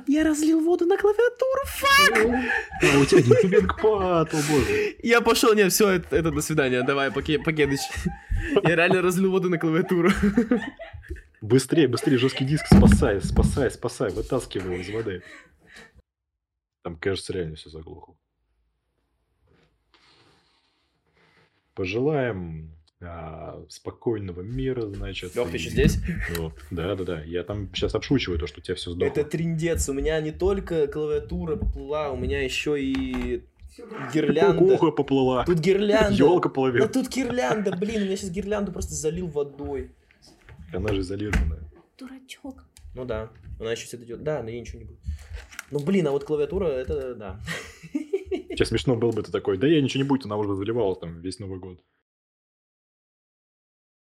а, 0.00 0.04
я 0.06 0.24
разлил 0.24 0.60
воду 0.60 0.86
на 0.86 0.96
клавиатуру, 0.96 1.62
фак! 1.66 2.18
А, 2.82 2.98
у 2.98 3.04
тебя 3.04 3.22
гипер-пад, 3.22 4.34
о 4.34 4.36
боже. 4.36 4.96
Я 5.02 5.20
пошел, 5.20 5.54
нет, 5.54 5.72
все, 5.72 5.90
это, 5.90 6.16
это 6.16 6.30
до 6.30 6.40
свидания, 6.40 6.82
давай, 6.82 7.10
поке, 7.10 7.38
покедыч. 7.38 7.80
Я 8.62 8.76
реально 8.76 9.02
разлил 9.02 9.30
воду 9.30 9.48
на 9.50 9.58
клавиатуру. 9.58 10.10
Быстрее, 11.40 11.88
быстрее, 11.88 12.18
жесткий 12.18 12.44
диск 12.44 12.66
спасай, 12.66 13.20
спасай, 13.22 13.70
спасай, 13.70 14.10
вытаскивай 14.10 14.74
его 14.74 14.82
из 14.82 14.90
воды. 14.90 15.22
Там, 16.82 16.96
кажется, 16.96 17.32
реально 17.32 17.56
все 17.56 17.70
заглохло. 17.70 18.16
Пожелаем 21.74 22.76
а, 23.02 23.64
спокойного 23.68 24.42
мира, 24.42 24.82
значит. 24.82 25.34
Лех, 25.34 25.50
ты 25.50 25.56
и- 25.56 25.60
еще 25.60 25.70
здесь? 25.70 25.98
Ну, 26.36 26.52
да, 26.70 26.94
да, 26.96 27.04
да. 27.04 27.22
Я 27.22 27.42
там 27.44 27.70
сейчас 27.74 27.94
обшучиваю 27.94 28.38
то, 28.38 28.46
что 28.46 28.60
у 28.60 28.62
тебя 28.62 28.74
все 28.74 28.90
сдохло. 28.92 29.10
Это 29.10 29.24
триндец, 29.28 29.88
у 29.88 29.92
меня 29.94 30.20
не 30.20 30.32
только 30.32 30.86
клавиатура 30.86 31.56
поплыла, 31.56 32.10
у 32.10 32.16
меня 32.16 32.42
еще 32.42 32.80
и 32.80 33.42
гирлянда. 34.12 34.58
Кукуха 34.58 34.90
поплыла. 34.90 35.44
Тут 35.44 35.58
гирлянда. 35.60 36.12
Елка 36.12 36.48
Да 36.48 36.54
половина. 36.54 36.88
тут 36.88 37.08
гирлянда, 37.08 37.76
блин, 37.76 38.02
у 38.02 38.04
меня 38.04 38.16
сейчас 38.16 38.30
гирлянду 38.30 38.72
просто 38.72 38.94
залил 38.94 39.28
водой. 39.28 39.90
Она 40.72 40.92
же 40.92 41.00
изолированная. 41.00 41.60
Дурачок. 41.98 42.64
Ну 42.94 43.04
да, 43.04 43.30
она 43.58 43.72
еще 43.72 43.86
все 43.86 43.96
это 43.96 44.04
делает. 44.06 44.24
Да, 44.24 44.42
но 44.42 44.50
ей 44.50 44.60
ничего 44.60 44.78
не 44.80 44.84
будет. 44.84 44.98
Ну 45.70 45.78
блин, 45.80 46.06
а 46.08 46.10
вот 46.10 46.24
клавиатура, 46.24 46.66
это 46.66 47.14
да. 47.14 47.40
Сейчас 47.92 48.68
смешно 48.68 48.96
было 48.96 49.12
бы 49.12 49.22
ты 49.22 49.30
такой, 49.32 49.56
да 49.56 49.66
я 49.66 49.80
ничего 49.80 50.02
не 50.02 50.08
будет, 50.08 50.26
она 50.26 50.36
уже 50.36 50.54
заливала 50.54 50.96
там 50.96 51.20
весь 51.20 51.38
Новый 51.38 51.58
год. 51.58 51.80